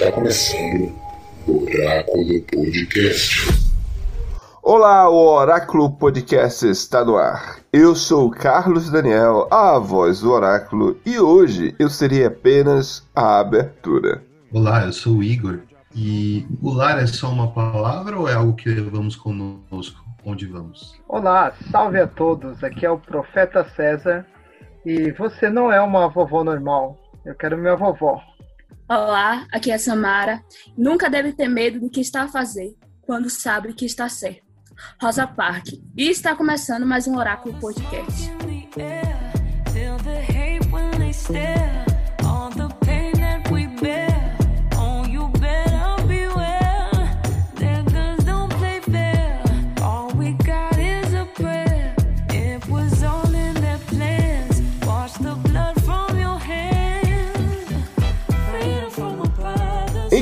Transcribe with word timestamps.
Está 0.00 0.12
começando 0.12 0.94
o 1.46 1.62
Oráculo 1.62 2.40
Podcast. 2.50 3.52
Olá, 4.62 5.10
o 5.10 5.14
Oráculo 5.14 5.90
Podcast 5.90 6.66
está 6.66 7.04
no 7.04 7.18
ar. 7.18 7.58
Eu 7.70 7.94
sou 7.94 8.28
o 8.28 8.30
Carlos 8.30 8.88
Daniel, 8.88 9.46
a 9.50 9.78
voz 9.78 10.20
do 10.20 10.32
Oráculo, 10.32 10.98
e 11.04 11.20
hoje 11.20 11.74
eu 11.78 11.90
serei 11.90 12.24
apenas 12.24 13.06
a 13.14 13.40
abertura. 13.40 14.22
Olá, 14.50 14.86
eu 14.86 14.92
sou 14.94 15.16
o 15.16 15.22
Igor. 15.22 15.58
E 15.94 16.46
o 16.62 16.72
lar 16.72 16.98
é 16.98 17.06
só 17.06 17.28
uma 17.28 17.52
palavra 17.52 18.18
ou 18.18 18.26
é 18.26 18.32
algo 18.32 18.54
que 18.54 18.70
levamos 18.70 19.14
conosco 19.14 20.02
onde 20.24 20.46
vamos? 20.46 20.98
Olá, 21.06 21.52
salve 21.70 22.00
a 22.00 22.06
todos. 22.06 22.64
Aqui 22.64 22.86
é 22.86 22.90
o 22.90 22.98
Profeta 22.98 23.66
César. 23.76 24.24
E 24.82 25.12
você 25.12 25.50
não 25.50 25.70
é 25.70 25.78
uma 25.78 26.08
vovó 26.08 26.42
normal. 26.42 26.98
Eu 27.22 27.34
quero 27.34 27.58
minha 27.58 27.76
vovó. 27.76 28.18
Olá, 28.90 29.46
aqui 29.52 29.70
é 29.70 29.78
Samara. 29.78 30.42
Nunca 30.76 31.08
deve 31.08 31.32
ter 31.32 31.46
medo 31.46 31.78
do 31.78 31.88
que 31.88 32.00
está 32.00 32.22
a 32.22 32.28
fazer 32.28 32.76
quando 33.02 33.30
sabe 33.30 33.72
que 33.72 33.84
está 33.84 34.08
certo. 34.08 34.42
Rosa 35.00 35.28
Park. 35.28 35.74
E 35.96 36.10
está 36.10 36.34
começando 36.34 36.84
mais 36.84 37.06
um 37.06 37.16
Oráculo 37.16 37.56
Podcast. 37.60 38.32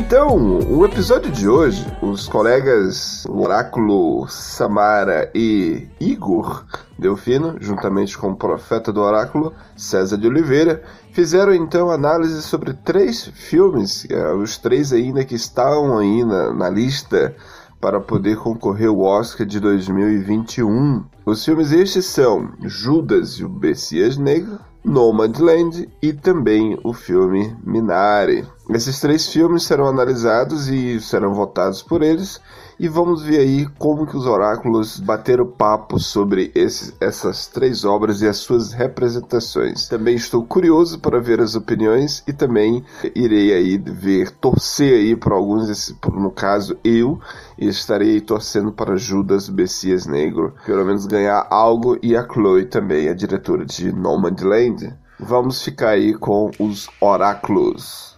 Então, 0.09 0.59
o 0.71 0.87
episódio 0.87 1.31
de 1.31 1.47
hoje, 1.47 1.85
os 2.01 2.27
colegas 2.27 3.27
Oráculo 3.27 4.27
Samara 4.27 5.31
e 5.35 5.87
Igor 6.01 6.65
Delfino, 6.99 7.59
juntamente 7.61 8.17
com 8.17 8.31
o 8.31 8.35
profeta 8.35 8.91
do 8.91 9.03
Oráculo, 9.03 9.53
César 9.77 10.17
de 10.17 10.27
Oliveira, 10.27 10.83
fizeram 11.13 11.53
então 11.53 11.91
análise 11.91 12.41
sobre 12.41 12.73
três 12.73 13.27
filmes, 13.35 14.07
é, 14.09 14.33
os 14.33 14.57
três 14.57 14.95
ainda 14.95 15.27
que 15.27 15.35
estão 15.35 15.99
aí 15.99 16.25
na, 16.25 16.55
na 16.55 16.71
lista 16.71 17.37
para 17.81 18.01
poder 18.01 18.37
concorrer 18.37 18.89
ao 18.89 19.01
Oscar 19.01 19.47
de 19.47 19.61
2021. 19.61 21.05
Os 21.25 21.45
filmes 21.45 21.73
estes 21.73 22.07
são 22.07 22.53
Judas 22.63 23.35
e 23.35 23.45
o 23.45 23.51
Messias 23.51 24.17
Negro, 24.17 24.59
Nomadland 24.85 25.89
e 26.01 26.13
também 26.13 26.79
o 26.83 26.93
filme 26.93 27.57
Minari. 27.65 28.47
Esses 28.71 29.01
três 29.01 29.29
filmes 29.29 29.65
serão 29.65 29.87
analisados 29.87 30.69
e 30.69 31.01
serão 31.01 31.35
votados 31.35 31.83
por 31.83 32.03
eles 32.03 32.41
e 32.79 32.87
vamos 32.87 33.23
ver 33.23 33.41
aí 33.41 33.67
como 33.79 34.07
que 34.07 34.17
os 34.17 34.27
oráculos 34.27 35.01
bateram 35.01 35.47
papo 35.47 35.99
sobre 35.99 36.53
esses, 36.55 36.95
essas 37.01 37.47
três 37.47 37.85
obras 37.85 38.23
e 38.23 38.29
as 38.29 38.37
suas 38.37 38.73
representações. 38.73 39.89
Também 39.89 40.15
estou 40.15 40.45
curioso 40.45 41.01
para 41.01 41.21
ver 41.21 41.41
as 41.41 41.57
opiniões 41.57 42.23
e 42.27 42.33
também 42.33 42.85
irei 43.15 43.53
aí 43.53 43.79
ver, 43.79 44.31
torcer 44.31 44.95
aí 44.95 45.17
para 45.17 45.35
alguns, 45.35 45.95
no 46.13 46.31
caso 46.31 46.79
eu, 46.85 47.21
estarei 47.59 48.21
torcendo 48.21 48.71
para 48.71 48.97
Judas 48.97 49.49
Messias 49.49 50.07
Negro, 50.07 50.55
pelo 50.65 50.85
menos 50.85 51.07
ganhar 51.07 51.47
algo 51.51 51.99
e 52.01 52.17
a 52.17 52.27
Chloe 52.27 52.67
também, 52.67 53.09
a 53.09 53.15
diretora 53.15 53.65
de 53.65 53.93
Nomadland. 53.93 54.95
Vamos 55.19 55.63
ficar 55.63 55.91
aí 55.91 56.15
com 56.15 56.51
os 56.61 56.89
oráculos. 57.01 58.17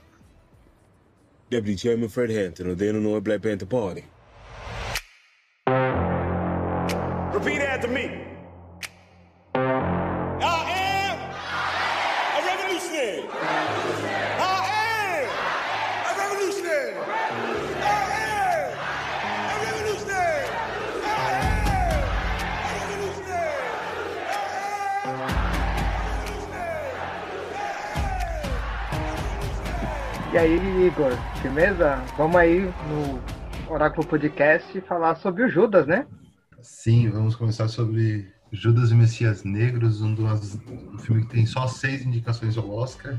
Deputy 1.49 1.79
Chairman 1.79 2.09
Fred 2.09 2.39
Hampton, 2.39 2.69
ordained 2.69 3.01
no 3.01 3.21
Black 3.21 3.43
Panther 3.43 3.67
Party. 3.67 4.05
Repeat 7.43 7.63
after 7.63 7.89
me. 7.89 8.21
A 9.55 9.59
a 9.59 10.53
a 12.37 12.39
a 12.39 12.41
revolutionary. 12.45 13.25
E 30.31 30.37
aí, 30.37 30.87
Igor, 30.87 31.13
firmeza? 31.41 32.03
Vamos 32.19 32.37
aí 32.37 32.71
no 32.87 33.19
Oráculo 33.73 34.07
Podcast 34.07 34.79
falar 34.83 35.15
sobre 35.17 35.45
o 35.45 35.49
Judas, 35.49 35.87
né? 35.87 36.07
Sim, 36.71 37.11
vamos 37.11 37.37
começar 37.37 37.69
sobre 37.69 38.33
Judas 38.51 38.91
e 38.91 38.95
Messias 38.95 39.45
Negros, 39.45 40.01
um, 40.01 40.15
dos, 40.15 40.55
um 40.71 40.99
filme 40.99 41.27
que 41.27 41.33
tem 41.33 41.45
só 41.45 41.67
seis 41.67 42.07
indicações 42.07 42.57
ao 42.57 42.71
Oscar. 42.71 43.19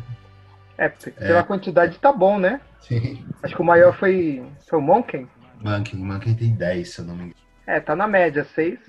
É, 0.80 0.90
pela 0.90 1.40
é. 1.40 1.44
quantidade 1.44 2.00
tá 2.00 2.12
bom, 2.12 2.40
né? 2.40 2.60
Sim. 2.80 3.24
Acho 3.44 3.54
que 3.56 3.62
o 3.62 3.66
maior 3.66 3.96
foi, 3.96 4.44
foi 4.68 4.80
o 4.80 4.82
Monken. 4.82 5.28
Monken, 5.60 6.00
Monken 6.00 6.34
tem 6.34 6.56
10, 6.56 6.90
se 6.90 7.00
eu 7.02 7.06
não 7.06 7.14
me 7.14 7.22
engano. 7.26 7.36
É, 7.68 7.80
tá 7.80 7.96
na 7.96 8.08
média, 8.08 8.44
seis. 8.56 8.80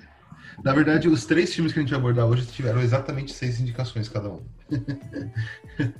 Na 0.63 0.73
verdade, 0.73 1.07
os 1.07 1.23
três 1.25 1.53
filmes 1.53 1.71
que 1.71 1.77
a 1.77 1.81
gente 1.83 1.91
vai 1.91 1.99
abordar 1.99 2.25
hoje 2.25 2.47
tiveram 2.47 2.81
exatamente 2.81 3.31
seis 3.31 3.59
indicações 3.59 4.09
cada 4.09 4.29
um. 4.29 4.43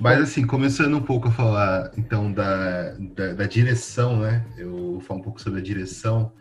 Mas 0.00 0.20
assim, 0.20 0.44
começando 0.44 0.96
um 0.96 1.02
pouco 1.02 1.28
a 1.28 1.30
falar 1.30 1.92
então 1.96 2.32
da, 2.32 2.94
da, 3.14 3.34
da, 3.34 3.46
direção, 3.46 4.18
né? 4.18 4.44
Eu 4.56 4.70
vou 4.70 5.00
falar 5.00 5.20
um 5.20 5.22
pouco 5.22 5.40
sobre 5.40 5.60
a 5.60 5.62
direção. 5.62 6.32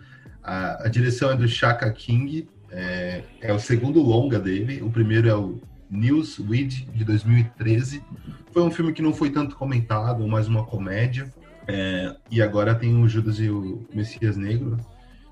A, 0.47 0.85
a 0.85 0.87
direção 0.87 1.29
é 1.31 1.35
do 1.35 1.45
Shaka 1.45 1.91
King, 1.91 2.47
é, 2.71 3.21
é, 3.41 3.53
o 3.53 3.59
segundo 3.59 4.01
longa 4.01 4.39
dele. 4.39 4.81
O 4.81 4.89
primeiro 4.89 5.27
é 5.27 5.35
o 5.35 5.61
Newsweed, 5.91 6.85
de 6.93 7.03
2013. 7.03 8.01
Foi 8.53 8.63
um 8.63 8.71
filme 8.71 8.93
que 8.93 9.01
não 9.01 9.13
foi 9.13 9.29
tanto 9.29 9.57
comentado, 9.57 10.25
mais 10.25 10.47
uma 10.47 10.65
comédia. 10.65 11.33
É, 11.67 12.15
e 12.31 12.41
agora 12.41 12.73
tem 12.73 12.95
o 12.95 13.09
Judas 13.09 13.39
e 13.39 13.49
o 13.49 13.85
Messias 13.93 14.37
Negro, 14.37 14.77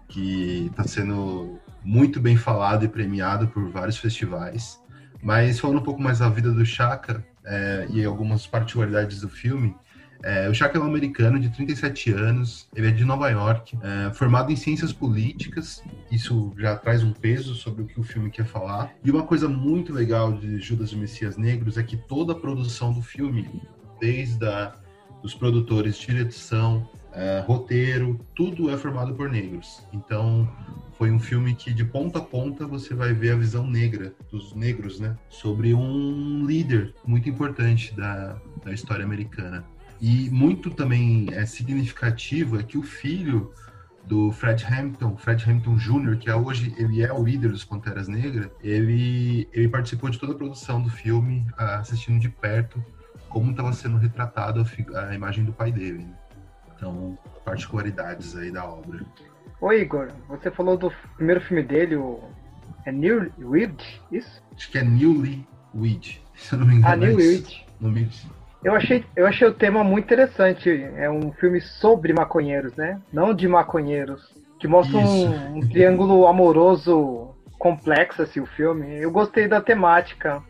que 0.10 0.68
está 0.70 0.84
sendo 0.84 1.60
muito 1.82 2.20
bem 2.20 2.36
falado 2.36 2.84
e 2.84 2.90
premiado 2.90 3.48
por 3.48 3.70
vários 3.70 3.98
festivais. 3.98 4.82
Mas 5.24 5.62
falando 5.62 5.80
um 5.80 5.84
pouco 5.84 6.02
mais 6.02 6.20
da 6.20 6.28
vida 6.28 6.52
do 6.52 6.66
Chaka, 6.66 7.24
é, 7.46 7.88
e 7.90 8.04
algumas 8.04 8.46
particularidades 8.46 9.22
do 9.22 9.30
filme. 9.30 9.76
É, 10.24 10.50
o 10.50 10.54
Chaka 10.54 10.78
é 10.78 10.82
um 10.82 10.86
americano 10.86 11.40
de 11.40 11.50
37 11.50 12.12
anos, 12.12 12.68
ele 12.76 12.88
é 12.88 12.92
de 12.92 13.06
Nova 13.06 13.30
York, 13.30 13.78
é, 13.82 14.14
formado 14.14 14.52
em 14.52 14.56
ciências 14.56 14.92
políticas, 14.92 15.84
isso 16.12 16.54
já 16.58 16.76
traz 16.76 17.04
um 17.04 17.12
peso 17.12 17.56
sobre 17.56 17.84
o 17.84 17.86
que 17.86 18.00
o 18.00 18.04
filme 18.04 18.30
quer 18.30 18.46
falar. 18.46 18.94
E 19.04 19.12
uma 19.12 19.24
coisa 19.24 19.48
muito 19.48 19.94
legal 19.94 20.34
de 20.34 20.60
Judas 20.60 20.92
e 20.92 20.96
Messias 20.96 21.38
Negros 21.38 21.78
é 21.78 21.84
que 21.84 21.98
toda 21.98 22.34
a 22.34 22.36
produção 22.36 22.94
do 22.94 23.02
filme, 23.02 23.50
desde 24.00 24.46
a, 24.46 24.74
os 25.22 25.34
produtores, 25.34 25.98
direção, 25.98 26.88
é, 27.16 27.44
roteiro, 27.46 28.20
tudo 28.36 28.70
é 28.70 28.78
formado 28.78 29.16
por 29.16 29.30
negros. 29.30 29.82
Então, 29.94 30.48
foi 30.98 31.12
um 31.12 31.20
filme 31.20 31.56
que 31.56 31.74
de 31.74 31.84
ponta 31.84 32.20
a 32.20 32.22
ponta 32.22 32.68
você 32.68 32.94
vai 32.94 33.14
ver 33.14 33.32
a 33.32 33.36
visão 33.36 33.66
negra 33.66 34.14
dos 34.32 34.54
negros, 34.54 35.00
né, 35.00 35.18
sobre 35.30 35.74
um 35.74 36.46
líder 36.46 36.94
muito 37.06 37.30
importante 37.30 37.94
da, 37.96 38.38
da 38.64 38.74
história 38.74 39.04
americana. 39.04 39.66
E 40.00 40.30
muito 40.30 40.70
também 40.70 41.28
é 41.32 41.46
significativo 41.46 42.60
é 42.60 42.64
que 42.64 42.78
o 42.78 42.84
filho 42.84 43.54
do 44.04 44.32
Fred 44.32 44.66
Hampton, 44.66 45.18
Fred 45.18 45.50
Hampton 45.50 45.76
Jr., 45.78 46.18
que 46.18 46.30
é 46.30 46.36
hoje 46.36 46.74
ele 46.78 47.02
é 47.02 47.12
o 47.12 47.24
líder 47.24 47.50
dos 47.50 47.66
Panteras 47.66 48.08
Negras, 48.08 48.50
ele, 48.62 49.50
ele 49.52 49.68
participou 49.68 50.10
de 50.10 50.20
toda 50.20 50.34
a 50.34 50.36
produção 50.36 50.82
do 50.82 50.90
filme, 50.90 51.46
assistindo 51.58 52.20
de 52.20 52.30
perto 52.30 52.84
como 53.30 53.52
estava 53.52 53.74
sendo 53.74 53.98
retratado 53.98 54.62
a, 54.62 55.00
a, 55.00 55.14
imagem 55.16 55.44
do 55.44 55.52
pai 55.52 55.72
dele. 55.72 56.04
Né? 56.04 56.14
Então, 56.74 57.18
particularidades 57.44 58.36
aí 58.36 58.50
da 58.50 58.66
obra. 58.66 59.06
Ô 59.60 59.74
Igor, 59.74 60.10
você 60.30 60.50
falou 60.50 60.78
do 60.78 60.92
primeiro 61.18 61.42
filme 61.42 61.64
dele, 61.64 61.98
o. 61.98 62.24
É 62.86 62.92
New 62.92 63.32
Weed? 63.40 63.82
Isso? 64.12 64.42
Acho 64.56 64.72
que 64.72 64.78
é 64.78 64.84
Newly 64.84 65.46
Weed, 65.74 66.22
se 66.36 66.54
eu 66.54 66.60
não 66.60 66.68
me 66.68 66.76
engano. 66.76 66.94
Ah, 66.94 66.96
New 66.96 67.18
Weed. 67.18 67.66
Eu 68.66 68.74
achei, 68.74 69.06
eu 69.16 69.28
achei 69.28 69.48
o 69.48 69.54
tema 69.54 69.84
muito 69.84 70.06
interessante. 70.06 70.70
É 70.98 71.08
um 71.08 71.32
filme 71.34 71.62
sobre 71.62 72.12
maconheiros, 72.12 72.76
né? 72.76 73.00
Não 73.14 73.32
de 73.32 73.48
maconheiros. 73.48 74.34
Que 74.60 74.68
mostra 74.68 74.98
um, 74.98 75.58
um, 75.58 75.60
triângulo 75.70 76.26
amoroso 76.26 77.30
complexo, 77.60 78.24
assim, 78.24 78.40
o 78.40 78.48
filme. 78.48 79.00
Eu 79.00 79.12
gostei 79.12 79.48
da 79.48 79.62
temática. 79.62 80.42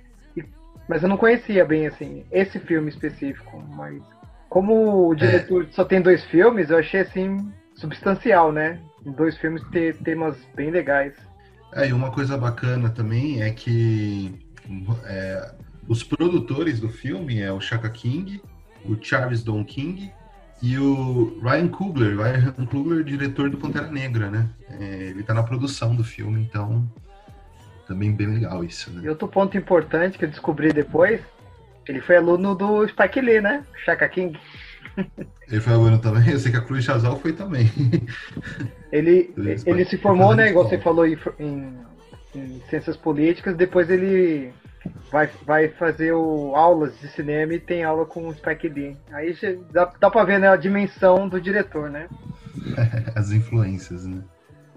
Mas 0.87 1.03
eu 1.03 1.09
não 1.09 1.17
conhecia 1.17 1.65
bem, 1.65 1.87
assim, 1.87 2.23
esse 2.31 2.57
filme 2.57 2.87
específico. 2.87 3.61
Mas 3.75 4.01
como 4.47 5.09
o 5.09 5.13
diretor 5.13 5.63
é. 5.63 5.67
só 5.71 5.83
tem 5.83 6.01
dois 6.01 6.23
filmes, 6.25 6.69
eu 6.69 6.77
achei, 6.77 7.01
assim, 7.01 7.51
substancial, 7.75 8.49
né? 8.49 8.79
dois 9.11 9.37
filmes 9.37 9.61
ter 9.71 9.97
temas 9.97 10.37
bem 10.55 10.71
legais. 10.71 11.13
É, 11.73 11.89
e 11.89 11.91
uma 11.91 12.11
coisa 12.11 12.37
bacana 12.37 12.89
também 12.89 13.43
é 13.43 13.51
que 13.51 14.33
é, 15.03 15.51
os 15.87 16.03
produtores 16.03 16.79
do 16.79 16.89
filme 16.89 17.39
é 17.41 17.51
o 17.51 17.59
Chaka 17.61 17.89
King, 17.89 18.41
o 18.83 18.95
Charles 19.01 19.43
Don 19.43 19.63
King 19.63 20.11
E 20.61 20.77
o 20.77 21.39
Ryan 21.41 21.67
Coogler, 21.67 22.17
Ryan 22.17 22.65
Coogler, 22.65 23.03
diretor 23.03 23.49
do 23.49 23.57
Pantera 23.57 23.91
Negra, 23.91 24.29
né? 24.31 24.49
É, 24.79 25.07
ele 25.09 25.21
tá 25.23 25.33
na 25.33 25.43
produção 25.43 25.95
do 25.95 26.03
filme, 26.03 26.41
então 26.41 26.89
também 27.87 28.11
bem 28.11 28.27
legal 28.27 28.63
isso, 28.63 28.89
E 28.89 28.93
né? 28.93 29.09
outro 29.09 29.27
ponto 29.27 29.55
importante 29.57 30.17
que 30.17 30.25
eu 30.25 30.29
descobri 30.29 30.73
depois, 30.73 31.21
ele 31.87 32.01
foi 32.01 32.17
aluno 32.17 32.55
do 32.55 32.87
Spike 32.87 33.21
Lee, 33.21 33.41
né? 33.41 33.63
Shaka 33.83 34.07
King. 34.09 34.39
Ele 35.47 35.61
foi 35.61 35.73
aluno 35.73 35.99
também, 35.99 36.29
eu 36.31 36.39
sei 36.39 36.51
que 36.51 36.57
a 36.57 36.61
Cruz 36.61 36.83
Chazal 36.83 37.19
foi 37.19 37.31
também. 37.33 37.69
Ele, 38.91 39.31
ele 39.67 39.85
se 39.85 39.97
formou, 39.97 40.33
né? 40.35 40.49
Igual 40.49 40.67
você 40.67 40.79
falou 40.79 41.05
em, 41.05 41.17
em- 41.39 41.77
em 42.33 42.61
ciências 42.69 42.97
políticas, 42.97 43.55
depois 43.55 43.89
ele 43.89 44.51
vai, 45.11 45.29
vai 45.45 45.69
fazer 45.69 46.13
o, 46.13 46.55
aulas 46.55 46.97
de 46.99 47.07
cinema 47.09 47.53
e 47.53 47.59
tem 47.59 47.83
aula 47.83 48.05
com 48.05 48.27
o 48.27 48.33
Spike 48.33 48.67
Lee. 48.69 48.97
Aí 49.11 49.33
já 49.33 49.53
dá, 49.71 49.91
dá 49.99 50.09
pra 50.09 50.23
ver 50.23 50.39
né, 50.39 50.47
a 50.49 50.55
dimensão 50.55 51.27
do 51.27 51.39
diretor, 51.39 51.89
né? 51.89 52.07
As 53.15 53.31
influências, 53.31 54.05
né? 54.05 54.21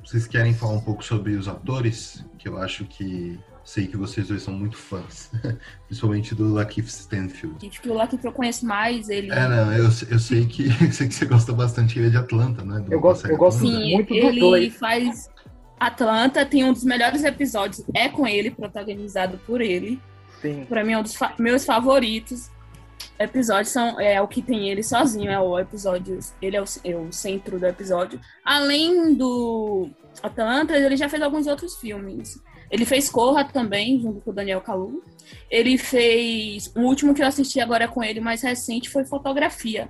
Vocês 0.05 0.26
querem 0.26 0.55
falar 0.55 0.75
um 0.75 0.81
pouco 0.81 1.05
sobre 1.05 1.34
os 1.34 1.49
atores? 1.49 2.25
Que 2.38 2.49
eu 2.49 2.56
acho 2.58 2.84
que 2.87 3.38
sei 3.62 3.87
que 3.87 3.96
vocês 3.99 4.28
dois 4.28 4.43
são 4.43 4.55
muito 4.55 4.76
fãs. 4.78 5.31
Principalmente 5.87 6.34
do 6.34 6.55
Lakeith 6.55 6.87
Stanfield. 6.87 7.66
Acho 7.69 7.82
que 7.82 7.90
o 7.90 8.19
que 8.19 8.26
eu 8.26 8.32
conheço 8.32 8.64
mais, 8.64 9.10
ele. 9.10 9.31
É, 9.31 9.46
não, 9.46 9.70
eu, 9.72 9.84
eu 9.84 10.19
sei 10.19 10.46
que 10.46 10.70
sei 10.93 11.08
que 11.08 11.14
você 11.14 11.26
gosta 11.26 11.52
bastante 11.52 11.99
ele 11.99 12.06
é 12.08 12.10
de 12.10 12.16
Atlanta, 12.16 12.64
né? 12.64 12.81
Do- 12.81 12.93
Eu 12.93 13.00
gosto- 13.00 13.26
eu 13.28 13.37
gosto. 13.37 13.60
Sim, 13.60 13.94
muito 13.96 14.08
dos 14.14 14.16
ele 14.25 14.40
dois. 14.40 14.76
faz. 14.76 15.31
Atlanta 15.79 16.45
tem 16.45 16.65
um 16.65 16.73
dos 16.73 16.85
melhores 16.85 17.23
episódios, 17.25 17.83
é 17.95 18.09
com 18.09 18.27
ele, 18.27 18.51
protagonizado 18.51 19.39
por 19.47 19.61
ele. 19.61 20.01
Sim. 20.41 20.65
Pra 20.69 20.85
mim 20.85 20.93
é 20.93 20.99
um 20.99 21.03
dos 21.03 21.15
fa- 21.15 21.35
meus 21.39 21.65
favoritos. 21.65 22.51
Episódios 23.19 23.69
são 23.71 23.99
é 24.01 24.21
o 24.21 24.29
que 24.29 24.41
tem 24.43 24.69
ele 24.69 24.83
sozinho, 24.83 25.31
é 25.31 25.39
o 25.41 25.59
episódio, 25.59 26.19
ele 26.41 26.57
é 26.57 26.63
o, 26.63 26.65
é 26.85 26.97
o 26.97 27.13
centro 27.13 27.59
do 27.59 27.67
episódio. 27.67 28.21
Além 28.45 29.15
do 29.15 29.89
Atlanta, 30.23 30.77
ele 30.77 30.97
já 30.97 31.09
fez 31.09 31.23
alguns 31.23 31.47
outros 31.47 31.77
filmes. 31.77 32.41
Ele 32.71 32.85
fez 32.85 33.09
Corra 33.09 33.45
também, 33.45 34.01
junto 34.01 34.21
com 34.21 34.31
o 34.31 34.35
Daniel 34.35 34.61
Kalu. 34.61 35.03
Ele 35.51 35.79
fez. 35.79 36.71
O 36.77 36.81
último 36.83 37.15
que 37.15 37.23
eu 37.23 37.27
assisti 37.27 37.61
agora 37.61 37.89
com 37.89 38.05
ele, 38.05 38.21
mais 38.21 38.43
recente, 38.43 38.91
foi 38.91 39.05
Fotografia. 39.05 39.89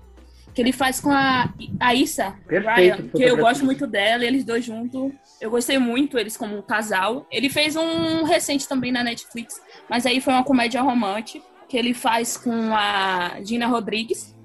Que 0.58 0.62
ele 0.62 0.72
faz 0.72 1.00
com 1.00 1.12
a 1.12 1.54
Aissa 1.78 2.34
Perfeito, 2.44 2.96
Ryan, 2.96 3.08
que 3.10 3.22
eu 3.22 3.36
gosto 3.36 3.64
muito 3.64 3.86
dela, 3.86 4.24
eles 4.24 4.42
dois 4.42 4.64
juntos. 4.64 5.12
Eu 5.40 5.52
gostei 5.52 5.78
muito, 5.78 6.18
eles 6.18 6.36
como 6.36 6.58
um 6.58 6.62
casal. 6.62 7.28
Ele 7.30 7.48
fez 7.48 7.76
um 7.76 8.24
recente 8.24 8.68
também 8.68 8.90
na 8.90 9.04
Netflix, 9.04 9.62
mas 9.88 10.04
aí 10.04 10.20
foi 10.20 10.32
uma 10.32 10.42
comédia 10.42 10.82
romântica, 10.82 11.46
que 11.68 11.76
ele 11.76 11.94
faz 11.94 12.36
com 12.36 12.74
a 12.74 13.36
Gina 13.44 13.68
Rodrigues. 13.68 14.36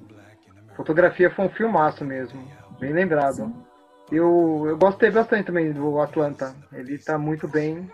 Fotografia 0.76 1.32
foi 1.32 1.46
um 1.46 1.50
filmaço 1.50 2.06
mesmo. 2.06 2.48
Bem 2.80 2.94
lembrado. 2.94 3.52
Eu, 4.12 4.66
eu 4.68 4.78
gostei 4.78 5.10
bastante 5.10 5.48
também 5.48 5.72
do 5.72 6.00
Atlanta. 6.00 6.56
Ele 6.72 6.96
tá 7.00 7.18
muito 7.18 7.48
bem. 7.48 7.92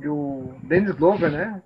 E 0.00 0.08
o 0.08 0.56
Dennis 0.64 0.90
Glover, 0.96 1.30
né? 1.30 1.62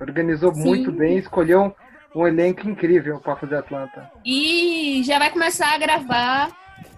Organizou 0.00 0.54
Sim. 0.54 0.62
muito 0.62 0.92
bem, 0.92 1.18
escolheu 1.18 1.74
um 2.14 2.26
elenco 2.26 2.68
incrível 2.68 3.20
para 3.20 3.36
fazer 3.36 3.56
Atlanta. 3.56 4.10
E 4.24 5.02
já 5.04 5.18
vai 5.18 5.30
começar 5.30 5.74
a 5.74 5.78
gravar, 5.78 6.50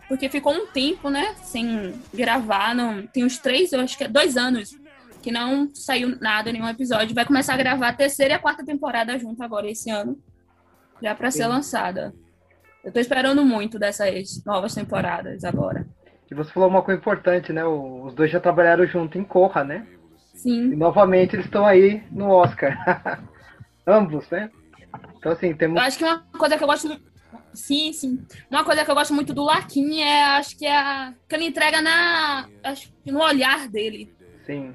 porque 0.09 0.29
ficou 0.29 0.53
um 0.53 0.67
tempo, 0.67 1.11
né? 1.11 1.35
Sem 1.43 1.95
gravar. 2.13 2.75
Não, 2.75 3.07
tem 3.07 3.25
uns 3.25 3.39
três, 3.39 3.73
eu 3.73 3.81
acho 3.81 3.97
que 3.97 4.05
é 4.05 4.09
dois 4.09 4.37
anos, 4.37 4.71
que 5.23 5.31
não 5.31 5.69
saiu 5.75 6.17
nada, 6.21 6.53
nenhum 6.53 6.69
episódio. 6.69 7.15
Vai 7.15 7.25
começar 7.25 7.55
a 7.55 7.59
gravar 7.59 7.89
a 7.89 7.93
terceira 7.93 8.35
e 8.35 8.37
a 8.37 8.41
quarta 8.41 8.65
temporada 8.65 9.19
junto 9.19 9.43
agora 9.43 9.69
esse 9.69 9.91
ano. 9.91 10.19
Já 11.03 11.15
pra 11.15 11.31
ser 11.31 11.47
lançada. 11.47 12.13
Eu 12.85 12.93
tô 12.93 13.01
esperando 13.01 13.45
muito 13.45 13.79
dessas 13.79 14.43
novas 14.45 14.75
temporadas 14.75 15.45
agora. 15.45 15.87
E 16.31 16.35
você 16.35 16.51
falou 16.53 16.69
uma 16.69 16.83
coisa 16.83 17.01
importante, 17.01 17.53
né? 17.53 17.65
Os 17.65 18.15
dois 18.15 18.31
já 18.31 18.39
trabalharam 18.39 18.87
junto 18.87 19.19
em 19.19 19.25
Corra, 19.25 19.65
né? 19.65 19.87
E 20.35 20.39
Sim. 20.39 20.77
novamente 20.77 21.35
eles 21.35 21.47
estão 21.47 21.67
aí 21.67 22.03
no 22.11 22.31
Oscar. 22.31 23.23
Ambos, 23.87 24.31
né? 24.31 24.51
Então 25.19 25.33
assim, 25.33 25.55
temos. 25.55 25.77
Eu 25.77 25.83
acho 25.83 25.99
que 25.99 26.05
uma 26.05 26.19
coisa 26.39 26.57
que 26.57 26.65
eu 26.65 26.69
gosto. 26.69 27.01
Sim, 27.53 27.93
sim. 27.93 28.25
Uma 28.51 28.65
coisa 28.65 28.85
que 28.85 28.91
eu 28.91 28.95
gosto 28.95 29.15
muito 29.15 29.35
do 29.35 29.43
Laquinha 29.45 30.05
é, 30.05 30.23
acho 30.39 30.57
que 30.57 30.67
é 30.67 30.77
a. 30.77 31.15
que 31.29 31.35
ele 31.35 31.47
entrega 31.47 31.81
na. 31.81 32.49
Acho 32.63 32.93
que 33.05 33.11
no 33.11 33.21
olhar 33.21 33.69
dele. 33.69 34.13
Sim. 34.47 34.75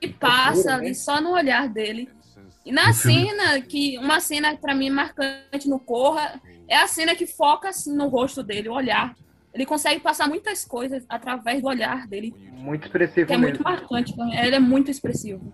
E 0.00 0.08
passa 0.08 0.74
ali 0.74 0.88
né? 0.88 0.94
só 0.94 1.20
no 1.20 1.30
olhar 1.32 1.68
dele. 1.68 2.08
E 2.64 2.70
na 2.70 2.92
cena, 2.92 3.60
que 3.62 3.98
uma 3.98 4.20
cena 4.20 4.56
pra 4.56 4.74
mim 4.74 4.90
marcante 4.90 5.68
no 5.68 5.80
Corra, 5.80 6.40
é 6.68 6.76
a 6.76 6.86
cena 6.86 7.14
que 7.16 7.26
foca 7.26 7.70
assim 7.70 7.96
no 7.96 8.08
rosto 8.08 8.42
dele, 8.42 8.68
o 8.68 8.74
olhar. 8.74 9.16
Ele 9.54 9.64
consegue 9.64 10.00
passar 10.00 10.28
muitas 10.28 10.64
coisas 10.64 11.04
através 11.08 11.62
do 11.62 11.66
olhar 11.66 12.06
dele, 12.06 12.34
Muito 12.52 12.84
expressivo 12.86 13.26
que 13.26 13.32
é 13.32 13.38
mesmo. 13.38 13.54
muito 13.54 13.64
marcante. 13.64 14.14
Ele 14.20 14.54
é 14.54 14.60
muito 14.60 14.90
expressivo. 14.90 15.52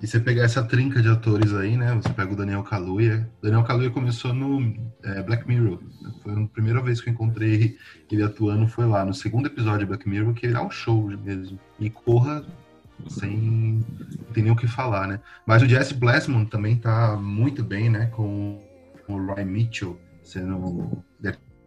E 0.00 0.06
você 0.06 0.20
pegar 0.20 0.44
essa 0.44 0.62
trinca 0.62 1.02
de 1.02 1.08
atores 1.08 1.52
aí, 1.52 1.76
né? 1.76 1.92
Você 1.96 2.10
pega 2.10 2.32
o 2.32 2.36
Daniel 2.36 2.62
Kaluuya. 2.62 3.28
Daniel 3.42 3.64
Kaluuya 3.64 3.90
começou 3.90 4.32
no 4.32 4.72
é, 5.02 5.22
Black 5.22 5.46
Mirror. 5.48 5.80
Foi 6.22 6.32
a 6.32 6.46
primeira 6.46 6.80
vez 6.80 7.00
que 7.00 7.08
eu 7.08 7.12
encontrei 7.12 7.76
ele 8.10 8.22
atuando, 8.22 8.68
foi 8.68 8.86
lá 8.86 9.04
no 9.04 9.12
segundo 9.12 9.46
episódio 9.46 9.80
de 9.80 9.86
Black 9.86 10.08
Mirror, 10.08 10.34
que 10.34 10.46
ele 10.46 10.52
dá 10.52 10.62
um 10.62 10.70
show 10.70 11.08
mesmo. 11.08 11.58
E 11.80 11.90
corra 11.90 12.44
sem... 13.08 13.84
Tem 14.32 14.44
nem 14.44 14.52
o 14.52 14.56
que 14.56 14.68
falar, 14.68 15.08
né? 15.08 15.20
Mas 15.44 15.62
o 15.62 15.66
Jesse 15.66 15.94
Blessman 15.94 16.44
também 16.44 16.76
tá 16.76 17.16
muito 17.16 17.64
bem, 17.64 17.90
né? 17.90 18.06
Com 18.06 18.62
o 19.08 19.34
Ryan 19.34 19.46
Mitchell 19.46 20.00
sendo... 20.22 21.02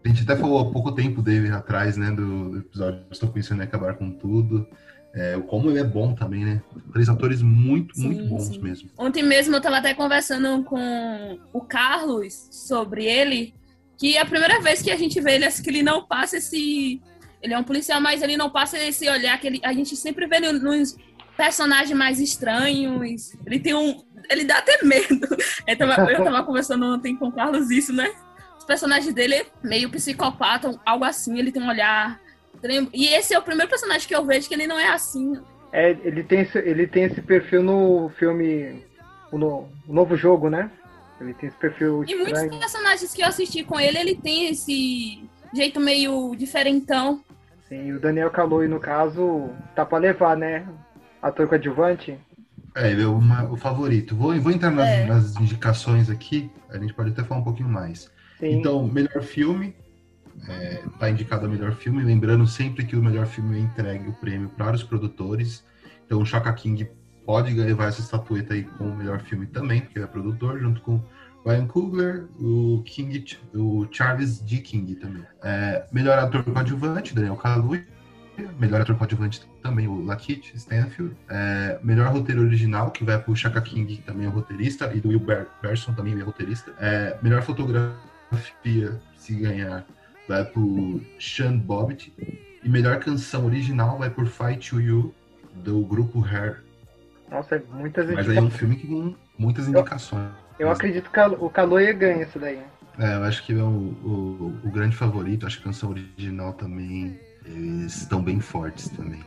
A 0.04 0.08
gente 0.08 0.24
até 0.24 0.36
falou 0.36 0.60
há 0.60 0.72
pouco 0.72 0.94
tempo 0.94 1.22
dele 1.22 1.50
atrás, 1.52 1.98
né? 1.98 2.12
Do, 2.12 2.58
episódio 2.58 3.04
Estou 3.12 3.30
Pensando 3.30 3.62
em 3.62 3.66
Acabar 3.66 3.96
com 3.96 4.10
Tudo. 4.10 4.68
É, 5.14 5.38
como 5.48 5.70
ele 5.70 5.80
é 5.80 5.84
bom 5.84 6.14
também, 6.16 6.46
né? 6.46 6.62
Três 6.94 7.10
atores 7.10 7.42
muito, 7.42 7.96
Sim, 7.96 8.08
muito 8.08 8.26
bons 8.26 8.48
sim. 8.48 8.62
mesmo. 8.62 8.90
Ontem 8.98 9.22
mesmo 9.22 9.56
eu 9.56 9.62
tava 9.62 9.78
até 9.78 9.94
conversando 9.94 10.64
com 10.64 11.38
o 11.52 11.62
Carlos 11.62 12.48
sobre 12.50 13.06
ele, 13.06 13.54
que 13.98 14.16
é 14.16 14.22
a 14.22 14.26
primeira 14.26 14.62
vez 14.62 14.82
que 14.82 14.90
a 14.90 14.96
gente 14.96 15.20
vê 15.20 15.36
ele, 15.36 15.46
acho 15.46 15.62
que 15.62 15.70
ele 15.70 15.84
não 15.84 16.06
passa 16.06 16.38
esse. 16.38 17.02
Ele 17.42 17.54
é 17.54 17.58
um 17.58 17.64
policial, 17.64 18.00
mas 18.00 18.22
ele 18.22 18.38
não 18.38 18.50
passa 18.50 18.78
esse 18.78 19.10
olhar 19.10 19.40
que 19.40 19.48
ele, 19.48 19.62
a 19.64 19.74
gente 19.74 19.96
sempre 19.96 20.28
vê 20.28 20.38
ele 20.38 20.54
nos 20.54 20.96
personagens 21.36 21.98
mais 21.98 22.20
estranhos. 22.20 23.34
Ele 23.46 23.60
tem 23.60 23.74
um. 23.74 24.02
Ele 24.30 24.46
dá 24.46 24.60
até 24.60 24.84
medo. 24.84 25.28
Eu 25.68 25.78
tava, 25.78 26.12
eu 26.12 26.24
tava 26.24 26.44
conversando 26.44 26.86
ontem 26.86 27.16
com 27.16 27.28
o 27.28 27.32
Carlos 27.32 27.70
isso, 27.70 27.94
né? 27.94 28.12
Os 28.58 28.66
personagens 28.66 29.14
dele 29.14 29.36
é 29.36 29.46
meio 29.64 29.90
psicopata, 29.90 30.80
algo 30.86 31.06
assim, 31.06 31.38
ele 31.38 31.52
tem 31.52 31.62
um 31.62 31.68
olhar. 31.68 32.20
E 32.94 33.08
esse 33.08 33.34
é 33.34 33.40
o 33.40 33.42
primeiro 33.42 33.70
personagem 33.70 34.08
que 34.08 34.16
eu 34.16 34.26
vejo 34.26 34.48
que 34.48 34.54
ele 34.54 34.68
não 34.68 34.80
é 34.80 34.90
assim. 34.90 35.34
É, 35.72 35.92
ele 36.04 36.24
tem 36.24 36.42
esse, 36.42 36.58
ele 36.60 36.86
tem 36.86 37.04
esse 37.06 37.22
perfil 37.22 37.64
no 37.64 38.10
filme 38.18 38.84
o, 39.32 39.38
no- 39.38 39.70
o 39.88 39.94
novo 39.94 40.16
jogo, 40.16 40.50
né? 40.50 40.70
Ele 41.20 41.34
tem 41.34 41.48
esse 41.50 41.58
perfil 41.58 42.04
E 42.04 42.16
muitos 42.16 42.42
estranho. 42.42 42.60
personagens 42.60 43.14
que 43.14 43.22
eu 43.22 43.28
assisti 43.28 43.64
com 43.64 43.80
ele, 43.80 43.98
ele 43.98 44.16
tem 44.16 44.50
esse 44.50 45.24
jeito 45.54 45.80
meio 45.80 46.36
diferentão. 46.36 47.24
Sim, 47.70 47.88
e 47.88 47.94
o 47.94 48.00
Daniel 48.00 48.30
Kaluuya, 48.32 48.68
no 48.68 48.80
caso, 48.80 49.50
tá 49.76 49.86
pra 49.86 49.98
levar, 49.98 50.36
né? 50.36 50.68
Ator 51.22 51.48
coadjuvante. 51.48 52.18
É, 52.76 52.90
ele 52.92 53.04
é 53.04 53.08
uma- 53.08 53.46
o 53.50 53.56
favorito. 53.56 54.16
Vou, 54.16 54.38
vou 54.42 54.52
entrar 54.52 54.72
nas, 54.72 54.88
É. 54.88 55.06
nas 55.06 55.36
indicações 55.38 56.10
aqui, 56.10 56.50
a 56.70 56.78
gente 56.78 56.94
pode 56.94 57.12
até 57.12 57.24
falar 57.24 57.42
um 57.42 57.44
pouquinho 57.44 57.70
mais. 57.70 58.12
Sim. 58.40 58.60
Então, 58.60 58.84
melhor 58.88 59.22
filme, 59.22 59.76
é, 60.48 60.84
tá 61.00 61.10
indicado 61.10 61.46
a 61.46 61.50
melhor 61.50 61.74
filme, 61.74 62.04
lembrando 62.04 62.46
sempre 62.48 62.86
que 62.86 62.96
o 62.96 63.04
melhor 63.04 63.26
filme 63.26 63.58
é 63.58 63.60
entregue 63.62 64.10
o 64.10 64.14
prêmio 64.14 64.50
para 64.50 64.76
os 64.76 64.84
produtores. 64.84 65.64
Então, 66.06 66.22
o 66.22 66.26
Shaka 66.26 66.52
King 66.54 66.90
pode 67.26 67.54
levar 67.54 67.86
essa 67.86 68.02
estatueta 68.02 68.54
aí 68.54 68.64
com 68.64 68.86
o 68.86 68.96
melhor 68.96 69.22
filme 69.22 69.46
também, 69.46 69.82
porque 69.82 69.98
ele 69.98 70.06
é 70.06 70.08
produtor, 70.08 70.60
junto 70.60 70.82
com 70.82 71.02
Ryan 71.46 71.66
Coogler, 71.68 72.26
o 72.40 72.84
King, 72.86 73.24
o 73.54 73.88
Charles 73.92 74.40
D. 74.40 74.58
King 74.58 74.96
também. 74.96 75.24
É, 75.44 75.86
melhor 75.92 76.20
ator 76.20 76.44
coadjuvante, 76.44 77.16
Daniel 77.16 77.36
Kaluuya. 77.36 77.86
Melhor 78.60 78.82
ator 78.82 78.96
coadjuvante 78.96 79.42
também, 79.62 79.88
o 79.88 80.04
Lakeith 80.04 80.56
Stanfield. 80.56 81.16
É, 81.30 81.80
melhor 81.84 82.08
roteiro 82.12 82.42
original, 82.42 82.90
que 82.90 83.04
vai 83.04 83.20
pro 83.20 83.36
Shaka 83.36 83.62
King, 83.62 83.98
que 83.98 84.02
também 84.02 84.26
é 84.26 84.30
roteirista, 84.30 84.92
e 84.94 85.00
do 85.00 85.10
Will 85.10 85.20
Ber- 85.20 85.48
Berson, 85.62 85.94
também 85.94 86.20
é 86.20 86.24
roteirista. 86.24 86.74
É, 86.80 87.18
melhor 87.22 87.44
fotografia, 87.44 89.00
se 89.16 89.36
ganhar, 89.36 89.86
vai 90.32 90.46
pro 90.46 91.02
Sean 91.20 91.58
Bobbitt. 91.58 92.14
E 92.64 92.70
melhor 92.70 93.00
canção 93.00 93.46
original 93.46 93.98
vai 93.98 94.10
por 94.10 94.28
Fight 94.28 94.70
to 94.70 94.80
You, 94.80 95.14
do 95.54 95.82
grupo 95.82 96.24
Hair. 96.24 96.64
Nossa, 97.30 97.56
é 97.56 97.62
muitas 97.74 98.10
Mas 98.10 98.30
aí 98.30 98.38
é 98.38 98.42
um 98.42 98.50
filme 98.50 98.76
que 98.76 98.88
com 98.88 99.14
muitas 99.38 99.68
indicações. 99.68 100.30
Eu 100.58 100.70
acredito 100.70 101.10
que 101.10 101.20
o 101.20 101.50
Kaluuya 101.50 101.92
ganha 101.94 102.24
isso 102.24 102.38
daí. 102.40 102.60
É, 103.00 103.16
eu 103.16 103.24
acho 103.24 103.44
que 103.44 103.54
é 103.54 103.64
o, 103.64 103.68
o, 103.68 104.60
o 104.64 104.72
grande 104.72 104.96
favorito. 104.96 105.46
Acho 105.46 105.58
que 105.58 105.64
a 105.64 105.66
canção 105.66 105.90
original 105.90 106.54
também. 106.54 107.20
Eles 107.44 107.98
estão 107.98 108.22
bem 108.22 108.40
fortes 108.40 108.90
também. 108.90 109.24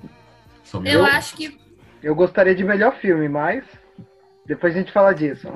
Bem 0.80 0.92
Eu 0.92 1.04
acho 1.04 1.34
que 1.34 1.58
Eu 2.02 2.14
gostaria 2.14 2.54
de 2.54 2.62
melhor 2.62 2.94
filme, 2.96 3.28
mas 3.28 3.64
depois 4.46 4.74
a 4.74 4.78
gente 4.78 4.92
fala 4.92 5.12
disso. 5.12 5.48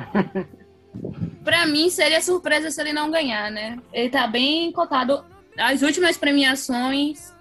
pra 1.44 1.66
mim 1.66 1.88
seria 1.88 2.20
surpresa 2.20 2.70
se 2.70 2.80
ele 2.80 2.92
não 2.92 3.10
ganhar, 3.10 3.50
né? 3.50 3.78
Ele 3.92 4.10
tá 4.10 4.26
bem 4.26 4.72
cotado. 4.72 5.24
As 5.58 5.82
últimas 5.82 6.16
premiações, 6.16 7.32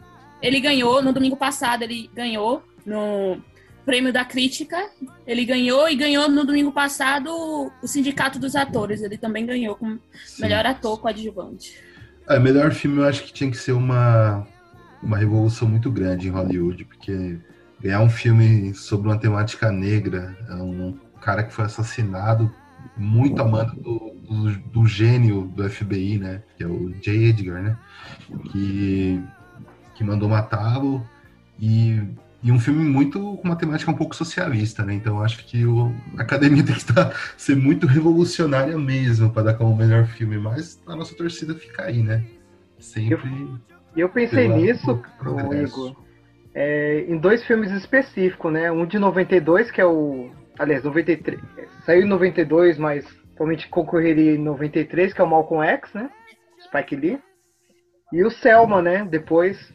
ele 0.41 0.59
ganhou, 0.59 1.01
no 1.01 1.13
domingo 1.13 1.38
passado, 1.38 1.83
ele 1.83 2.09
ganhou 2.13 2.63
no 2.86 3.38
prêmio 3.86 4.12
da 4.12 4.25
crítica. 4.25 4.89
Ele 5.25 5.45
ganhou 5.45 5.88
e 5.88 5.95
ganhou 5.95 6.29
no 6.29 6.45
domingo 6.45 6.71
passado 6.74 7.29
o 7.81 7.88
Sindicato 7.88 8.38
dos 8.38 8.55
Atores. 8.55 9.01
Ele 9.01 9.17
também 9.17 9.45
ganhou 9.45 9.75
como 9.75 10.00
Sim. 10.25 10.41
melhor 10.41 10.65
ator 10.65 11.00
coadjuvante. 11.00 11.79
É, 12.27 12.38
melhor 12.38 12.74
filme 12.74 12.97
eu 12.97 13.05
acho 13.05 13.24
que 13.24 13.31
tinha 13.31 13.50
que 13.50 13.55
ser 13.57 13.71
uma, 13.71 14.45
uma 15.01 15.17
revolução 15.17 15.67
muito 15.69 15.89
grande 15.89 16.27
em 16.27 16.31
Hollywood, 16.31 16.83
porque 16.83 17.38
ganhar 17.79 18.01
um 18.01 18.09
filme 18.09 18.74
sobre 18.74 19.07
uma 19.07 19.17
temática 19.17 19.71
negra, 19.71 20.38
é 20.50 20.55
um 20.55 20.97
cara 21.21 21.43
que 21.43 21.53
foi 21.53 21.65
assassinado 21.65 22.53
muito 22.97 23.41
amando 23.41 23.75
do, 23.75 24.15
do, 24.27 24.57
do 24.59 24.87
gênio 24.87 25.43
do 25.55 25.69
FBI, 25.69 26.17
né? 26.17 26.43
Que 26.55 26.63
é 26.63 26.67
o 26.67 26.89
J. 27.01 27.29
Edgar, 27.29 27.61
né? 27.61 27.77
Que, 28.51 29.21
que 29.95 30.03
mandou 30.03 30.27
matá-lo 30.27 31.05
e, 31.59 32.01
e 32.43 32.51
um 32.51 32.59
filme 32.59 32.83
muito 32.83 33.19
com 33.19 33.43
uma 33.43 33.55
temática 33.55 33.91
um 33.91 33.95
pouco 33.95 34.15
socialista, 34.15 34.83
né? 34.83 34.93
Então 34.93 35.17
eu 35.17 35.23
acho 35.23 35.45
que 35.45 35.65
o, 35.65 35.93
a 36.17 36.21
academia 36.21 36.63
tem 36.65 36.75
que 36.75 36.81
estar, 36.81 37.13
ser 37.37 37.55
muito 37.55 37.87
revolucionária 37.87 38.77
mesmo 38.77 39.29
para 39.31 39.43
dar 39.43 39.53
como 39.53 39.75
melhor 39.75 40.05
filme, 40.05 40.37
mas 40.37 40.81
a 40.87 40.95
nossa 40.95 41.15
torcida 41.15 41.53
fica 41.55 41.83
aí, 41.83 42.01
né? 42.01 42.23
Sempre. 42.79 43.29
E 43.95 43.99
eu 43.99 44.09
pensei 44.09 44.47
nisso. 44.47 45.01
Igor, 45.63 45.95
é, 46.59 47.05
em 47.07 47.17
dois 47.17 47.43
filmes 47.45 47.71
específicos, 47.71 48.51
né? 48.51 48.71
Um 48.71 48.85
de 48.85 48.97
92, 48.97 49.69
que 49.69 49.79
é 49.79 49.85
o. 49.85 50.31
Aliás, 50.59 50.83
93. 50.83 51.39
Saiu 51.85 52.01
em 52.03 52.09
92, 52.09 52.77
mas 52.77 53.05
provavelmente 53.35 53.69
concorreria 53.69 54.33
em 54.35 54.37
93, 54.39 55.13
que 55.13 55.21
é 55.21 55.23
o 55.23 55.27
Malcolm 55.29 55.65
X, 55.65 55.93
né? 55.93 56.09
Spike 56.65 56.95
Lee. 56.95 57.19
E 58.11 58.23
o 58.23 58.31
Selma, 58.31 58.81
né? 58.81 59.05
Depois. 59.05 59.73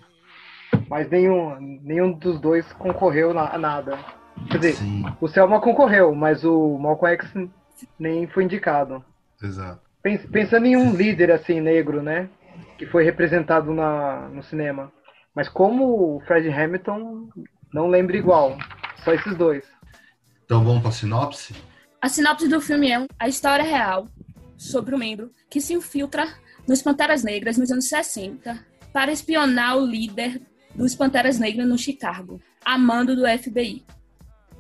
Mas 0.89 1.09
nenhum, 1.09 1.57
nenhum 1.83 2.13
dos 2.13 2.41
dois 2.41 2.71
concorreu 2.75 3.33
na- 3.33 3.55
a 3.55 3.59
nada. 3.59 3.99
Quer 4.51 4.59
dizer, 4.59 4.75
Sim, 4.75 5.05
o 5.21 5.29
Selma 5.29 5.61
concorreu, 5.61 6.15
mas 6.15 6.45
o 6.45 6.77
Malcolm 6.79 7.15
X 7.15 7.33
nem 7.99 8.27
foi 8.27 8.45
indicado. 8.45 9.05
exato. 9.43 9.81
Pens- 10.03 10.27
Pensando 10.27 10.67
em 10.67 10.77
um 10.77 10.95
líder 10.95 11.31
assim 11.31 11.61
negro, 11.61 12.03
né, 12.03 12.29
que 12.77 12.87
foi 12.87 13.05
representado 13.05 13.73
na, 13.73 14.29
no 14.29 14.43
cinema, 14.43 14.91
mas 15.35 15.49
como 15.49 16.17
o 16.17 16.21
Fred 16.27 16.49
Hamilton 16.51 17.29
não 17.73 17.87
lembro 17.89 18.17
igual, 18.17 18.57
só 19.05 19.13
esses 19.13 19.37
dois. 19.37 19.65
Então 20.45 20.65
vamos 20.65 20.83
para 20.83 20.91
sinopse? 20.91 21.55
A 22.01 22.09
sinopse 22.09 22.49
do 22.49 22.61
filme 22.61 22.91
é 22.91 23.07
a 23.19 23.29
história 23.29 23.65
real 23.65 24.09
sobre 24.57 24.95
o 24.95 24.99
membro 24.99 25.31
que 25.49 25.61
se 25.61 25.75
infiltra 25.75 26.27
nos 26.67 26.83
Panteras 26.83 27.23
Negras 27.23 27.57
nos 27.57 27.71
anos 27.71 27.89
60 27.89 28.59
para 28.93 29.13
espionar 29.13 29.77
o 29.77 29.87
líder 29.87 30.41
dos 30.75 30.95
Panteras 30.95 31.39
Negras 31.39 31.69
no 31.69 31.79
Chicago, 31.79 32.41
a 32.65 32.79
mando 32.79 33.15
do 33.15 33.23
FBI. 33.27 33.85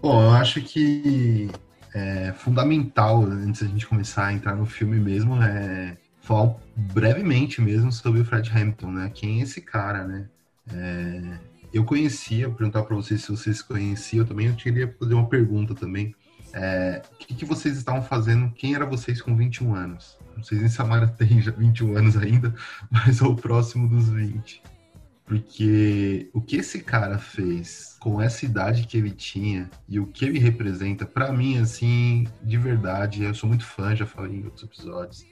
Bom, 0.00 0.22
eu 0.22 0.30
acho 0.30 0.60
que 0.62 1.50
é 1.94 2.32
fundamental, 2.32 3.22
antes 3.22 3.62
da 3.62 3.68
gente 3.68 3.86
começar 3.86 4.26
a 4.26 4.32
entrar 4.32 4.56
no 4.56 4.66
filme 4.66 4.98
mesmo, 4.98 5.40
é 5.42 5.96
falar 6.20 6.54
brevemente 6.74 7.60
mesmo 7.60 7.92
sobre 7.92 8.20
o 8.20 8.24
Fred 8.24 8.50
Hampton, 8.50 8.90
né? 8.90 9.10
Quem 9.14 9.40
é 9.40 9.42
esse 9.42 9.60
cara, 9.60 10.04
né? 10.04 10.28
É, 10.72 11.38
eu 11.72 11.84
conhecia, 11.84 12.48
vou 12.48 12.56
perguntar 12.56 12.82
para 12.82 12.94
vocês 12.94 13.22
se 13.22 13.30
vocês 13.30 13.62
conheciam 13.62 14.24
também, 14.24 14.48
eu 14.48 14.54
queria 14.54 14.94
fazer 14.98 15.14
uma 15.14 15.28
pergunta 15.28 15.74
também. 15.74 16.14
É, 16.52 17.02
o 17.12 17.16
que, 17.16 17.34
que 17.34 17.44
vocês 17.44 17.76
estavam 17.78 18.02
fazendo? 18.02 18.52
Quem 18.52 18.74
era 18.74 18.84
vocês 18.84 19.22
com 19.22 19.34
21 19.34 19.74
anos? 19.74 20.18
Não 20.36 20.42
sei 20.42 20.58
se 20.58 20.68
Samara 20.70 21.08
tem 21.18 21.40
já 21.40 21.50
21 21.50 21.96
anos 21.96 22.16
ainda, 22.16 22.54
mas 22.90 23.20
é 23.20 23.24
o 23.24 23.34
próximo 23.34 23.88
dos 23.88 24.08
20. 24.08 24.62
Porque 25.24 26.28
o 26.34 26.42
que 26.42 26.56
esse 26.56 26.82
cara 26.82 27.16
fez 27.16 27.96
com 27.98 28.20
essa 28.20 28.44
idade 28.44 28.86
que 28.86 28.98
ele 28.98 29.10
tinha 29.10 29.70
e 29.88 29.98
o 29.98 30.06
que 30.06 30.26
ele 30.26 30.38
representa, 30.38 31.06
pra 31.06 31.32
mim, 31.32 31.58
assim, 31.58 32.26
de 32.42 32.58
verdade, 32.58 33.22
eu 33.22 33.34
sou 33.34 33.48
muito 33.48 33.64
fã, 33.64 33.96
já 33.96 34.04
falei 34.04 34.36
em 34.36 34.44
outros 34.44 34.64
episódios. 34.64 35.24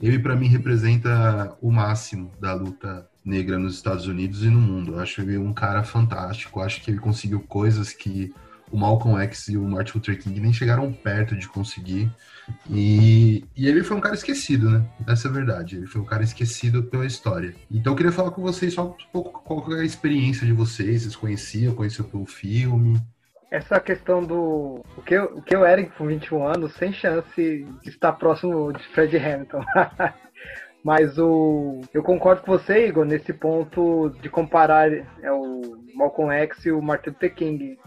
Ele, 0.00 0.18
pra 0.18 0.34
mim, 0.34 0.48
representa 0.48 1.56
o 1.60 1.70
máximo 1.70 2.32
da 2.40 2.54
luta 2.54 3.08
negra 3.28 3.58
nos 3.58 3.74
Estados 3.74 4.06
Unidos 4.06 4.42
e 4.42 4.48
no 4.48 4.60
mundo. 4.60 4.94
Eu 4.94 5.00
acho 5.00 5.20
ele 5.20 5.36
um 5.38 5.52
cara 5.52 5.84
fantástico. 5.84 6.60
Acho 6.60 6.80
que 6.80 6.90
ele 6.90 6.98
conseguiu 6.98 7.40
coisas 7.40 7.92
que 7.92 8.34
o 8.70 8.76
Malcolm 8.76 9.18
X 9.22 9.48
e 9.48 9.56
o 9.56 9.62
Martin 9.62 9.92
Luther 9.98 10.18
King 10.18 10.40
nem 10.40 10.52
chegaram 10.52 10.92
perto 10.92 11.36
de 11.36 11.48
conseguir. 11.48 12.10
E, 12.68 13.44
e 13.56 13.68
ele 13.68 13.82
foi 13.82 13.96
um 13.96 14.00
cara 14.00 14.14
esquecido, 14.14 14.70
né? 14.70 14.84
Essa 15.06 15.28
é 15.28 15.30
a 15.30 15.34
verdade. 15.34 15.76
Ele 15.76 15.86
foi 15.86 16.00
um 16.00 16.04
cara 16.04 16.22
esquecido 16.22 16.82
pela 16.82 17.06
história. 17.06 17.54
Então 17.70 17.92
eu 17.92 17.96
queria 17.96 18.12
falar 18.12 18.30
com 18.30 18.42
vocês 18.42 18.74
só 18.74 18.86
um 18.86 18.94
pouco 19.12 19.42
qual 19.42 19.76
é 19.76 19.80
a 19.80 19.84
experiência 19.84 20.46
de 20.46 20.52
vocês. 20.52 21.02
Vocês 21.02 21.16
conheciam, 21.16 21.74
conheciam 21.74 22.08
pelo 22.08 22.26
filme? 22.26 23.00
Essa 23.50 23.80
questão 23.80 24.22
do 24.22 24.84
o 24.96 25.02
que 25.02 25.14
eu, 25.14 25.24
o 25.36 25.42
que 25.42 25.56
eu 25.56 25.64
era 25.64 25.82
com 25.82 26.06
21 26.06 26.46
anos, 26.46 26.74
sem 26.74 26.92
chance 26.92 27.66
de 27.82 27.88
estar 27.88 28.12
próximo 28.12 28.72
de 28.72 28.86
Fred 28.88 29.16
Hamilton. 29.16 29.64
Mas 30.84 31.18
o 31.18 31.80
eu 31.92 32.02
concordo 32.02 32.42
com 32.42 32.52
você, 32.52 32.86
Igor, 32.86 33.04
nesse 33.04 33.32
ponto 33.32 34.10
de 34.22 34.30
comparar 34.30 34.90
é, 34.92 35.32
o 35.32 35.76
Malcolm 35.94 36.32
X 36.32 36.66
e 36.66 36.70
o 36.70 36.80
Martin 36.80 37.10
Luther 37.10 37.34
King. 37.34 37.78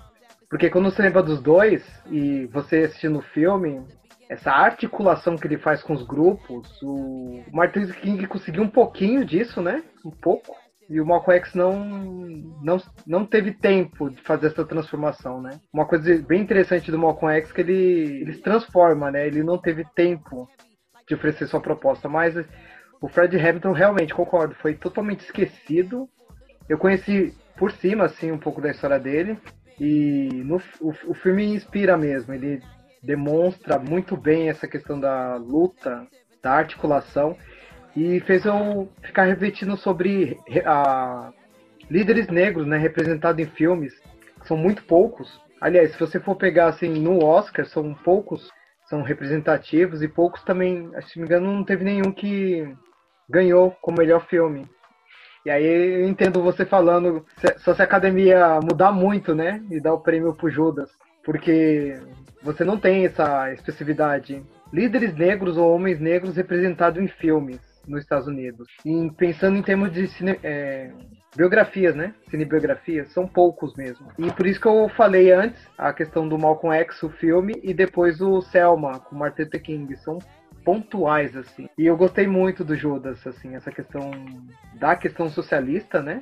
Porque 0.50 0.70
quando 0.70 0.92
você 0.92 1.02
lembra 1.02 1.24
dos 1.24 1.42
dois, 1.42 1.84
e 2.10 2.46
você 2.48 2.80
assistindo 2.80 3.20
o 3.20 3.24
filme, 3.34 3.82
essa 4.30 4.52
articulação 4.52 5.38
que 5.38 5.48
ele 5.48 5.58
faz 5.58 5.82
com 5.82 5.94
os 5.94 6.04
grupos, 6.04 6.70
o 6.84 7.42
Martin 7.52 7.80
Luther 7.80 8.02
King 8.02 8.28
conseguiu 8.28 8.64
um 8.64 8.70
pouquinho 8.70 9.24
disso, 9.26 9.62
né? 9.62 9.84
Um 10.06 10.12
pouco. 10.12 10.56
E 10.90 11.00
o 11.00 11.06
Malcolm 11.06 11.40
X 11.40 11.54
não, 11.54 11.86
não, 12.62 12.78
não 13.08 13.26
teve 13.26 13.54
tempo 13.54 14.10
de 14.10 14.22
fazer 14.24 14.48
essa 14.48 14.66
transformação, 14.66 15.42
né? 15.42 15.52
Uma 15.72 15.86
coisa 15.86 16.22
bem 16.22 16.42
interessante 16.42 16.92
do 16.92 17.00
Malcolm 17.00 17.34
X 17.38 17.50
é 17.50 17.54
que 17.54 17.62
ele, 17.62 18.22
ele 18.22 18.34
se 18.34 18.42
transforma, 18.42 19.10
né? 19.10 19.26
Ele 19.26 19.42
não 19.42 19.58
teve 19.58 19.86
tempo 19.96 20.50
de 21.08 21.16
oferecer 21.16 21.48
sua 21.48 21.62
proposta, 21.62 22.10
mas 22.10 22.36
o 23.02 23.08
Fred 23.08 23.36
Hamilton 23.36 23.72
realmente, 23.72 24.14
concordo, 24.14 24.54
foi 24.56 24.76
totalmente 24.76 25.22
esquecido. 25.22 26.08
Eu 26.70 26.78
conheci 26.78 27.34
por 27.58 27.72
cima, 27.72 28.06
assim, 28.06 28.32
um 28.32 28.38
pouco 28.38 28.62
da 28.62 28.70
história 28.70 29.00
dele. 29.00 29.38
E 29.80 30.30
no, 30.46 30.62
o, 30.80 30.94
o 31.08 31.14
filme 31.16 31.44
inspira 31.44 31.98
mesmo, 31.98 32.32
ele 32.32 32.62
demonstra 33.02 33.80
muito 33.80 34.16
bem 34.16 34.50
essa 34.50 34.68
questão 34.68 35.00
da 35.00 35.36
luta, 35.36 36.06
da 36.44 36.52
articulação, 36.52 37.36
e 37.96 38.20
fez 38.22 38.46
eu 38.46 38.88
ficar 39.02 39.24
refletindo 39.24 39.76
sobre 39.76 40.38
a, 40.64 41.34
líderes 41.90 42.28
negros, 42.28 42.68
né, 42.68 42.78
representados 42.78 43.44
em 43.44 43.50
filmes, 43.50 43.94
que 44.40 44.48
são 44.48 44.56
muito 44.56 44.84
poucos. 44.84 45.42
Aliás, 45.60 45.92
se 45.92 46.00
você 46.00 46.20
for 46.20 46.36
pegar 46.36 46.68
assim 46.68 46.90
no 46.90 47.24
Oscar, 47.24 47.66
são 47.66 47.94
poucos, 47.96 48.50
são 48.88 49.02
representativos 49.02 50.02
e 50.04 50.08
poucos 50.08 50.44
também, 50.44 50.90
se 51.02 51.18
não 51.18 51.24
me 51.24 51.28
engano, 51.28 51.54
não 51.54 51.64
teve 51.64 51.84
nenhum 51.84 52.12
que 52.12 52.72
ganhou 53.32 53.72
como 53.82 53.98
melhor 53.98 54.28
filme. 54.28 54.68
E 55.46 55.50
aí 55.50 55.66
eu 55.66 56.08
entendo 56.08 56.44
você 56.44 56.66
falando, 56.66 57.26
só 57.58 57.74
se 57.74 57.82
a 57.82 57.86
academia 57.86 58.60
mudar 58.62 58.92
muito, 58.92 59.34
né? 59.34 59.64
E 59.72 59.80
dar 59.80 59.94
o 59.94 60.02
prêmio 60.02 60.36
pro 60.36 60.52
Judas. 60.52 60.92
Porque 61.24 61.98
você 62.44 62.64
não 62.64 62.78
tem 62.78 63.06
essa 63.06 63.52
especificidade. 63.54 64.44
Líderes 64.72 65.16
negros 65.16 65.58
ou 65.58 65.74
homens 65.74 66.00
negros 66.00 66.36
representados 66.36 67.02
em 67.02 67.08
filmes 67.08 67.60
nos 67.88 68.02
Estados 68.02 68.28
Unidos. 68.28 68.68
E 68.86 69.12
pensando 69.18 69.58
em 69.58 69.64
termos 69.64 69.92
de 69.92 70.08
cine, 70.08 70.40
é, 70.44 70.92
biografias, 71.36 71.96
né? 71.96 72.14
Cinebiografias, 72.30 73.12
são 73.12 73.28
poucos 73.28 73.76
mesmo. 73.76 74.08
E 74.18 74.32
por 74.32 74.46
isso 74.46 74.62
que 74.62 74.68
eu 74.68 74.90
falei 74.90 75.32
antes 75.32 75.68
a 75.78 75.92
questão 75.92 76.28
do 76.28 76.38
Malcolm 76.38 76.76
X, 76.78 77.02
o 77.04 77.10
filme, 77.10 77.60
e 77.64 77.74
depois 77.74 78.22
o 78.22 78.42
Selma, 78.42 79.00
com 79.00 79.16
Martin 79.16 79.44
Luther 79.44 79.62
King. 79.62 79.96
São 79.98 80.20
pontuais, 80.64 81.36
assim. 81.36 81.70
E 81.78 81.86
eu 81.86 81.98
gostei 81.98 82.28
muito 82.28 82.64
do 82.64 82.76
Judas, 82.76 83.26
assim, 83.26 83.56
essa 83.56 83.72
questão 83.72 84.12
da 84.76 84.96
questão 84.96 85.30
socialista, 85.30 86.02
né? 86.02 86.22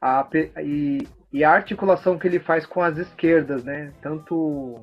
A, 0.00 0.26
e, 0.62 1.06
e 1.32 1.44
a 1.44 1.50
articulação 1.50 2.18
que 2.18 2.26
ele 2.26 2.38
faz 2.38 2.66
com 2.66 2.82
as 2.82 2.98
esquerdas, 2.98 3.64
né? 3.64 3.92
Tanto 4.02 4.82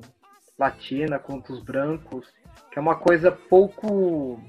latina 0.58 1.18
quanto 1.18 1.52
os 1.52 1.62
brancos, 1.62 2.26
que 2.70 2.78
é 2.78 2.82
uma 2.82 2.96
coisa 2.96 3.30
pouco 3.30 4.40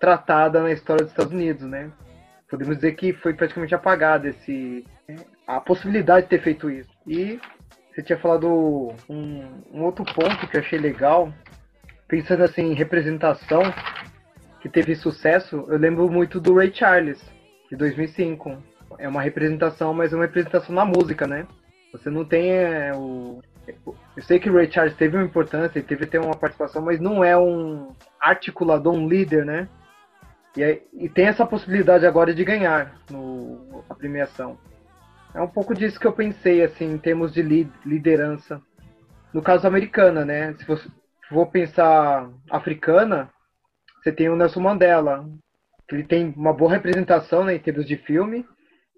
tratada 0.00 0.62
na 0.62 0.72
história 0.72 1.04
dos 1.04 1.12
Estados 1.12 1.32
Unidos, 1.32 1.62
né? 1.62 1.90
Podemos 2.50 2.76
dizer 2.76 2.92
que 2.92 3.12
foi 3.14 3.32
praticamente 3.34 3.74
apagada 3.74 4.28
esse 4.28 4.84
a 5.46 5.60
possibilidade 5.60 6.24
de 6.24 6.30
ter 6.30 6.42
feito 6.42 6.70
isso. 6.70 6.90
E 7.06 7.40
você 7.92 8.02
tinha 8.02 8.18
falado 8.18 8.48
um, 9.08 9.62
um 9.72 9.82
outro 9.82 10.04
ponto 10.04 10.46
que 10.48 10.56
eu 10.56 10.60
achei 10.60 10.78
legal, 10.78 11.32
pensando 12.12 12.44
assim 12.44 12.60
em 12.60 12.74
representação 12.74 13.62
que 14.60 14.68
teve 14.68 14.94
sucesso, 14.94 15.64
eu 15.66 15.78
lembro 15.78 16.10
muito 16.10 16.38
do 16.38 16.54
Ray 16.54 16.70
Charles 16.70 17.18
de 17.70 17.74
2005. 17.74 18.62
É 18.98 19.08
uma 19.08 19.22
representação, 19.22 19.94
mas 19.94 20.12
é 20.12 20.16
uma 20.16 20.26
representação 20.26 20.74
na 20.74 20.84
música, 20.84 21.26
né? 21.26 21.46
Você 21.90 22.10
não 22.10 22.22
tem 22.22 22.50
é, 22.50 22.92
o 22.94 23.40
eu 24.14 24.22
sei 24.24 24.38
que 24.38 24.50
o 24.50 24.54
Ray 24.54 24.70
Charles 24.70 24.94
teve 24.94 25.16
uma 25.16 25.24
importância, 25.24 25.78
ele 25.78 25.86
teve 25.86 26.04
até 26.04 26.20
uma 26.20 26.36
participação, 26.36 26.82
mas 26.82 27.00
não 27.00 27.24
é 27.24 27.34
um 27.38 27.94
articulador, 28.20 28.92
um 28.92 29.08
líder, 29.08 29.46
né? 29.46 29.66
E, 30.54 30.62
aí- 30.62 30.82
e 30.92 31.08
tem 31.08 31.28
essa 31.28 31.46
possibilidade 31.46 32.04
agora 32.04 32.34
de 32.34 32.44
ganhar 32.44 32.94
no, 33.10 33.82
a 33.88 33.94
premiação. 33.94 34.58
É 35.34 35.40
um 35.40 35.48
pouco 35.48 35.74
disso 35.74 35.98
que 35.98 36.06
eu 36.06 36.12
pensei, 36.12 36.62
assim, 36.62 36.92
em 36.92 36.98
termos 36.98 37.32
de 37.32 37.40
li- 37.40 37.72
liderança. 37.86 38.60
No 39.32 39.40
caso 39.40 39.66
americana, 39.66 40.26
né? 40.26 40.52
Se 40.58 40.66
for 41.32 41.46
pensar 41.46 42.30
africana, 42.50 43.30
você 44.02 44.12
tem 44.12 44.28
o 44.28 44.36
Nelson 44.36 44.60
Mandela, 44.60 45.24
que 45.88 45.94
ele 45.94 46.04
tem 46.04 46.32
uma 46.36 46.52
boa 46.52 46.72
representação 46.72 47.44
né, 47.44 47.54
em 47.54 47.58
termos 47.58 47.86
de 47.86 47.96
filme, 47.96 48.44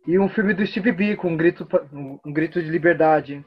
e 0.06 0.18
um 0.18 0.28
filme 0.28 0.52
do 0.52 0.66
Steve 0.66 0.92
Biko, 0.92 1.28
um 1.28 1.36
grito, 1.36 1.66
um, 1.92 2.32
grito 2.32 2.62
de 2.62 2.68
liberdade, 2.68 3.44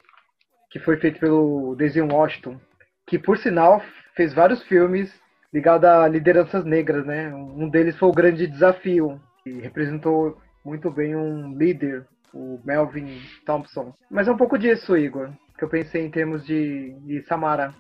que 0.72 0.79
foi 0.79 0.98
feito 0.98 1.20
pelo 1.20 1.75
Denzel 1.75 2.08
Washington, 2.08 2.60
que 3.06 3.20
por 3.20 3.38
sinal 3.38 3.82
fez 4.15 4.34
vários 4.34 4.63
filmes 4.63 5.13
ligados 5.53 5.88
a 5.88 6.08
lideranças 6.08 6.65
negras, 6.65 7.06
né? 7.06 7.34
Um 7.34 7.70
deles 7.70 7.98
foi 7.98 8.10
o 8.10 8.13
Grande 8.13 8.48
Desafio, 8.48 9.22
que 9.44 9.51
representou 9.60 10.38
muito 10.65 10.91
bem 10.91 11.15
um 11.15 11.56
líder, 11.56 12.06
o 12.34 12.60
Melvin 12.65 13.22
Thompson. 13.46 13.94
Mas 14.10 14.27
é 14.27 14.32
um 14.32 14.38
pouco 14.38 14.58
disso, 14.58 14.98
Igor, 14.98 15.32
que 15.58 15.63
eu 15.63 15.70
pensei 15.70 16.06
em 16.06 16.12
termos 16.12 16.46
de, 16.46 16.94
de 17.06 17.22
Samara. 17.24 17.74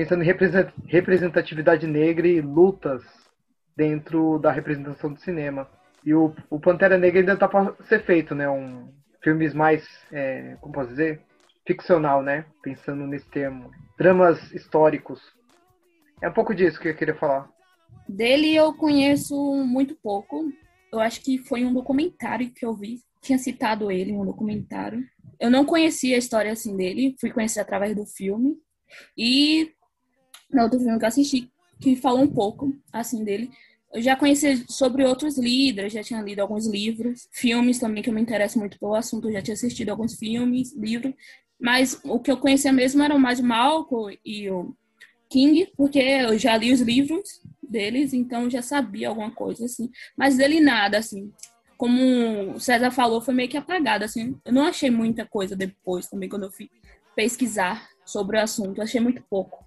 Pensando 0.00 0.22
em 0.22 0.26
represent- 0.26 0.72
representatividade 0.86 1.86
negra 1.86 2.26
e 2.26 2.40
lutas 2.40 3.02
dentro 3.76 4.38
da 4.38 4.50
representação 4.50 5.12
do 5.12 5.20
cinema. 5.20 5.68
E 6.02 6.14
o, 6.14 6.34
o 6.48 6.58
Pantera 6.58 6.96
Negra 6.96 7.20
ainda 7.20 7.36
tá 7.36 7.46
para 7.46 7.76
ser 7.84 8.02
feito, 8.06 8.34
né? 8.34 8.48
Um 8.48 8.90
filmes 9.22 9.52
mais, 9.52 9.86
é, 10.10 10.56
como 10.62 10.72
posso 10.72 10.88
dizer, 10.88 11.20
ficcional, 11.66 12.22
né? 12.22 12.46
Pensando 12.62 13.06
nesse 13.06 13.28
termo, 13.28 13.70
dramas 13.98 14.50
históricos. 14.54 15.20
É 16.22 16.30
um 16.30 16.32
pouco 16.32 16.54
disso 16.54 16.80
que 16.80 16.88
eu 16.88 16.96
queria 16.96 17.14
falar. 17.16 17.50
Dele 18.08 18.56
eu 18.56 18.72
conheço 18.72 19.36
muito 19.66 19.94
pouco. 20.02 20.50
Eu 20.90 20.98
acho 20.98 21.20
que 21.20 21.36
foi 21.36 21.62
um 21.62 21.74
documentário 21.74 22.50
que 22.50 22.64
eu 22.64 22.74
vi. 22.74 23.00
Tinha 23.20 23.36
citado 23.36 23.90
ele 23.90 24.12
em 24.12 24.18
um 24.18 24.24
documentário. 24.24 25.04
Eu 25.38 25.50
não 25.50 25.66
conhecia 25.66 26.16
a 26.16 26.18
história 26.18 26.50
assim 26.50 26.74
dele, 26.74 27.14
fui 27.20 27.30
conhecer 27.30 27.60
através 27.60 27.94
do 27.94 28.06
filme. 28.06 28.56
E 29.14 29.74
no 30.52 30.62
outro 30.62 30.78
filme 30.78 30.98
que 30.98 31.04
eu 31.04 31.08
assisti, 31.08 31.50
que 31.80 31.96
falou 31.96 32.22
um 32.22 32.28
pouco 32.28 32.74
assim 32.92 33.24
dele. 33.24 33.50
Eu 33.92 34.00
já 34.00 34.14
conhecia 34.14 34.56
sobre 34.68 35.04
outros 35.04 35.36
líderes, 35.36 35.92
já 35.92 36.02
tinha 36.02 36.22
lido 36.22 36.40
alguns 36.40 36.66
livros, 36.66 37.28
filmes 37.32 37.78
também 37.78 38.02
que 38.02 38.08
eu 38.08 38.14
me 38.14 38.20
interesso 38.20 38.58
muito 38.58 38.78
pelo 38.78 38.94
assunto, 38.94 39.28
eu 39.28 39.32
já 39.32 39.42
tinha 39.42 39.54
assistido 39.54 39.88
alguns 39.88 40.14
filmes, 40.14 40.76
livros, 40.76 41.12
mas 41.60 42.00
o 42.04 42.20
que 42.20 42.30
eu 42.30 42.36
conhecia 42.36 42.72
mesmo 42.72 43.02
eram 43.02 43.18
mais 43.18 43.40
o 43.40 43.44
Malcolm 43.44 44.16
e 44.24 44.48
o 44.48 44.74
King, 45.28 45.70
porque 45.76 45.98
eu 45.98 46.38
já 46.38 46.56
li 46.56 46.72
os 46.72 46.80
livros 46.80 47.40
deles, 47.62 48.12
então 48.12 48.48
já 48.48 48.62
sabia 48.62 49.08
alguma 49.08 49.30
coisa 49.30 49.64
assim, 49.64 49.90
mas 50.16 50.36
dele 50.36 50.60
nada 50.60 50.98
assim. 50.98 51.32
Como 51.76 52.54
o 52.54 52.60
César 52.60 52.90
falou, 52.90 53.20
foi 53.20 53.32
meio 53.32 53.48
que 53.48 53.56
apagado 53.56 54.04
assim. 54.04 54.36
Eu 54.44 54.52
não 54.52 54.66
achei 54.66 54.90
muita 54.90 55.24
coisa 55.24 55.56
depois 55.56 56.06
também 56.08 56.28
quando 56.28 56.44
eu 56.44 56.50
fui 56.50 56.68
pesquisar 57.16 57.88
sobre 58.04 58.36
o 58.36 58.40
assunto, 58.40 58.78
eu 58.78 58.84
achei 58.84 59.00
muito 59.00 59.22
pouco. 59.30 59.64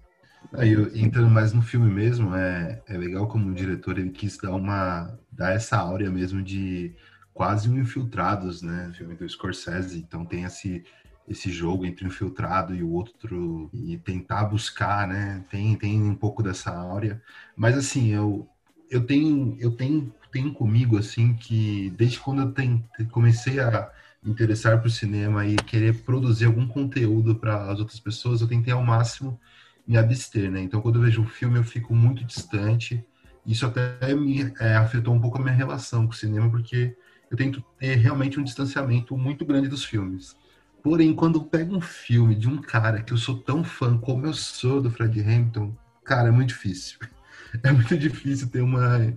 Aí, 0.56 0.72
entrando 1.00 1.28
mais 1.30 1.52
no 1.52 1.62
filme 1.62 1.90
mesmo, 1.90 2.34
é, 2.34 2.82
é 2.86 2.96
legal 2.96 3.26
como 3.28 3.50
o 3.50 3.54
diretor 3.54 3.98
ele 3.98 4.10
quis 4.10 4.36
dar 4.38 4.52
uma 4.54 5.18
dar 5.30 5.52
essa 5.52 5.76
áurea 5.76 6.10
mesmo 6.10 6.42
de 6.42 6.94
quase 7.32 7.68
um 7.68 7.78
infiltrados, 7.80 8.62
né? 8.62 8.92
Filme 8.94 9.16
do 9.16 9.28
Scorsese, 9.28 9.98
então 9.98 10.24
tem 10.24 10.44
esse 10.44 10.84
esse 11.26 11.50
jogo 11.50 11.86
entre 11.86 12.04
um 12.04 12.08
infiltrado 12.08 12.74
e 12.74 12.82
o 12.82 12.90
outro 12.90 13.70
e 13.72 13.98
tentar 13.98 14.44
buscar, 14.44 15.08
né? 15.08 15.44
Tem 15.50 15.76
tem 15.76 16.00
um 16.02 16.14
pouco 16.14 16.42
dessa 16.42 16.70
áurea, 16.70 17.20
mas 17.56 17.76
assim 17.76 18.08
eu 18.12 18.48
eu 18.90 19.04
tenho 19.06 19.56
eu 19.58 19.74
tenho 19.76 20.14
tenho 20.30 20.52
comigo 20.54 20.96
assim 20.98 21.34
que 21.36 21.90
desde 21.90 22.20
quando 22.20 22.42
eu 22.42 22.52
ten- 22.52 22.84
comecei 23.10 23.58
a 23.60 23.90
interessar 24.24 24.80
por 24.82 24.90
cinema 24.90 25.46
e 25.46 25.56
querer 25.56 26.02
produzir 26.04 26.44
algum 26.46 26.66
conteúdo 26.68 27.34
para 27.36 27.70
as 27.72 27.78
outras 27.80 27.98
pessoas, 28.00 28.40
eu 28.40 28.48
tentei 28.48 28.72
ao 28.72 28.82
máximo 28.84 29.40
me 29.86 29.96
abster, 29.96 30.50
né? 30.50 30.60
Então, 30.60 30.80
quando 30.80 30.96
eu 30.96 31.02
vejo 31.02 31.22
um 31.22 31.26
filme, 31.26 31.58
eu 31.58 31.64
fico 31.64 31.94
muito 31.94 32.24
distante. 32.24 33.04
Isso 33.46 33.66
até 33.66 34.14
me 34.14 34.52
é, 34.58 34.76
afetou 34.76 35.14
um 35.14 35.20
pouco 35.20 35.38
a 35.38 35.40
minha 35.42 35.54
relação 35.54 36.06
com 36.06 36.12
o 36.12 36.16
cinema, 36.16 36.50
porque 36.50 36.96
eu 37.30 37.36
tento 37.36 37.62
ter 37.78 37.96
realmente 37.96 38.40
um 38.40 38.44
distanciamento 38.44 39.16
muito 39.16 39.44
grande 39.44 39.68
dos 39.68 39.84
filmes. 39.84 40.36
Porém, 40.82 41.14
quando 41.14 41.38
eu 41.38 41.44
pego 41.44 41.76
um 41.76 41.80
filme 41.80 42.34
de 42.34 42.48
um 42.48 42.58
cara 42.58 43.02
que 43.02 43.12
eu 43.12 43.16
sou 43.16 43.38
tão 43.38 43.64
fã 43.64 43.96
como 43.98 44.26
eu 44.26 44.34
sou 44.34 44.80
do 44.82 44.90
Fred 44.90 45.20
Hampton, 45.20 45.74
cara, 46.04 46.28
é 46.28 46.32
muito 46.32 46.48
difícil. 46.48 46.98
É 47.62 47.70
muito 47.70 47.96
difícil 47.96 48.50
ter 48.50 48.62
uma 48.62 49.14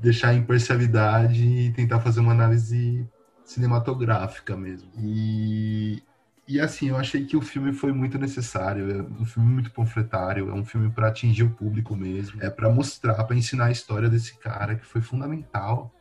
deixar 0.00 0.30
a 0.30 0.34
imparcialidade 0.34 1.44
e 1.44 1.72
tentar 1.72 2.00
fazer 2.00 2.18
uma 2.18 2.32
análise 2.32 3.06
cinematográfica 3.44 4.56
mesmo. 4.56 4.90
E 4.98 6.02
e 6.48 6.58
assim, 6.58 6.88
eu 6.88 6.96
achei 6.96 7.26
que 7.26 7.36
o 7.36 7.42
filme 7.42 7.74
foi 7.74 7.92
muito 7.92 8.18
necessário, 8.18 8.90
é 8.90 9.02
um 9.20 9.26
filme 9.26 9.52
muito 9.52 9.70
panfletário, 9.70 10.48
é 10.48 10.54
um 10.54 10.64
filme 10.64 10.88
para 10.88 11.08
atingir 11.08 11.42
o 11.42 11.50
público 11.50 11.94
mesmo, 11.94 12.42
é 12.42 12.48
para 12.48 12.70
mostrar, 12.70 13.22
para 13.24 13.36
ensinar 13.36 13.66
a 13.66 13.70
história 13.70 14.08
desse 14.08 14.38
cara 14.38 14.74
que 14.74 14.86
foi 14.86 15.02
fundamental 15.02 15.94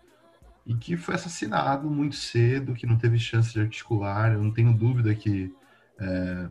e 0.66 0.74
que 0.74 0.96
foi 0.96 1.16
assassinado 1.16 1.90
muito 1.90 2.16
cedo, 2.16 2.74
que 2.74 2.88
não 2.88 2.98
teve 2.98 3.20
chance 3.20 3.52
de 3.52 3.60
articular. 3.60 4.32
Eu 4.32 4.42
não 4.42 4.52
tenho 4.52 4.74
dúvida 4.74 5.14
que 5.14 5.54
é, 6.00 6.50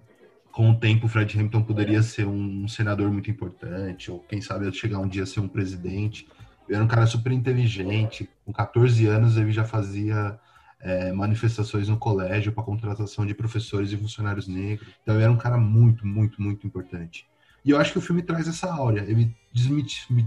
com 0.52 0.70
o 0.70 0.78
tempo 0.78 1.06
o 1.06 1.08
Fred 1.08 1.40
Hampton 1.40 1.62
poderia 1.62 2.02
ser 2.02 2.26
um 2.26 2.68
senador 2.68 3.10
muito 3.10 3.30
importante, 3.30 4.10
ou 4.10 4.20
quem 4.20 4.42
sabe 4.42 4.70
chegar 4.72 4.98
um 4.98 5.08
dia 5.08 5.22
a 5.22 5.26
ser 5.26 5.40
um 5.40 5.48
presidente. 5.48 6.28
Ele 6.68 6.76
era 6.76 6.84
um 6.84 6.88
cara 6.88 7.06
super 7.06 7.32
inteligente, 7.32 8.28
com 8.44 8.52
14 8.52 9.06
anos 9.06 9.38
ele 9.38 9.52
já 9.52 9.64
fazia 9.64 10.38
é, 10.80 11.12
manifestações 11.12 11.88
no 11.88 11.96
colégio 11.96 12.52
para 12.52 12.62
contratação 12.62 13.26
de 13.26 13.34
professores 13.34 13.90
e 13.92 13.96
funcionários 13.96 14.46
negros. 14.46 14.88
Então 15.02 15.14
ele 15.14 15.24
era 15.24 15.32
um 15.32 15.36
cara 15.36 15.56
muito, 15.56 16.06
muito, 16.06 16.40
muito 16.40 16.66
importante. 16.66 17.26
E 17.64 17.70
eu 17.70 17.78
acho 17.78 17.92
que 17.92 17.98
o 17.98 18.02
filme 18.02 18.22
traz 18.22 18.46
essa 18.46 18.72
áurea. 18.72 19.00
Ele 19.02 19.34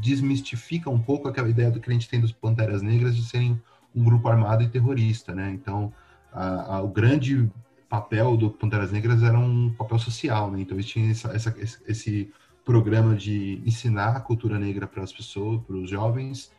desmistifica 0.01 0.89
um 0.89 0.99
pouco 0.99 1.27
aquela 1.27 1.49
ideia 1.49 1.71
do 1.71 1.79
que 1.79 1.89
a 1.89 1.93
gente 1.93 2.09
tem 2.09 2.19
dos 2.19 2.33
Panteras 2.33 2.81
Negras 2.81 3.15
de 3.15 3.23
serem 3.23 3.61
um 3.95 4.03
grupo 4.03 4.27
armado 4.27 4.61
e 4.63 4.67
terrorista, 4.67 5.33
né? 5.33 5.49
Então, 5.51 5.93
a- 6.31 6.75
a- 6.75 6.81
o 6.81 6.89
grande 6.89 7.49
papel 7.87 8.37
do 8.37 8.49
Panteras 8.49 8.91
Negras 8.91 9.23
era 9.23 9.39
um 9.39 9.73
papel 9.73 9.97
social, 9.97 10.51
né? 10.51 10.61
Então, 10.61 10.75
eles 10.75 10.85
tinham 10.85 11.09
essa, 11.09 11.29
essa- 11.29 11.55
esse 11.87 12.31
programa 12.65 13.15
de 13.15 13.61
ensinar 13.65 14.17
a 14.17 14.19
cultura 14.19 14.59
negra 14.59 14.85
para 14.85 15.01
as 15.01 15.11
pessoas, 15.11 15.61
para 15.63 15.75
os 15.75 15.89
jovens, 15.89 16.51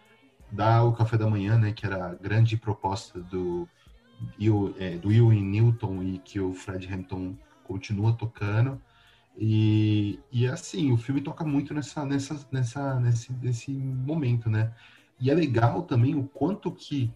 dar 0.50 0.82
o 0.84 0.92
café 0.92 1.16
da 1.16 1.28
manhã, 1.28 1.56
né? 1.58 1.72
Que 1.72 1.86
era 1.86 2.06
a 2.06 2.14
grande 2.14 2.56
proposta 2.56 3.20
do 3.20 3.68
É, 4.78 4.96
do 4.98 5.08
Will 5.08 5.30
Newton 5.32 6.02
e 6.02 6.18
que 6.18 6.40
o 6.40 6.52
Fred 6.52 6.92
Hampton 6.92 7.36
continua 7.64 8.12
tocando. 8.12 8.80
E, 9.38 10.18
e 10.30 10.46
assim, 10.46 10.92
o 10.92 10.96
filme 10.96 11.20
toca 11.20 11.44
muito 11.44 11.72
nessa, 11.72 12.04
nessa, 12.04 12.46
nessa, 12.50 13.00
nesse, 13.00 13.32
nesse 13.32 13.70
momento, 13.70 14.50
né? 14.50 14.72
E 15.18 15.30
é 15.30 15.34
legal 15.34 15.82
também 15.82 16.14
o 16.14 16.24
quanto 16.24 16.70
que 16.72 17.10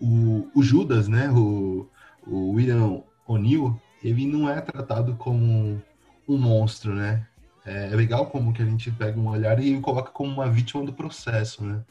o, 0.00 0.48
o 0.54 0.62
Judas, 0.62 1.08
né? 1.08 1.30
O, 1.30 1.88
o 2.26 2.52
William 2.52 3.02
O'Neill, 3.26 3.80
ele 4.02 4.26
não 4.26 4.48
é 4.48 4.60
tratado 4.60 5.14
como 5.16 5.80
um 6.28 6.38
monstro, 6.38 6.94
né? 6.94 7.26
É 7.64 7.88
legal 7.94 8.26
como 8.26 8.52
que 8.52 8.62
a 8.62 8.64
gente 8.64 8.90
pega 8.92 9.18
um 9.18 9.28
olhar 9.28 9.60
e 9.62 9.80
coloca 9.80 10.10
como 10.10 10.32
uma 10.32 10.48
vítima 10.48 10.84
do 10.84 10.92
processo, 10.92 11.64
né? 11.64 11.84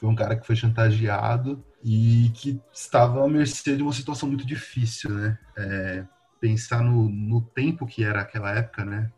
Foi 0.00 0.08
um 0.08 0.14
cara 0.14 0.34
que 0.34 0.46
foi 0.46 0.56
chantageado 0.56 1.62
e 1.84 2.30
que 2.32 2.58
estava 2.72 3.22
à 3.22 3.28
mercê 3.28 3.76
de 3.76 3.82
uma 3.82 3.92
situação 3.92 4.26
muito 4.30 4.46
difícil, 4.46 5.10
né? 5.10 5.38
É, 5.54 6.06
pensar 6.40 6.82
no, 6.82 7.06
no 7.06 7.42
tempo 7.42 7.86
que 7.86 8.02
era 8.02 8.22
aquela 8.22 8.50
época, 8.50 8.82
né? 8.82 9.12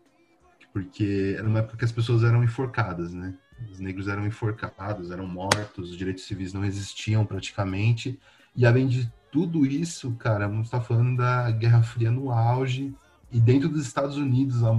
Porque 0.72 1.36
era 1.38 1.46
uma 1.46 1.60
época 1.60 1.76
que 1.76 1.84
as 1.84 1.92
pessoas 1.92 2.24
eram 2.24 2.42
enforcadas, 2.42 3.14
né? 3.14 3.32
Os 3.70 3.78
negros 3.78 4.08
eram 4.08 4.26
enforcados, 4.26 5.12
eram 5.12 5.24
mortos, 5.24 5.90
os 5.90 5.96
direitos 5.96 6.24
civis 6.24 6.52
não 6.52 6.64
existiam 6.64 7.24
praticamente. 7.24 8.18
E 8.56 8.66
além 8.66 8.88
de 8.88 9.08
tudo 9.30 9.64
isso, 9.64 10.10
cara, 10.16 10.48
vamos 10.48 10.66
estar 10.66 10.80
falando 10.80 11.16
da 11.16 11.48
Guerra 11.52 11.84
Fria 11.84 12.10
no 12.10 12.32
auge. 12.32 12.92
E 13.30 13.38
dentro 13.38 13.68
dos 13.68 13.86
Estados 13.86 14.16
Unidos, 14.16 14.64
a 14.64 14.76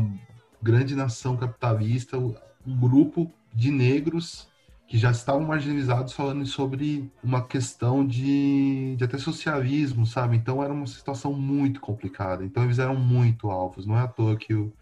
grande 0.61 0.97
nação 0.97 1.37
capitalista, 1.37 2.17
um 2.17 2.77
grupo 2.77 3.31
de 3.53 3.71
negros 3.71 4.51
que 4.87 4.97
já 4.97 5.11
estavam 5.11 5.41
marginalizados 5.41 6.13
falando 6.13 6.45
sobre 6.45 7.11
uma 7.23 7.45
questão 7.45 8.05
de, 8.05 8.95
de 8.97 9.03
até 9.03 9.17
socialismo, 9.17 10.05
sabe? 10.05 10.37
Então 10.37 10.63
era 10.63 10.73
uma 10.73 10.85
situação 10.85 11.33
muito 11.33 11.79
complicada. 11.79 12.43
Então 12.43 12.63
eles 12.63 12.79
eram 12.79 12.95
muito 12.95 13.49
alvos. 13.49 13.85
Não 13.85 13.97
é 13.97 14.01
à 14.01 14.07
toa 14.07 14.35
que 14.37 14.53
o 14.53 14.73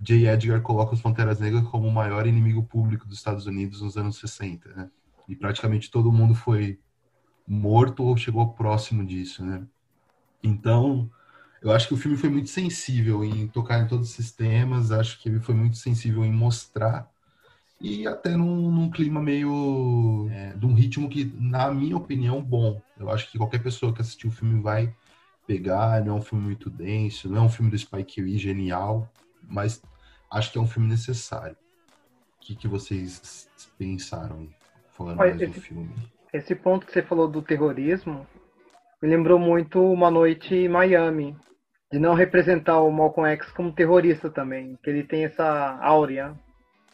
J. 0.00 0.26
Edgar 0.26 0.62
coloca 0.62 0.94
os 0.94 1.02
Panteras 1.02 1.38
Negras 1.38 1.64
como 1.68 1.86
o 1.86 1.92
maior 1.92 2.26
inimigo 2.26 2.62
público 2.62 3.06
dos 3.06 3.18
Estados 3.18 3.46
Unidos 3.46 3.82
nos 3.82 3.96
anos 3.96 4.16
60, 4.18 4.72
né? 4.74 4.90
E 5.28 5.36
praticamente 5.36 5.90
todo 5.90 6.10
mundo 6.10 6.34
foi 6.34 6.80
morto 7.46 8.02
ou 8.02 8.16
chegou 8.16 8.54
próximo 8.54 9.04
disso, 9.04 9.44
né? 9.44 9.62
Então, 10.42 11.10
eu 11.62 11.70
acho 11.70 11.88
que 11.88 11.94
o 11.94 11.96
filme 11.96 12.16
foi 12.16 12.30
muito 12.30 12.48
sensível 12.48 13.22
em 13.22 13.46
tocar 13.46 13.80
em 13.80 13.86
todos 13.86 14.10
esses 14.10 14.32
temas, 14.32 14.90
acho 14.90 15.20
que 15.20 15.28
ele 15.28 15.40
foi 15.40 15.54
muito 15.54 15.76
sensível 15.76 16.24
em 16.24 16.32
mostrar 16.32 17.10
e 17.80 18.06
até 18.06 18.36
num, 18.36 18.70
num 18.70 18.90
clima 18.90 19.20
meio. 19.22 20.28
É, 20.30 20.52
de 20.54 20.66
um 20.66 20.74
ritmo 20.74 21.08
que, 21.08 21.24
na 21.38 21.70
minha 21.72 21.96
opinião, 21.96 22.42
bom. 22.42 22.80
Eu 22.98 23.08
acho 23.10 23.30
que 23.30 23.38
qualquer 23.38 23.62
pessoa 23.62 23.92
que 23.94 24.00
assistir 24.02 24.26
o 24.26 24.30
filme 24.30 24.60
vai 24.60 24.94
pegar. 25.46 26.04
Não 26.04 26.16
é 26.16 26.18
um 26.18 26.22
filme 26.22 26.44
muito 26.44 26.68
denso, 26.68 27.28
não 27.28 27.38
é 27.38 27.40
um 27.40 27.48
filme 27.48 27.70
do 27.70 27.78
Spike 27.78 28.20
Lee 28.20 28.38
genial, 28.38 29.08
mas 29.42 29.82
acho 30.30 30.52
que 30.52 30.58
é 30.58 30.60
um 30.60 30.66
filme 30.66 30.88
necessário. 30.88 31.56
O 32.36 32.40
que, 32.46 32.54
que 32.54 32.68
vocês 32.68 33.48
pensaram 33.78 34.48
falando 34.92 35.20
Olha, 35.20 35.30
mais 35.30 35.40
do 35.42 35.50
esse- 35.50 35.60
filme? 35.60 35.90
Esse 36.32 36.54
ponto 36.54 36.86
que 36.86 36.92
você 36.92 37.02
falou 37.02 37.26
do 37.26 37.42
terrorismo 37.42 38.26
me 39.02 39.08
lembrou 39.08 39.38
muito 39.38 39.82
Uma 39.82 40.10
Noite 40.10 40.54
em 40.54 40.68
Miami, 40.68 41.34
de 41.90 41.98
não 41.98 42.14
representar 42.14 42.80
o 42.80 42.90
Malcolm 42.92 43.28
X 43.32 43.50
como 43.50 43.72
terrorista 43.72 44.30
também, 44.30 44.78
que 44.82 44.88
ele 44.90 45.02
tem 45.02 45.24
essa 45.24 45.78
áurea 45.82 46.34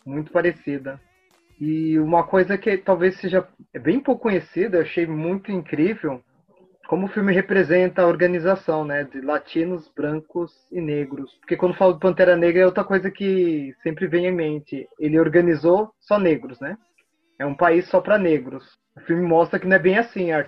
muito 0.06 0.32
parecida. 0.32 1.00
E 1.60 1.98
uma 1.98 2.22
coisa 2.24 2.56
que 2.56 2.76
talvez 2.76 3.16
seja 3.16 3.46
bem 3.80 3.98
pouco 3.98 4.22
conhecida, 4.22 4.78
eu 4.78 4.82
achei 4.82 5.06
muito 5.06 5.50
incrível, 5.50 6.22
como 6.86 7.06
o 7.06 7.08
filme 7.08 7.32
representa 7.32 8.02
a 8.02 8.06
organização, 8.06 8.84
né, 8.84 9.04
de 9.04 9.20
latinos, 9.20 9.90
brancos 9.96 10.52
e 10.70 10.80
negros. 10.80 11.32
Porque 11.40 11.56
quando 11.56 11.74
falo 11.74 11.94
de 11.94 12.00
Pantera 12.00 12.36
Negra 12.36 12.62
é 12.62 12.66
outra 12.66 12.84
coisa 12.84 13.10
que 13.10 13.74
sempre 13.82 14.06
vem 14.06 14.26
em 14.26 14.32
mente. 14.32 14.86
Ele 15.00 15.18
organizou 15.18 15.90
só 15.98 16.18
negros, 16.18 16.60
né? 16.60 16.76
É 17.38 17.44
um 17.44 17.54
país 17.54 17.88
só 17.88 18.00
para 18.00 18.18
negros. 18.18 18.64
O 18.96 19.00
filme 19.00 19.22
mostra 19.26 19.58
que 19.58 19.66
não 19.66 19.76
é 19.76 19.78
bem 19.78 19.98
assim 19.98 20.30
a, 20.30 20.40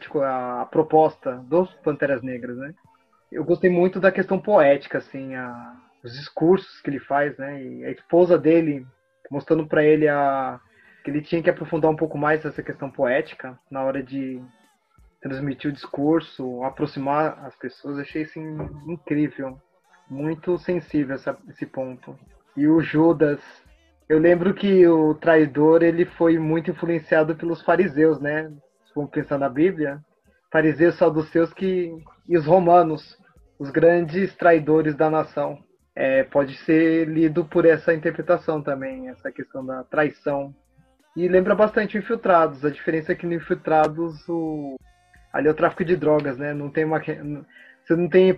a 0.63 0.67
proposta 0.67 1.37
dos 1.49 1.69
Panteras 1.83 2.23
Negras, 2.23 2.57
né? 2.57 2.73
Eu 3.33 3.45
gostei 3.45 3.69
muito 3.69 3.99
da 4.01 4.13
questão 4.13 4.39
poética, 4.39 4.99
assim, 4.99 5.35
a- 5.35 5.77
os 6.03 6.13
discursos 6.13 6.81
que 6.81 6.89
ele 6.89 7.01
faz, 7.01 7.37
né? 7.37 7.63
E 7.63 7.85
a 7.85 7.91
esposa 7.91 8.39
dele 8.39 8.87
mostrando 9.31 9.67
para 9.67 9.85
ele 9.85 10.09
a, 10.09 10.61
que 11.05 11.11
ele 11.11 11.23
tinha 11.23 11.43
que 11.43 11.51
aprofundar 11.51 11.91
um 11.91 11.97
pouco 11.97 12.19
mais 12.19 12.45
essa 12.45 12.63
questão 12.63 12.91
poética 12.91 13.59
na 13.71 13.83
hora 13.83 14.03
de 14.03 14.43
transmitir 15.21 15.71
o 15.71 15.75
discurso, 15.75 16.63
aproximar 16.63 17.45
as 17.45 17.57
pessoas. 17.57 17.99
Achei 17.99 18.23
assim 18.23 18.57
incrível, 18.87 19.59
muito 20.09 20.59
sensível 20.59 21.15
essa, 21.15 21.37
esse 21.49 21.67
ponto. 21.67 22.19
E 22.57 22.67
o 22.67 22.81
Judas, 22.81 23.41
eu 24.09 24.19
lembro 24.19 24.55
que 24.55 24.87
o 24.87 25.15
traidor 25.15 25.83
ele 25.83 26.05
foi 26.05 26.39
muito 26.39 26.71
influenciado 26.71 27.37
pelos 27.37 27.63
fariseus, 27.63 28.21
né? 28.21 28.53
Vamos 28.95 29.11
pensar 29.11 29.39
na 29.39 29.49
Bíblia, 29.49 30.01
fariseus 30.51 30.97
saduceus 30.97 31.53
que 31.53 31.93
e 32.29 32.37
os 32.37 32.47
romanos, 32.47 33.17
os 33.59 33.71
grandes 33.71 34.35
traidores 34.37 34.95
da 34.95 35.09
nação. 35.09 35.59
É, 36.01 36.23
pode 36.23 36.57
ser 36.59 37.09
lido 37.09 37.45
por 37.45 37.65
essa 37.65 37.93
interpretação 37.93 38.63
também, 38.63 39.09
essa 39.09 39.33
questão 39.33 39.67
da 39.67 39.83
traição. 39.83 40.55
E 41.17 41.27
lembra 41.27 41.57
bastante 41.57 41.97
o 41.97 41.99
Infiltrados. 41.99 42.65
A 42.65 42.71
diferença 42.71 43.11
é 43.11 43.17
que 43.17 43.27
no 43.27 43.35
Infiltrados 43.35 44.17
o 44.29 44.77
ali 45.33 45.49
é 45.49 45.51
o 45.51 45.55
tráfico 45.55 45.85
de 45.85 45.97
drogas, 45.97 46.39
né? 46.39 46.55
Não 46.55 46.71
tem 46.71 46.85
uma 46.85 47.01
você 47.01 47.97
não 47.97 48.09
tem 48.09 48.31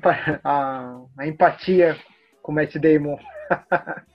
a, 0.42 1.02
a 1.18 1.26
empatia 1.26 1.98
com 2.42 2.50
o 2.50 2.54
Matt 2.54 2.76
Damon. 2.76 3.18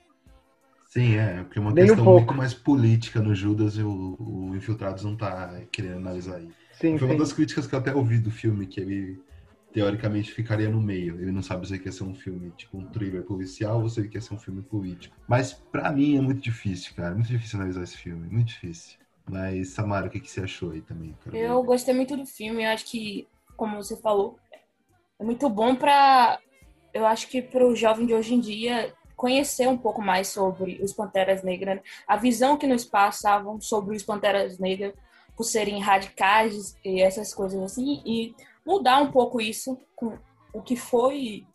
Sim, 0.90 1.14
é, 1.14 1.44
porque 1.44 1.60
é 1.60 1.62
uma 1.62 1.70
Nem 1.70 1.84
um 1.84 1.88
questão 1.88 2.04
pouco. 2.04 2.20
muito 2.26 2.34
mais 2.34 2.52
política 2.52 3.20
no 3.20 3.32
Judas 3.32 3.76
e 3.76 3.82
o, 3.82 4.16
o 4.18 4.56
Infiltrados 4.56 5.04
não 5.04 5.14
tá 5.14 5.60
querendo 5.70 5.98
analisar 5.98 6.40
isso. 6.40 6.56
Sim, 6.72 6.98
Foi 6.98 7.06
uma 7.06 7.14
sim. 7.14 7.20
das 7.20 7.32
críticas 7.32 7.68
que 7.68 7.76
eu 7.76 7.78
até 7.78 7.94
ouvi 7.94 8.18
do 8.18 8.30
filme, 8.32 8.66
que 8.66 8.80
ele 8.80 9.20
teoricamente 9.76 10.32
ficaria 10.32 10.70
no 10.70 10.80
meio. 10.80 11.20
Ele 11.20 11.30
não 11.30 11.42
sabe 11.42 11.66
se 11.66 11.74
ele 11.74 11.82
quer 11.82 11.92
ser 11.92 12.04
um 12.04 12.14
filme 12.14 12.50
tipo 12.52 12.78
um 12.78 12.86
thriller 12.86 13.22
policial 13.22 13.82
ou 13.82 13.90
se 13.90 14.00
ele 14.00 14.08
quer 14.08 14.22
ser 14.22 14.32
um 14.32 14.38
filme 14.38 14.62
político. 14.62 15.14
Mas 15.28 15.52
pra 15.52 15.92
mim 15.92 16.16
é 16.16 16.20
muito 16.22 16.40
difícil, 16.40 16.94
cara. 16.96 17.14
Muito 17.14 17.28
difícil 17.28 17.58
analisar 17.58 17.82
esse 17.82 17.98
filme, 17.98 18.26
muito 18.26 18.48
difícil. 18.48 18.98
Mas, 19.28 19.68
Samara, 19.74 20.06
o 20.06 20.10
que, 20.10 20.18
que 20.18 20.30
você 20.30 20.40
achou 20.40 20.70
aí 20.70 20.80
também? 20.80 21.14
Quero 21.22 21.36
Eu 21.36 21.62
gostei 21.62 21.92
muito 21.92 22.16
do 22.16 22.24
filme. 22.24 22.64
Eu 22.64 22.70
acho 22.70 22.86
que, 22.86 23.28
como 23.54 23.76
você 23.76 23.98
falou, 23.98 24.38
é 25.20 25.22
muito 25.22 25.46
bom 25.50 25.76
pra. 25.76 26.38
Eu 26.94 27.04
acho 27.04 27.28
que 27.28 27.42
para 27.42 27.66
o 27.66 27.76
jovem 27.76 28.06
de 28.06 28.14
hoje 28.14 28.32
em 28.32 28.40
dia 28.40 28.94
conhecer 29.14 29.68
um 29.68 29.76
pouco 29.76 30.00
mais 30.00 30.28
sobre 30.28 30.80
os 30.82 30.94
Panteras 30.94 31.42
Negras, 31.42 31.80
a 32.08 32.16
visão 32.16 32.56
que 32.56 32.66
nos 32.66 32.86
passavam 32.86 33.60
sobre 33.60 33.94
os 33.94 34.02
Panteras 34.02 34.58
Negras 34.58 34.94
por 35.36 35.44
serem 35.44 35.80
radicais 35.80 36.78
e 36.82 37.02
essas 37.02 37.34
coisas 37.34 37.60
assim, 37.62 38.02
e 38.06 38.34
mudar 38.66 39.00
um 39.00 39.10
pouco 39.10 39.40
isso 39.40 39.78
com 39.94 40.18
o 40.52 40.60
que 40.60 40.76
foi 40.76 41.46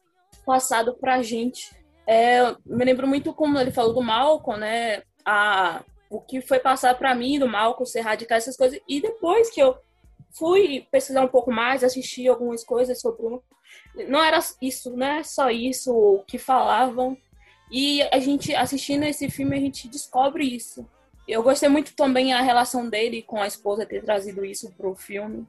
passado 0.46 0.96
pra 1.00 1.22
gente. 1.22 1.76
É, 2.08 2.56
me 2.66 2.86
lembro 2.86 3.08
muito 3.08 3.34
como 3.34 3.60
ele 3.60 3.72
falou 3.72 3.94
do 3.94 4.02
Malcolm, 4.02 4.60
né? 4.60 5.04
A, 5.26 5.84
o 6.10 6.20
que 6.20 6.42
foi 6.42 6.60
passado 6.60 6.98
pra 6.98 7.14
mim 7.14 7.38
do 7.38 7.48
Malcolm 7.48 7.86
ser 7.86 8.02
radical, 8.02 8.38
essas 8.38 8.58
coisas. 8.58 8.80
E 8.88 9.02
depois 9.02 9.50
que 9.50 9.62
eu 9.62 9.78
fui 10.38 10.88
pesquisar 10.92 11.24
um 11.24 11.28
pouco 11.28 11.52
mais, 11.52 11.84
assistir 11.84 12.28
algumas 12.28 12.64
coisas 12.64 13.00
sobre 13.00 13.26
o 13.26 13.44
não 14.08 14.24
era 14.24 14.40
isso, 14.62 14.96
não 14.96 15.06
é 15.06 15.24
só 15.24 15.50
isso 15.50 16.24
que 16.28 16.38
falavam. 16.38 17.18
E 17.72 18.02
a 18.04 18.20
gente 18.20 18.54
assistindo 18.54 19.04
esse 19.04 19.30
filme 19.30 19.56
a 19.56 19.60
gente 19.60 19.88
descobre 19.88 20.44
isso. 20.44 20.86
Eu 21.28 21.44
gostei 21.44 21.70
muito 21.70 21.96
também 21.96 22.34
a 22.34 22.42
relação 22.42 22.90
dele 22.90 23.22
com 23.22 23.42
a 23.42 23.48
esposa 23.48 23.86
ter 23.86 24.04
trazido 24.04 24.44
isso 24.44 24.72
pro 24.74 24.96
filme. 24.96 25.48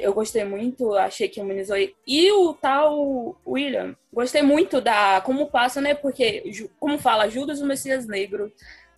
Eu 0.00 0.12
gostei 0.12 0.44
muito, 0.44 0.94
achei 0.94 1.28
que 1.28 1.40
humanizou 1.40 1.76
ele. 1.76 1.94
E 2.06 2.30
o 2.32 2.54
tal 2.54 3.36
William, 3.46 3.96
gostei 4.12 4.42
muito 4.42 4.80
da 4.80 5.20
como 5.20 5.50
passa, 5.50 5.80
né? 5.80 5.94
Porque 5.94 6.42
como 6.78 6.98
fala 6.98 7.28
Judas 7.28 7.60
o 7.60 7.66
Messias 7.66 8.06
Negro, 8.06 8.52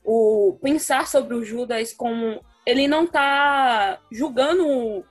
o 0.05 0.59
pensar 0.63 1.07
sobre 1.07 1.35
o 1.35 1.45
Judas 1.45 1.93
como 1.93 2.41
ele 2.67 2.89
não 2.89 3.07
tá 3.07 4.01
julgando 4.11 5.05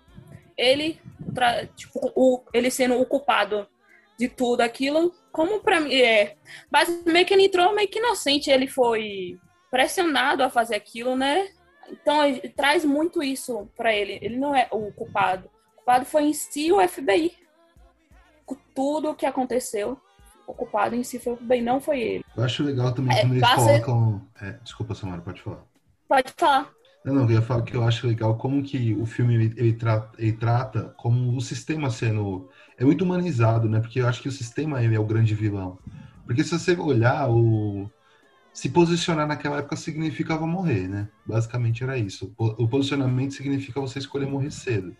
ele 0.58 1.00
tipo, 1.76 2.12
o, 2.16 2.42
ele 2.54 2.70
sendo 2.70 3.00
o 3.00 3.06
culpado 3.06 3.68
de 4.18 4.28
tudo 4.28 4.62
aquilo, 4.62 5.14
como 5.32 5.60
pra 5.62 5.80
mim 5.80 5.96
é. 5.96 6.36
Mas 6.72 7.04
meio 7.06 7.26
que 7.26 7.34
ele 7.34 7.46
entrou 7.46 7.74
meio 7.74 7.88
que 7.88 8.00
inocente, 8.00 8.52
ele 8.52 8.68
foi 8.68 9.38
pressionado 9.72 10.44
a 10.44 10.50
fazer 10.50 10.76
aquilo, 10.76 11.16
né? 11.16 11.50
Então 11.90 12.24
ele 12.26 12.50
traz 12.50 12.86
muito 12.86 13.24
isso 13.24 13.68
pra 13.76 13.94
ele. 13.94 14.20
Ele 14.22 14.38
não 14.38 14.56
é 14.56 14.68
o 14.72 14.92
culpado. 14.92 15.50
Culpado 15.84 16.06
foi 16.06 16.24
em 16.24 16.34
si 16.34 16.72
o 16.72 16.80
FBI. 16.88 17.34
Tudo 18.74 19.12
o 19.12 19.16
que 19.16 19.26
aconteceu, 19.26 20.00
o 20.48 20.54
culpado 20.54 20.96
em 20.96 21.04
si 21.04 21.20
foi 21.20 21.34
o 21.34 21.38
FBI, 21.38 21.62
não 21.62 21.80
foi 21.82 22.00
ele. 22.02 22.26
Eu 22.36 22.44
acho 22.44 22.64
legal 22.64 22.92
também 22.94 23.16
É, 23.16 23.22
quando 23.22 23.34
eles 23.34 23.42
passa- 23.42 23.82
colocam. 23.82 24.28
É, 24.42 24.52
desculpa, 24.64 24.96
Samara, 24.96 25.22
pode 25.22 25.42
falar. 25.42 25.64
Pode 26.08 26.34
falar. 26.38 26.72
Não, 27.06 27.14
não, 27.14 27.24
eu 27.26 27.32
ia 27.32 27.42
falar 27.42 27.64
que 27.64 27.76
eu 27.76 27.84
acho 27.84 28.08
legal 28.08 28.38
como 28.38 28.64
que 28.64 28.96
o 28.96 29.06
filme 29.06 29.36
ele, 29.36 29.54
ele 29.58 29.74
tra- 29.74 30.10
ele 30.18 30.32
trata 30.34 30.94
como 30.98 31.36
o 31.36 31.42
sistema 31.42 31.90
sendo. 31.90 32.50
É 32.78 32.86
muito 32.86 33.04
humanizado, 33.04 33.68
né? 33.68 33.80
Porque 33.82 34.00
eu 34.00 34.08
acho 34.08 34.22
que 34.22 34.30
o 34.30 34.32
sistema 34.32 34.82
ele 34.82 34.96
é 34.96 35.00
o 35.00 35.06
grande 35.06 35.36
vilão. 35.36 35.78
Porque 36.26 36.44
se 36.44 36.58
você 36.58 36.74
olhar, 36.78 37.30
o. 37.30 37.90
Se 38.54 38.70
posicionar 38.70 39.28
naquela 39.28 39.58
época 39.58 39.76
significava 39.76 40.46
morrer, 40.48 40.88
né? 40.88 41.10
Basicamente 41.26 41.84
era 41.84 41.98
isso. 41.98 42.34
O 42.38 42.68
posicionamento 42.68 43.34
significa 43.34 43.82
você 43.82 43.98
escolher 44.00 44.28
morrer 44.28 44.52
cedo. 44.52 44.96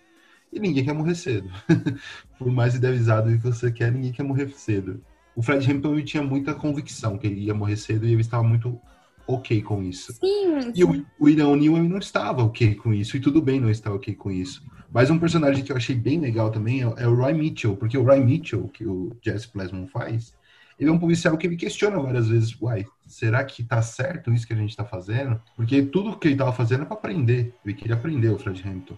E 0.54 0.60
ninguém 0.60 0.86
quer 0.86 0.94
morrer 0.94 1.16
cedo. 1.16 1.50
Por 2.38 2.52
mais 2.52 2.76
idealizado 2.76 3.32
que 3.32 3.38
você 3.38 3.72
quer, 3.72 3.92
ninguém 3.92 4.12
quer 4.12 4.24
morrer 4.24 4.50
cedo. 4.50 5.04
O 5.36 5.42
Fred 5.42 5.70
Hampton 5.70 6.00
tinha 6.02 6.22
muita 6.22 6.54
convicção 6.54 7.18
que 7.18 7.26
ele 7.26 7.42
ia 7.42 7.54
morrer 7.54 7.76
cedo 7.76 8.06
e 8.06 8.12
ele 8.12 8.22
estava 8.22 8.44
muito 8.44 8.80
ok 9.28 9.62
com 9.62 9.82
isso. 9.82 10.14
Sim, 10.14 10.72
E 10.76 10.84
o 10.84 11.06
William 11.20 11.48
O'Neill 11.48 11.84
não 11.84 11.98
estava 11.98 12.44
ok 12.44 12.76
com 12.76 12.94
isso, 12.94 13.18
e 13.18 13.20
tudo 13.20 13.42
bem 13.42 13.60
não 13.60 13.70
estar 13.70 13.92
ok 13.92 14.14
com 14.14 14.30
isso. 14.30 14.64
Mas 14.92 15.10
um 15.10 15.18
personagem 15.18 15.64
que 15.64 15.72
eu 15.72 15.78
achei 15.78 15.96
bem 15.96 16.20
legal 16.20 16.52
também 16.52 16.84
é, 16.84 16.94
é 16.98 17.08
o 17.08 17.16
Roy 17.16 17.34
Mitchell, 17.34 17.76
porque 17.76 17.98
o 17.98 18.04
Roy 18.04 18.20
Mitchell, 18.20 18.68
que 18.68 18.86
o 18.86 19.16
Jesse 19.24 19.48
Plasmon 19.48 19.88
faz, 19.88 20.36
ele 20.80 20.90
é 20.90 20.94
um 20.94 21.00
policial 21.00 21.38
que 21.38 21.48
ele 21.48 21.56
questiona 21.56 22.00
várias 22.00 22.28
vezes, 22.28 22.56
uai, 22.62 22.86
será 23.08 23.44
que 23.44 23.64
tá 23.64 23.82
certo 23.82 24.32
isso 24.32 24.46
que 24.46 24.54
a 24.54 24.58
gente 24.58 24.76
tá 24.76 24.86
fazendo? 24.86 25.42
Porque 25.56 25.82
tudo 25.82 26.18
que 26.18 26.28
ele 26.28 26.36
tava 26.36 26.52
fazendo 26.52 26.84
é 26.84 26.86
pra 26.86 26.96
aprender, 26.96 27.54
ele 27.66 27.74
queria 27.74 27.96
aprender, 27.96 28.30
o 28.30 28.38
Fred 28.38 28.62
Hampton. 28.68 28.98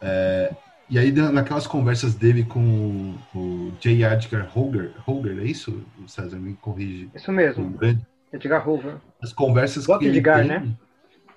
É, 0.00 0.54
e 0.88 0.98
aí, 0.98 1.12
na- 1.12 1.32
naquelas 1.32 1.66
conversas 1.66 2.14
dele 2.14 2.44
com 2.44 3.18
o 3.32 3.72
J. 3.80 4.04
Edgar 4.04 4.56
Hoover, 4.56 4.94
Hoover, 5.06 5.38
é 5.40 5.44
isso, 5.46 5.84
César? 6.08 6.38
Me 6.38 6.56
corrige. 6.56 7.10
Isso 7.14 7.32
O 7.56 7.62
mesmo, 7.62 7.78
grande 7.78 8.06
Edgar 8.32 8.68
Hoover. 8.68 9.00
as 9.22 9.32
conversas 9.32 9.86
Gosto 9.86 10.02
que 10.02 10.06
ele 10.06 10.14
de 10.14 10.20
Gar, 10.20 10.44
tem, 10.44 10.48
né? 10.48 10.76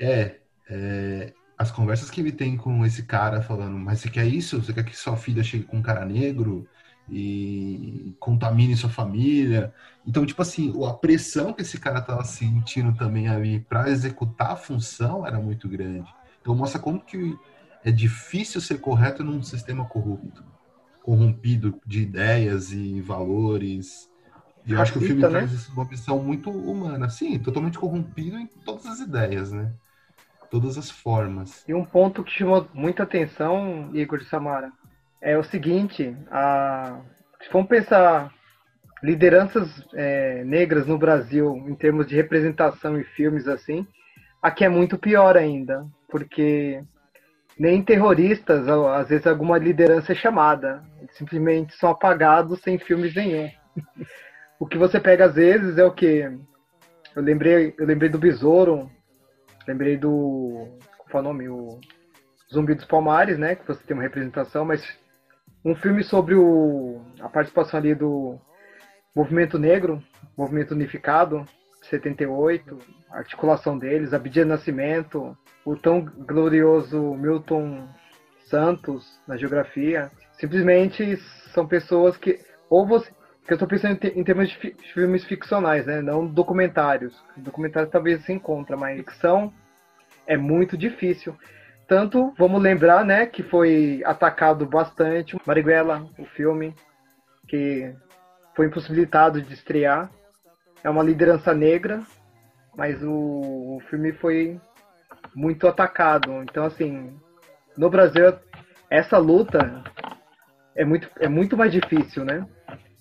É, 0.01 0.41
é, 0.69 1.33
as 1.57 1.71
conversas 1.71 2.09
que 2.09 2.21
ele 2.21 2.31
tem 2.31 2.57
com 2.57 2.85
esse 2.85 3.05
cara 3.05 3.41
falando, 3.41 3.77
mas 3.77 3.99
você 4.01 4.09
quer 4.09 4.27
isso? 4.27 4.63
Você 4.63 4.73
quer 4.73 4.83
que 4.85 4.95
sua 4.95 5.17
filha 5.17 5.43
chegue 5.43 5.65
com 5.65 5.77
um 5.77 5.81
cara 5.81 6.05
negro 6.05 6.69
e 7.07 8.15
contamine 8.19 8.75
sua 8.77 8.89
família? 8.89 9.73
Então, 10.05 10.25
tipo 10.25 10.41
assim, 10.41 10.73
a 10.85 10.93
pressão 10.93 11.53
que 11.53 11.61
esse 11.63 11.79
cara 11.79 12.01
tava 12.01 12.23
sentindo 12.23 12.95
também 12.95 13.27
ali 13.27 13.59
para 13.61 13.89
executar 13.89 14.51
a 14.51 14.55
função 14.55 15.25
era 15.25 15.39
muito 15.39 15.67
grande. 15.69 16.15
Então 16.41 16.55
mostra 16.55 16.79
como 16.81 17.03
que 17.03 17.39
é 17.83 17.91
difícil 17.91 18.61
ser 18.61 18.79
correto 18.79 19.23
num 19.23 19.41
sistema 19.41 19.85
corrupto, 19.85 20.43
corrompido 21.03 21.79
de 21.85 22.01
ideias 22.01 22.71
e 22.71 23.01
valores. 23.01 24.09
E 24.65 24.73
eu 24.73 24.81
acho 24.81 24.93
que 24.93 24.99
o 24.99 25.01
filme 25.01 25.21
né? 25.21 25.29
traz 25.29 25.51
isso, 25.51 25.71
uma 25.71 25.85
visão 25.85 26.21
muito 26.21 26.49
humana, 26.49 27.09
sim, 27.09 27.39
totalmente 27.39 27.79
corrompido 27.79 28.37
em 28.37 28.47
todas 28.47 28.85
as 28.85 28.99
ideias, 28.99 29.51
né? 29.51 29.71
todas 30.49 30.77
as 30.77 30.89
formas. 30.89 31.63
E 31.67 31.73
um 31.73 31.85
ponto 31.85 32.23
que 32.23 32.31
chamou 32.31 32.67
muita 32.73 33.03
atenção, 33.03 33.89
Igor 33.93 34.19
de 34.19 34.25
Samara, 34.25 34.71
é 35.21 35.37
o 35.37 35.43
seguinte, 35.43 36.15
a... 36.31 36.99
se 37.41 37.51
vamos 37.51 37.69
pensar 37.69 38.33
lideranças 39.01 39.85
é, 39.93 40.43
negras 40.43 40.85
no 40.85 40.97
Brasil 40.97 41.63
em 41.67 41.75
termos 41.75 42.07
de 42.07 42.15
representação 42.15 42.99
em 42.99 43.03
filmes 43.03 43.47
assim, 43.47 43.87
aqui 44.41 44.65
é 44.65 44.69
muito 44.69 44.97
pior 44.97 45.37
ainda, 45.37 45.85
porque 46.09 46.83
nem 47.59 47.83
terroristas, 47.83 48.67
às 48.69 49.09
vezes 49.09 49.27
alguma 49.27 49.57
liderança 49.57 50.13
é 50.13 50.15
chamada, 50.15 50.81
eles 51.01 51.13
simplesmente 51.17 51.75
são 51.75 51.89
apagados 51.89 52.61
sem 52.61 52.79
filmes 52.79 53.13
nenhum. 53.13 53.49
o 54.57 54.65
que 54.65 54.77
você 54.77 54.97
pega 54.97 55.25
às 55.25 55.35
vezes 55.35 55.77
é 55.77 55.83
o 55.83 55.91
que 55.91 56.31
eu 57.13 57.21
lembrei, 57.21 57.75
eu 57.77 57.85
lembrei 57.85 58.09
do 58.09 58.17
Besouro, 58.17 58.89
lembrei 59.67 59.97
do 59.97 60.69
qual 60.97 61.09
foi 61.09 61.19
o 61.19 61.23
nome, 61.23 61.49
o 61.49 61.79
Zumbi 62.51 62.75
dos 62.75 62.85
Palmares, 62.85 63.37
né, 63.37 63.55
que 63.55 63.67
você 63.67 63.83
tem 63.83 63.93
uma 63.93 64.03
representação, 64.03 64.63
mas 64.63 64.81
um 65.65 65.75
filme 65.75 66.01
sobre 66.01 66.35
o, 66.35 67.01
a 67.19 67.27
participação 67.27 67.77
ali 67.77 67.93
do 67.93 68.39
movimento 69.13 69.59
negro, 69.59 70.01
movimento 70.37 70.71
unificado, 70.71 71.43
78, 71.89 72.77
a 73.09 73.17
articulação 73.17 73.77
deles, 73.77 74.13
Abdias 74.13 74.47
Nascimento, 74.47 75.37
o 75.65 75.75
tão 75.75 76.01
glorioso 76.01 77.15
Milton 77.15 77.87
Santos 78.45 79.19
na 79.27 79.37
geografia, 79.37 80.11
simplesmente 80.33 81.17
são 81.53 81.67
pessoas 81.67 82.17
que 82.17 82.39
ou 82.69 82.85
você 82.87 83.11
que 83.45 83.53
eu 83.53 83.55
estou 83.55 83.67
pensando 83.67 83.97
em, 84.05 84.23
termos 84.23 84.47
de 84.47 84.57
fi, 84.57 84.75
filmes 84.93 85.23
ficcionais, 85.23 85.87
né? 85.87 86.03
Não 86.03 86.27
documentários. 86.27 87.19
Documentários 87.35 87.91
talvez 87.91 88.23
se 88.23 88.31
encontra, 88.31 88.77
mas 88.77 88.97
ficção 88.97 89.51
é 90.27 90.37
muito 90.37 90.77
difícil. 90.77 91.35
Tanto, 91.87 92.31
vamos 92.37 92.61
lembrar, 92.61 93.03
né, 93.03 93.25
que 93.25 93.41
foi 93.41 94.03
atacado 94.05 94.67
bastante 94.67 95.35
Marighella, 95.43 96.07
o 96.19 96.25
filme, 96.25 96.75
que 97.47 97.91
foi 98.55 98.67
impossibilitado 98.67 99.41
de 99.41 99.51
estrear. 99.55 100.11
É 100.83 100.89
uma 100.89 101.03
liderança 101.03 101.53
negra, 101.53 102.01
mas 102.75 103.01
o, 103.03 103.11
o 103.11 103.81
filme 103.89 104.13
foi 104.13 104.59
muito 105.35 105.67
atacado. 105.67 106.31
Então, 106.43 106.65
assim, 106.65 107.13
no 107.77 107.89
Brasil, 107.89 108.33
essa 108.89 109.17
luta 109.17 109.83
é 110.75 110.85
muito, 110.85 111.09
é 111.19 111.27
muito 111.27 111.57
mais 111.57 111.71
difícil, 111.71 112.23
né? 112.23 112.45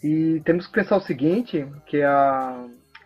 E 0.02 0.40
temos 0.44 0.66
que 0.66 0.72
pensar 0.72 0.96
o 0.96 1.00
seguinte, 1.00 1.66
que 1.86 2.02
a, 2.02 2.64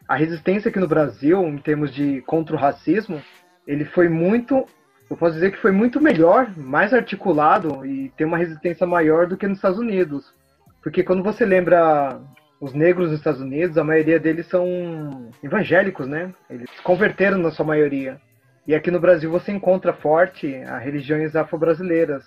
a 0.09 0.17
resistência 0.17 0.69
aqui 0.69 0.79
no 0.79 0.89
Brasil, 0.89 1.43
em 1.43 1.59
termos 1.59 1.93
de 1.93 2.21
contra 2.23 2.55
o 2.55 2.59
racismo, 2.59 3.23
ele 3.67 3.85
foi 3.85 4.09
muito, 4.09 4.67
eu 5.09 5.17
posso 5.17 5.35
dizer 5.35 5.53
que 5.53 5.61
foi 5.61 5.73
muito 5.73 6.01
melhor, 6.01 6.51
mais 6.57 6.93
articulado 6.93 7.85
e 7.87 8.11
tem 8.17 8.27
uma 8.27 8.39
resistência 8.39 8.87
maior 8.87 9.27
do 9.27 9.37
que 9.37 9.47
nos 9.47 9.59
Estados 9.59 9.79
Unidos. 9.79 10.35
Porque 10.83 11.03
quando 11.03 11.23
você 11.23 11.47
lembra 11.47 12.21
os 12.63 12.73
negros 12.73 13.11
nos 13.11 13.19
Estados 13.19 13.41
Unidos, 13.41 13.77
a 13.77 13.83
maioria 13.83 14.21
deles 14.21 14.47
são 14.47 15.33
evangélicos, 15.43 16.07
né? 16.07 16.33
Eles 16.49 16.71
se 16.71 16.81
converteram 16.81 17.37
na 17.37 17.51
sua 17.51 17.67
maioria. 17.67 18.21
E 18.65 18.73
aqui 18.73 18.89
no 18.89 19.01
Brasil 19.01 19.29
você 19.29 19.51
encontra 19.51 19.93
forte 19.93 20.55
as 20.55 20.81
religiões 20.81 21.35
afro-brasileiras, 21.35 22.25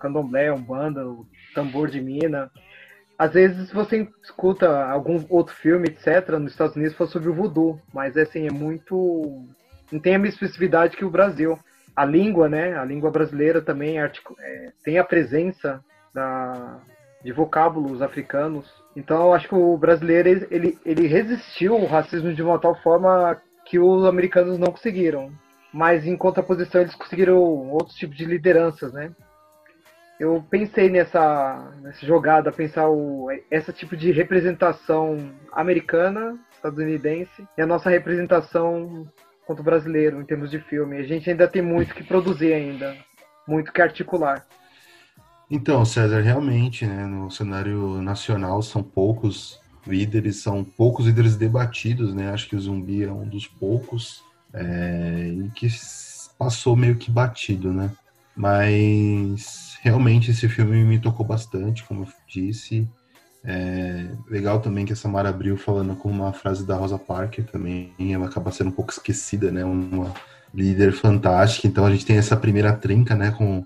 candomblé, 0.00 0.52
umbanda, 0.52 1.06
o 1.06 1.24
tambor 1.54 1.88
de 1.88 2.00
mina. 2.00 2.50
Às 3.16 3.34
vezes 3.34 3.72
você 3.72 4.08
escuta 4.24 4.90
algum 4.90 5.24
outro 5.28 5.54
filme, 5.54 5.86
etc., 5.86 6.30
nos 6.30 6.50
Estados 6.50 6.74
Unidos 6.74 6.96
fala 6.96 7.08
sobre 7.08 7.28
o 7.28 7.34
voodoo, 7.34 7.80
mas 7.94 8.16
assim, 8.16 8.48
é 8.48 8.50
muito. 8.50 9.46
não 9.92 10.00
tem 10.00 10.16
a 10.16 10.18
mesma 10.18 10.34
especificidade 10.34 10.96
que 10.96 11.04
o 11.04 11.10
Brasil. 11.10 11.56
A 11.94 12.04
língua, 12.04 12.48
né? 12.48 12.76
A 12.76 12.84
língua 12.84 13.12
brasileira 13.12 13.62
também 13.62 14.00
é, 14.00 14.10
tem 14.82 14.98
a 14.98 15.04
presença 15.04 15.80
da, 16.12 16.80
de 17.22 17.30
vocábulos 17.30 18.02
africanos. 18.02 18.84
Então 18.96 19.26
eu 19.26 19.32
acho 19.34 19.48
que 19.48 19.54
o 19.54 19.76
brasileiro 19.76 20.46
ele, 20.50 20.78
ele 20.84 21.06
resistiu 21.06 21.74
ao 21.74 21.84
racismo 21.84 22.34
de 22.34 22.42
uma 22.42 22.58
tal 22.58 22.74
forma 22.82 23.40
que 23.64 23.78
os 23.78 24.04
americanos 24.04 24.58
não 24.58 24.72
conseguiram 24.72 25.30
mas 25.76 26.06
em 26.06 26.16
contraposição 26.16 26.80
eles 26.80 26.94
conseguiram 26.94 27.36
outros 27.36 27.94
tipos 27.96 28.16
de 28.16 28.24
lideranças, 28.24 28.94
né? 28.94 29.12
Eu 30.18 30.42
pensei 30.48 30.88
nessa, 30.88 31.70
nessa 31.82 32.06
jogada, 32.06 32.50
pensar 32.50 32.88
o, 32.88 33.28
essa 33.50 33.74
tipo 33.74 33.94
de 33.94 34.10
representação 34.10 35.34
americana, 35.52 36.38
estadunidense, 36.50 37.46
e 37.58 37.60
a 37.60 37.66
nossa 37.66 37.90
representação 37.90 39.06
quanto 39.46 39.62
brasileiro 39.62 40.18
em 40.18 40.24
termos 40.24 40.50
de 40.50 40.58
filme. 40.60 40.96
A 40.96 41.02
gente 41.02 41.28
ainda 41.28 41.46
tem 41.46 41.60
muito 41.60 41.94
que 41.94 42.02
produzir 42.02 42.54
ainda, 42.54 42.96
muito 43.46 43.70
que 43.70 43.82
articular. 43.82 44.46
Então, 45.50 45.84
César, 45.84 46.20
realmente, 46.20 46.84
né, 46.84 47.06
no 47.06 47.30
cenário 47.30 48.02
nacional 48.02 48.60
são 48.62 48.82
poucos 48.82 49.60
líderes, 49.86 50.42
são 50.42 50.64
poucos 50.64 51.06
líderes 51.06 51.36
debatidos, 51.36 52.12
né? 52.12 52.30
Acho 52.30 52.48
que 52.48 52.56
o 52.56 52.60
Zumbi 52.60 53.04
é 53.04 53.12
um 53.12 53.28
dos 53.28 53.46
poucos 53.46 54.24
é, 54.52 55.32
e 55.32 55.50
que 55.50 55.68
passou 56.36 56.74
meio 56.74 56.96
que 56.96 57.10
batido, 57.10 57.72
né? 57.72 57.90
Mas 58.36 59.78
realmente 59.82 60.32
esse 60.32 60.48
filme 60.48 60.84
me 60.84 60.98
tocou 60.98 61.24
bastante, 61.24 61.84
como 61.84 62.02
eu 62.02 62.08
disse. 62.28 62.88
É 63.44 64.10
legal 64.28 64.60
também 64.60 64.84
que 64.84 64.92
a 64.92 64.96
Samara 64.96 65.28
abriu 65.28 65.56
falando 65.56 65.94
com 65.94 66.10
uma 66.10 66.32
frase 66.32 66.66
da 66.66 66.76
Rosa 66.76 66.98
Parker 66.98 67.44
também, 67.44 67.92
ela 68.12 68.26
acaba 68.26 68.50
sendo 68.50 68.68
um 68.68 68.72
pouco 68.72 68.90
esquecida, 68.90 69.52
né? 69.52 69.64
Uma 69.64 70.12
líder 70.52 70.92
fantástica. 70.92 71.68
Então 71.68 71.86
a 71.86 71.90
gente 71.90 72.04
tem 72.04 72.16
essa 72.16 72.36
primeira 72.36 72.72
trinca, 72.72 73.14
né? 73.14 73.30
Com 73.30 73.64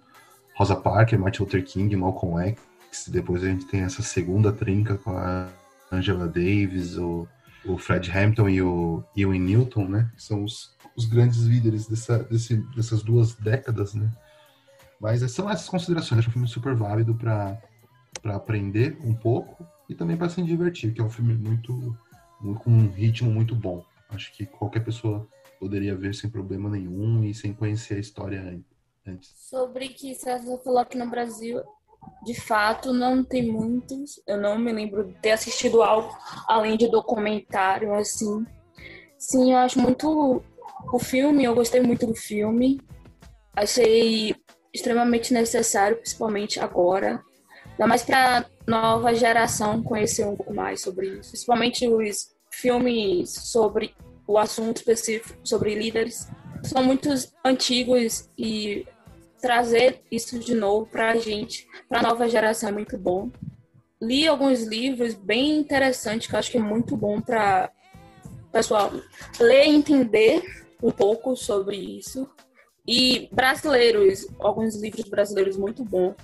Rosa 0.61 0.77
Parker, 0.77 1.19
Martin 1.19 1.43
Luther 1.43 1.65
King, 1.65 1.97
Malcolm 1.97 2.39
X. 2.39 3.09
Depois 3.09 3.43
a 3.43 3.49
gente 3.49 3.65
tem 3.65 3.81
essa 3.81 4.03
segunda 4.03 4.53
trinca 4.53 4.99
com 4.99 5.11
a 5.11 5.49
Angela 5.91 6.29
Davis, 6.29 6.97
o, 6.97 7.27
o 7.65 7.79
Fred 7.79 8.11
Hampton 8.11 8.49
e 8.49 8.61
o 8.61 9.03
Ewan 9.17 9.39
Newton, 9.39 9.89
né? 9.89 10.11
Que 10.15 10.23
são 10.23 10.45
os 10.45 10.79
os 10.97 11.07
grandes 11.07 11.43
líderes 11.43 11.87
dessa, 11.87 12.23
desse, 12.25 12.57
dessas 12.75 13.03
duas 13.03 13.35
décadas, 13.35 13.95
né? 13.95 14.11
Mas 15.01 15.29
são 15.33 15.49
essas 15.49 15.69
considerações. 15.69 16.19
Acho 16.19 16.29
um 16.29 16.33
filme 16.33 16.49
super 16.49 16.75
válido 16.75 17.15
para 17.15 17.59
aprender 18.25 18.99
um 19.03 19.15
pouco 19.15 19.67
e 19.89 19.95
também 19.95 20.17
para 20.17 20.29
se 20.29 20.43
divertir, 20.43 20.93
que 20.93 21.01
é 21.01 21.05
um 21.05 21.11
filme 21.11 21.35
muito, 21.35 21.73
muito, 22.41 22.61
com 22.61 22.71
um 22.71 22.91
ritmo 22.91 23.31
muito 23.31 23.55
bom. 23.55 23.85
Acho 24.11 24.33
que 24.35 24.45
qualquer 24.45 24.81
pessoa 24.81 25.27
poderia 25.59 25.97
ver 25.97 26.15
sem 26.15 26.29
problema 26.29 26.69
nenhum 26.69 27.25
e 27.25 27.33
sem 27.33 27.53
conhecer 27.53 27.95
a 27.95 28.01
história 28.01 28.43
antes. 28.43 28.70
Sobre 29.23 29.89
que 29.89 30.15
César 30.15 30.59
falou 30.59 30.85
que 30.85 30.97
no 30.97 31.09
Brasil, 31.09 31.61
de 32.25 32.41
fato, 32.41 32.93
não 32.93 33.25
tem 33.25 33.51
muitos. 33.51 34.21
Eu 34.27 34.39
não 34.39 34.59
me 34.59 34.73
lembro 34.73 35.05
de 35.05 35.15
ter 35.15 35.33
assistido 35.33 35.83
algo 35.83 36.17
além 36.47 36.77
de 36.77 36.89
documentário, 36.89 37.95
assim. 37.95 38.45
Sim, 39.19 39.53
eu 39.53 39.59
acho 39.59 39.79
muito 39.79 40.43
o 40.93 40.99
filme, 40.99 41.45
eu 41.45 41.55
gostei 41.55 41.81
muito 41.81 42.07
do 42.07 42.15
filme. 42.15 42.81
Achei 43.55 44.35
extremamente 44.73 45.33
necessário, 45.33 45.97
principalmente 45.97 46.61
agora. 46.61 47.23
Ainda 47.73 47.87
mais 47.87 48.03
para 48.03 48.47
nova 48.67 49.15
geração 49.15 49.83
conhecer 49.83 50.27
um 50.27 50.37
pouco 50.37 50.55
mais 50.55 50.81
sobre 50.81 51.09
isso. 51.09 51.31
Principalmente 51.31 51.89
os 51.89 52.35
filmes 52.51 53.31
sobre 53.31 53.95
o 54.27 54.39
assunto 54.39 54.79
específico, 54.79 55.39
sobre 55.43 55.75
líderes. 55.75 56.29
São 56.63 56.85
muito 56.85 57.09
antigos 57.45 58.29
e 58.39 58.87
trazer 59.41 60.03
isso 60.11 60.39
de 60.39 60.55
novo 60.55 60.87
para 60.87 61.13
a 61.13 61.17
gente, 61.17 61.67
para 61.89 62.01
a 62.01 62.03
nova 62.03 62.29
geração, 62.29 62.69
é 62.69 62.73
muito 62.73 62.99
bom. 62.99 63.31
Li 64.01 64.27
alguns 64.27 64.63
livros 64.63 65.15
bem 65.15 65.59
interessantes 65.59 66.27
que 66.27 66.35
eu 66.35 66.39
acho 66.39 66.51
que 66.51 66.59
é 66.59 66.63
muito 66.63 66.97
bom 66.97 67.21
para 67.21 67.71
pessoal 68.53 68.93
ler 69.39 69.67
e 69.67 69.71
entender 69.71 70.43
um 70.83 70.91
pouco 70.91 71.37
sobre 71.37 71.77
isso. 71.77 72.29
E 72.87 73.29
brasileiros, 73.33 74.27
alguns 74.41 74.81
livros 74.81 75.09
brasileiros 75.09 75.57
muito 75.57 75.85
bons 75.85 76.15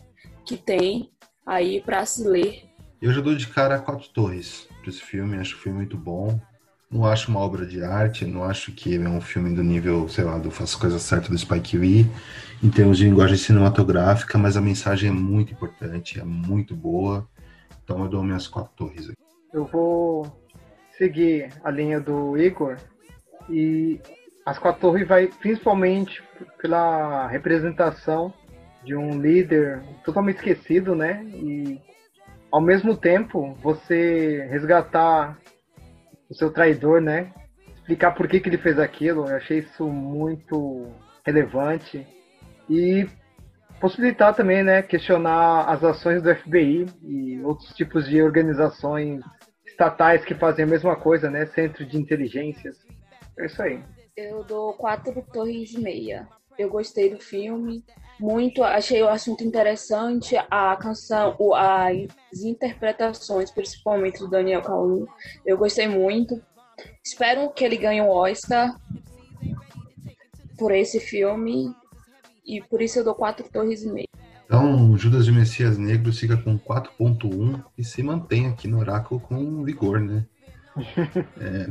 que 0.44 0.56
tem 0.56 1.12
aí 1.44 1.80
para 1.80 2.04
se 2.06 2.26
ler. 2.26 2.64
Eu 3.00 3.12
já 3.12 3.20
dou 3.20 3.34
de 3.34 3.46
cara 3.46 3.76
a 3.76 3.78
Quatro 3.78 4.08
Torres 4.08 4.68
para 4.80 4.90
esse 4.90 5.02
filme, 5.02 5.36
acho 5.36 5.56
o 5.56 5.58
filme 5.58 5.78
muito 5.78 5.96
bom. 5.96 6.40
Não 6.90 7.04
acho 7.04 7.30
uma 7.30 7.40
obra 7.40 7.66
de 7.66 7.82
arte, 7.82 8.24
não 8.24 8.44
acho 8.44 8.72
que 8.72 8.96
é 8.96 9.08
um 9.08 9.20
filme 9.20 9.54
do 9.54 9.62
nível, 9.62 10.08
sei 10.08 10.24
lá, 10.24 10.38
do 10.38 10.50
Faço 10.50 10.78
Coisa 10.78 10.98
Certa 10.98 11.28
do 11.28 11.36
Spike 11.36 11.76
Lee, 11.76 12.06
em 12.62 12.70
termos 12.70 12.98
de 12.98 13.04
linguagem 13.04 13.36
cinematográfica, 13.36 14.38
mas 14.38 14.56
a 14.56 14.60
mensagem 14.60 15.10
é 15.10 15.12
muito 15.12 15.52
importante, 15.52 16.20
é 16.20 16.24
muito 16.24 16.76
boa. 16.76 17.26
Então 17.82 18.02
eu 18.02 18.08
dou 18.08 18.22
minhas 18.22 18.46
quatro 18.46 18.72
torres 18.76 19.10
aqui. 19.10 19.18
Eu 19.52 19.64
vou 19.64 20.30
seguir 20.96 21.50
a 21.64 21.70
linha 21.70 22.00
do 22.00 22.36
Igor 22.36 22.76
e 23.48 24.00
as 24.44 24.58
Quatro 24.58 24.80
Torres 24.80 25.08
vai 25.08 25.26
principalmente 25.26 26.22
pela 26.60 27.26
representação 27.26 28.32
de 28.84 28.94
um 28.94 29.20
líder 29.20 29.82
totalmente 30.04 30.36
esquecido, 30.36 30.94
né? 30.94 31.24
E 31.34 31.80
ao 32.50 32.60
mesmo 32.60 32.96
tempo 32.96 33.58
você 33.60 34.46
resgatar 34.50 35.36
o 36.28 36.34
seu 36.34 36.50
traidor, 36.50 37.00
né? 37.00 37.32
Explicar 37.76 38.12
por 38.12 38.26
que, 38.28 38.40
que 38.40 38.48
ele 38.48 38.58
fez 38.58 38.78
aquilo. 38.78 39.28
Eu 39.28 39.36
achei 39.36 39.58
isso 39.58 39.86
muito 39.86 40.90
relevante 41.24 42.06
e 42.68 43.08
possibilitar 43.80 44.34
também, 44.34 44.62
né, 44.62 44.82
questionar 44.82 45.68
as 45.68 45.84
ações 45.84 46.22
do 46.22 46.34
FBI 46.34 46.86
e 47.02 47.40
outros 47.42 47.74
tipos 47.74 48.08
de 48.08 48.22
organizações 48.22 49.22
estatais 49.66 50.24
que 50.24 50.34
fazem 50.34 50.64
a 50.64 50.68
mesma 50.68 50.96
coisa, 50.96 51.30
né, 51.30 51.46
centro 51.46 51.84
de 51.84 51.98
inteligências. 51.98 52.78
É 53.38 53.46
isso 53.46 53.62
aí. 53.62 53.82
Eu 54.16 54.42
dou 54.42 54.72
quatro 54.72 55.22
torres 55.32 55.72
e 55.74 55.80
meia. 55.80 56.26
Eu 56.58 56.70
gostei 56.70 57.10
do 57.10 57.18
filme 57.20 57.84
muito, 58.18 58.62
achei 58.62 59.02
o 59.02 59.08
assunto 59.08 59.44
interessante, 59.44 60.36
a 60.50 60.74
canção, 60.76 61.36
o- 61.38 61.54
as 61.54 62.06
interpretações, 62.42 63.50
principalmente 63.50 64.18
do 64.18 64.28
Daniel 64.28 64.62
Kaluuya, 64.62 65.06
eu 65.44 65.58
gostei 65.58 65.86
muito. 65.86 66.40
Espero 67.04 67.50
que 67.50 67.64
ele 67.64 67.76
ganhe 67.76 68.00
o 68.00 68.08
Oscar 68.08 68.74
por 70.58 70.72
esse 70.72 71.00
filme 71.00 71.74
e 72.44 72.62
por 72.62 72.80
isso 72.80 72.98
eu 72.98 73.04
dou 73.04 73.14
quatro 73.14 73.46
torres 73.50 73.82
e 73.82 73.92
meia. 73.92 74.06
Então, 74.44 74.96
Judas 74.96 75.24
de 75.24 75.32
Messias 75.32 75.76
Negro 75.76 76.12
fica 76.12 76.36
com 76.36 76.56
4.1 76.56 77.62
e 77.76 77.82
se 77.84 78.02
mantém 78.02 78.46
aqui 78.46 78.68
no 78.68 78.78
Oráculo 78.78 79.20
com 79.20 79.62
vigor, 79.64 80.00
né? 80.00 80.24
É, 81.40 81.68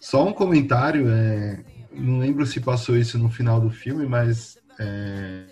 só 0.00 0.24
um 0.24 0.32
comentário, 0.32 1.08
é, 1.10 1.58
não 1.92 2.20
lembro 2.20 2.46
se 2.46 2.60
passou 2.60 2.96
isso 2.96 3.18
no 3.18 3.28
final 3.28 3.60
do 3.60 3.70
filme, 3.70 4.06
mas 4.06 4.56
é, 4.78 5.46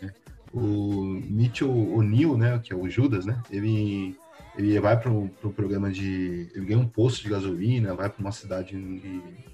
o 0.54 1.20
Mitchell 1.28 1.70
O'Neill, 1.70 2.36
né, 2.38 2.60
que 2.62 2.72
é 2.72 2.76
o 2.76 2.88
Judas, 2.88 3.26
né, 3.26 3.42
ele, 3.50 4.16
ele 4.56 4.78
vai 4.80 4.98
para 4.98 5.10
um 5.10 5.28
programa 5.28 5.90
de... 5.90 6.48
ele 6.54 6.66
ganha 6.66 6.78
um 6.78 6.88
posto 6.88 7.22
de 7.22 7.28
gasolina, 7.28 7.94
vai 7.94 8.08
para 8.08 8.20
uma 8.20 8.32
cidade 8.32 8.76
no 8.76 9.00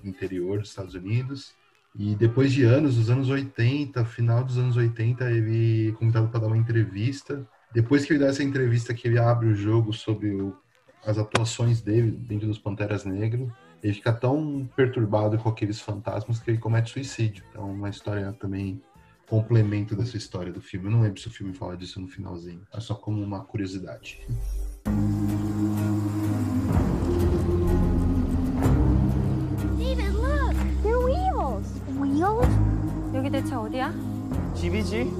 interior 0.04 0.58
dos 0.58 0.68
Estados 0.68 0.94
Unidos 0.94 1.52
e 1.98 2.14
depois 2.14 2.52
de 2.52 2.64
anos, 2.64 2.96
nos 2.96 3.10
anos 3.10 3.28
80, 3.28 4.04
final 4.04 4.44
dos 4.44 4.58
anos 4.58 4.76
80, 4.76 5.30
ele 5.30 5.88
é 5.88 5.92
convidado 5.92 6.28
para 6.28 6.40
dar 6.40 6.46
uma 6.46 6.56
entrevista. 6.56 7.44
Depois 7.74 8.04
que 8.04 8.12
ele 8.12 8.20
dá 8.20 8.26
essa 8.26 8.44
entrevista, 8.44 8.94
que 8.94 9.08
ele 9.08 9.18
abre 9.18 9.48
o 9.48 9.54
jogo 9.54 9.92
sobre 9.92 10.30
o- 10.30 10.56
as 11.04 11.18
atuações 11.18 11.80
dele 11.80 12.12
dentro 12.12 12.46
dos 12.46 12.58
Panteras 12.58 13.04
Negras, 13.04 13.48
ele 13.82 13.94
fica 13.94 14.12
tão 14.12 14.68
perturbado 14.76 15.38
com 15.38 15.48
aqueles 15.48 15.80
fantasmas 15.80 16.38
que 16.38 16.50
ele 16.50 16.58
comete 16.58 16.90
suicídio. 16.92 17.42
Então, 17.50 17.70
uma 17.70 17.88
história 17.88 18.32
também 18.34 18.80
complemento 19.29 19.95
dessa 19.95 20.17
história 20.17 20.51
do 20.51 20.61
filme. 20.61 20.87
Eu 20.87 20.91
não 20.91 21.01
lembro 21.01 21.19
se 21.19 21.27
o 21.27 21.31
filme 21.31 21.53
fala 21.53 21.75
disso 21.75 21.99
no 21.99 22.07
finalzinho. 22.07 22.61
É 22.73 22.79
só 22.79 22.95
como 22.95 23.21
uma 23.23 23.43
curiosidade. 23.43 24.19
David, 29.77 30.11
look! 30.13 30.55
They're 30.83 30.99
wheels! 31.03 31.67
Wheels? 31.97 32.47
여기 33.13 33.29
대체 33.29 33.55
어디야? 33.55 33.93
집이지? 34.55 35.11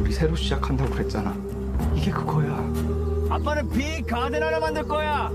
우리 0.00 0.12
새로 0.12 0.34
시작한다고 0.34 0.90
그랬잖아. 0.90 1.34
이게 1.94 2.10
그거야. 2.10 2.56
아빠는 3.30 3.68
빅 3.70 4.06
가든 4.06 4.42
하나 4.42 4.58
만들 4.58 4.82
거야. 4.86 5.30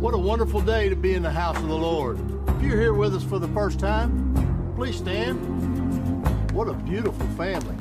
What 0.00 0.14
a 0.14 0.20
wonderful 0.20 0.64
day 0.64 0.88
to 0.88 0.96
be 0.96 1.14
in 1.14 1.22
the 1.22 1.32
house 1.32 1.58
of 1.58 1.66
the 1.68 1.76
Lord. 1.76 2.18
If 2.57 2.61
you're 2.61 2.79
here 2.79 2.93
with 2.93 3.15
us 3.15 3.23
for 3.23 3.39
the 3.39 3.47
first 3.49 3.79
time, 3.79 4.33
please 4.75 4.97
stand. 4.97 5.37
What 6.53 6.67
a 6.67 6.73
beautiful 6.73 7.27
family. 7.35 7.75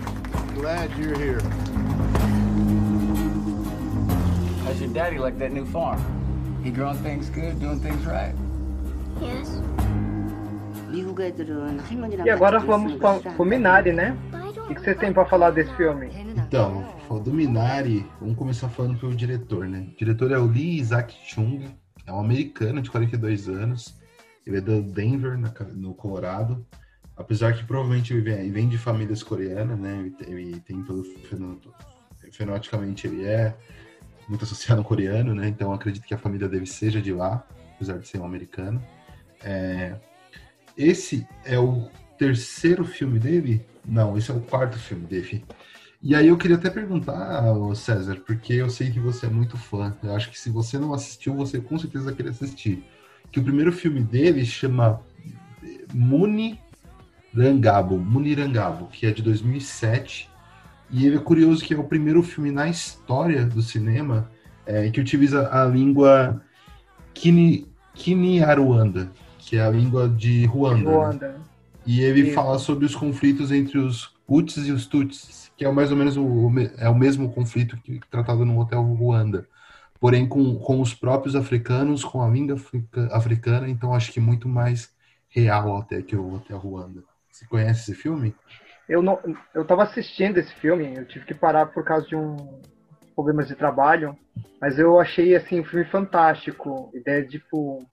Glad 0.55 0.91
you're 0.99 1.17
here. 1.17 1.41
How's 4.65 4.81
your 4.81 4.91
daddy 4.93 5.19
like 5.19 5.39
that 5.39 5.53
new 5.53 5.67
farm? 5.67 6.01
He 6.65 6.71
growing 6.71 6.99
things 6.99 7.29
good, 7.31 7.61
doing 7.61 7.81
things 7.81 8.05
right? 8.07 8.35
Yes. 9.21 9.61
E 12.25 12.31
agora 12.31 12.59
vamos 12.59 12.95
para 12.95 13.21
o 13.39 13.45
Minari, 13.45 13.93
né? 13.93 14.17
O 14.69 14.75
que 14.75 14.81
vocês 14.81 14.97
têm 14.99 15.13
para 15.13 15.25
falar 15.25 15.51
desse 15.51 15.73
filme? 15.75 16.09
Então, 16.37 16.85
do 17.25 17.33
Minari, 17.33 18.07
vamos 18.21 18.37
começar 18.37 18.69
falando 18.69 18.99
pelo 18.99 19.15
diretor, 19.15 19.67
né? 19.67 19.87
O 19.95 19.99
diretor 19.99 20.33
é 20.33 20.39
o 20.39 20.45
Lee 20.45 20.79
Isaac 20.79 21.15
Chung, 21.25 21.65
é 22.07 22.13
um 22.13 22.21
americano 22.21 22.83
de 22.83 22.91
42 22.91 23.49
anos. 23.49 24.02
Ele 24.47 24.59
é 24.59 24.61
do 24.61 24.83
Denver, 24.83 25.39
na 25.39 25.53
no 25.75 25.95
Colorado. 25.95 26.67
Apesar 27.17 27.53
que 27.53 27.65
provavelmente 27.65 28.13
ele 28.13 28.51
vem, 28.51 28.69
de 28.69 28.79
famílias 28.79 29.23
coreanas, 29.23 29.79
né? 29.79 30.11
Ele 30.27 30.59
tem, 30.61 30.83
todo 30.83 31.05
feno- 31.05 31.61
fenoticamente 32.33 33.07
ele 33.07 33.25
é 33.25 33.55
muito 34.29 34.45
associado 34.45 34.81
ao 34.81 34.87
coreano, 34.87 35.35
né? 35.35 35.49
Então 35.49 35.73
acredito 35.73 36.05
que 36.05 36.15
a 36.15 36.19
família 36.19 36.49
dele 36.49 36.67
seja 36.67 37.01
de 37.03 37.13
lá, 37.13 37.47
apesar 37.77 37.99
de 37.99 38.09
ser 38.09 38.19
um 38.19 38.25
americano. 38.25 38.83
É, 39.43 39.95
Esse 40.77 41.27
é 41.45 41.59
o 41.59 41.89
terceiro 42.19 42.85
filme 42.85 43.19
dele? 43.19 43.65
Não, 43.85 44.17
esse 44.17 44.31
é 44.31 44.35
o 44.35 44.41
quarto 44.41 44.79
filme 44.79 45.07
dele. 45.07 45.45
E 46.03 46.15
aí 46.17 46.29
eu 46.29 46.37
queria 46.37 46.57
até 46.57 46.71
perguntar, 46.71 47.45
César, 47.77 48.17
porque 48.27 48.55
eu 48.55 48.71
sei 48.71 48.91
que 48.91 48.99
você 48.99 49.27
é 49.27 49.29
muito 49.29 49.57
fã. 49.57 49.97
Eu 50.03 50.15
acho 50.15 50.31
que 50.31 50.39
se 50.39 50.51
você 50.51 50.79
não 50.79 50.93
assistiu, 50.95 51.35
você 51.35 51.61
com 51.61 51.79
certeza 51.79 52.13
querer 52.13 52.31
assistir. 52.31 52.85
Que 53.33 53.41
o 53.41 53.43
primeiro 53.43 53.73
filme 53.73 54.01
dele 54.01 54.45
chama 54.45 55.01
Muni 55.93 56.61
Rangabo, 57.35 57.99
Munirangabo, 57.99 58.87
que 58.89 59.07
é 59.07 59.11
de 59.11 59.23
2007. 59.23 60.29
E 60.91 61.07
ele 61.07 61.17
é 61.17 61.21
curioso 61.21 61.65
que 61.65 61.73
é 61.73 61.79
o 61.79 61.85
primeiro 61.85 62.23
filme 62.23 62.51
na 62.51 62.69
história 62.69 63.45
do 63.47 63.63
cinema 63.63 64.31
é, 64.67 64.91
que 64.91 65.01
utiliza 65.01 65.49
a 65.51 65.65
língua 65.65 66.43
Kini, 67.15 67.67
Kiniaruanda, 67.95 69.11
que 69.39 69.57
é 69.57 69.63
a 69.63 69.71
língua 69.71 70.09
de 70.09 70.45
Ruanda. 70.45 70.77
né? 70.77 70.97
Ruanda. 70.97 71.41
E 71.87 72.01
ele 72.01 72.21
Isso. 72.23 72.35
fala 72.35 72.59
sobre 72.59 72.85
os 72.85 72.95
conflitos 72.95 73.51
entre 73.51 73.79
os 73.79 74.13
Hutus 74.29 74.69
e 74.69 74.73
os 74.73 74.87
Tutsis, 74.87 75.51
que 75.57 75.65
é 75.65 75.73
mais 75.73 75.91
ou 75.91 75.97
menos 75.97 76.17
o, 76.17 76.51
é 76.79 76.89
o 76.89 76.95
mesmo 76.95 77.33
conflito 77.33 77.77
que 77.79 78.01
tratado 78.11 78.45
no 78.45 78.61
Hotel 78.61 78.83
Ruanda. 78.83 79.47
Porém, 80.03 80.27
com, 80.27 80.57
com 80.57 80.81
os 80.81 80.93
próprios 80.93 81.37
africanos, 81.37 82.05
com 82.05 82.21
a 82.21 82.29
língua 82.29 82.57
africa- 82.57 83.09
africana, 83.13 83.69
então 83.69 83.95
acho 83.95 84.11
que 84.11 84.19
muito 84.19 84.49
mais 84.49 84.93
real 85.29 85.77
até 85.77 86.03
que 86.03 86.17
o 86.17 86.35
Hotel 86.35 86.59
Ruanda. 86.59 87.05
Você 87.31 87.47
conhece 87.47 87.83
esse 87.83 87.95
filme? 87.95 88.35
Eu 88.89 89.01
não, 89.01 89.21
eu 89.55 89.65
tava 89.65 89.85
assistindo 89.85 90.39
esse 90.39 90.53
filme, 90.55 90.93
eu 90.97 91.07
tive 91.07 91.25
que 91.25 91.35
parar 91.35 91.67
por 91.67 91.85
causa 91.85 92.05
de 92.09 92.17
um 92.17 92.37
problemas 93.15 93.47
de 93.47 93.55
trabalho, 93.55 94.19
mas 94.61 94.77
eu 94.77 94.99
achei 94.99 95.37
assim 95.37 95.61
um 95.61 95.65
filme 95.65 95.85
fantástico. 95.85 96.91
Ideia 96.93 97.23
de 97.23 97.39
tipo 97.39 97.87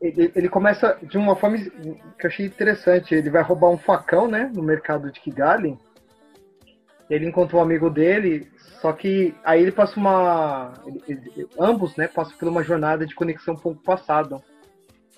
ele, 0.00 0.30
ele 0.36 0.48
começa 0.48 0.96
de 1.02 1.18
uma 1.18 1.34
forma 1.34 1.58
que 1.58 2.24
eu 2.24 2.30
achei 2.30 2.46
interessante. 2.46 3.16
Ele 3.16 3.30
vai 3.30 3.42
roubar 3.42 3.70
um 3.70 3.78
facão, 3.78 4.28
né, 4.28 4.48
no 4.54 4.62
mercado 4.62 5.10
de 5.10 5.18
Kigali. 5.18 5.76
Ele 7.08 7.26
encontra 7.26 7.56
um 7.56 7.62
amigo 7.62 7.88
dele, 7.88 8.48
só 8.80 8.92
que 8.92 9.34
aí 9.44 9.62
ele 9.62 9.72
passa 9.72 9.98
uma, 9.98 10.74
ambos, 11.58 11.96
né, 11.96 12.06
passam 12.06 12.36
por 12.36 12.48
uma 12.48 12.62
jornada 12.62 13.06
de 13.06 13.14
conexão 13.14 13.56
com 13.56 13.70
o 13.70 13.76
passado. 13.76 14.42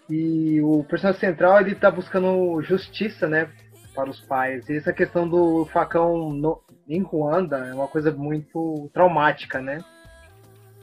E 0.08 0.60
o 0.62 0.84
personagem 0.84 1.20
central 1.20 1.60
ele 1.60 1.74
tá 1.74 1.90
buscando 1.90 2.60
justiça, 2.62 3.28
né, 3.28 3.50
para 3.94 4.10
os 4.10 4.20
pais. 4.20 4.68
E 4.68 4.76
essa 4.76 4.92
questão 4.92 5.28
do 5.28 5.64
facão 5.66 6.30
no- 6.30 6.60
em 6.88 7.02
Ruanda 7.02 7.58
é 7.58 7.74
uma 7.74 7.88
coisa 7.88 8.10
muito 8.10 8.88
traumática, 8.92 9.60
né? 9.60 9.82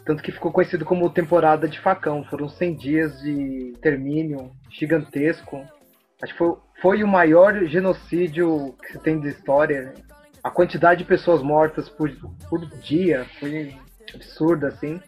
Tanto 0.06 0.24
que 0.24 0.32
ficou 0.32 0.52
conhecido 0.52 0.86
como 0.86 1.10
temporada 1.10 1.68
de 1.68 1.80
facão. 1.80 2.24
Foram 2.24 2.48
100 2.48 2.76
dias 2.76 3.20
de 3.22 3.74
termínio 3.82 4.52
gigantesco. 4.70 5.66
Acho 6.22 6.32
que 6.32 6.38
foi, 6.38 6.56
foi 6.82 7.04
o 7.04 7.08
maior 7.08 7.66
genocídio 7.66 8.74
que 8.82 8.94
se 8.94 9.00
tem 9.00 9.20
de 9.20 9.28
história. 9.30 9.94
A 10.44 10.50
quantidade 10.50 11.00
de 11.00 11.10
pessoas 11.10 11.42
mortas 11.42 11.90
por, 11.90 12.10
por 12.50 12.66
dia 12.82 13.26
foi 13.40 13.76
absurda, 14.14 14.68
assim. 14.68 15.02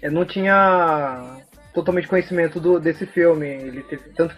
Eu 0.00 0.10
não 0.10 0.24
tinha 0.24 1.38
totalmente 1.74 2.08
conhecimento 2.08 2.58
do, 2.58 2.80
desse 2.80 3.06
filme. 3.06 3.46
Ele 3.46 3.82
teve 3.82 4.10
tanto 4.10 4.34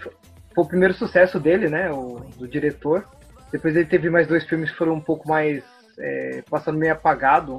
foi 0.55 0.65
o 0.65 0.69
primeiro 0.69 0.95
sucesso 0.95 1.41
dele, 1.41 1.69
né, 1.69 1.91
o, 1.91 2.21
do 2.37 2.47
diretor. 2.47 3.07
Depois 3.51 3.75
ele 3.75 3.87
teve 3.87 4.09
mais 4.11 4.27
dois 4.27 4.45
filmes 4.45 4.71
que 4.71 4.77
foram 4.77 4.95
um 4.95 5.01
pouco 5.01 5.29
mais 5.29 5.65
é, 5.99 6.43
passando 6.49 6.79
meio 6.79 6.93
apagado, 6.93 7.59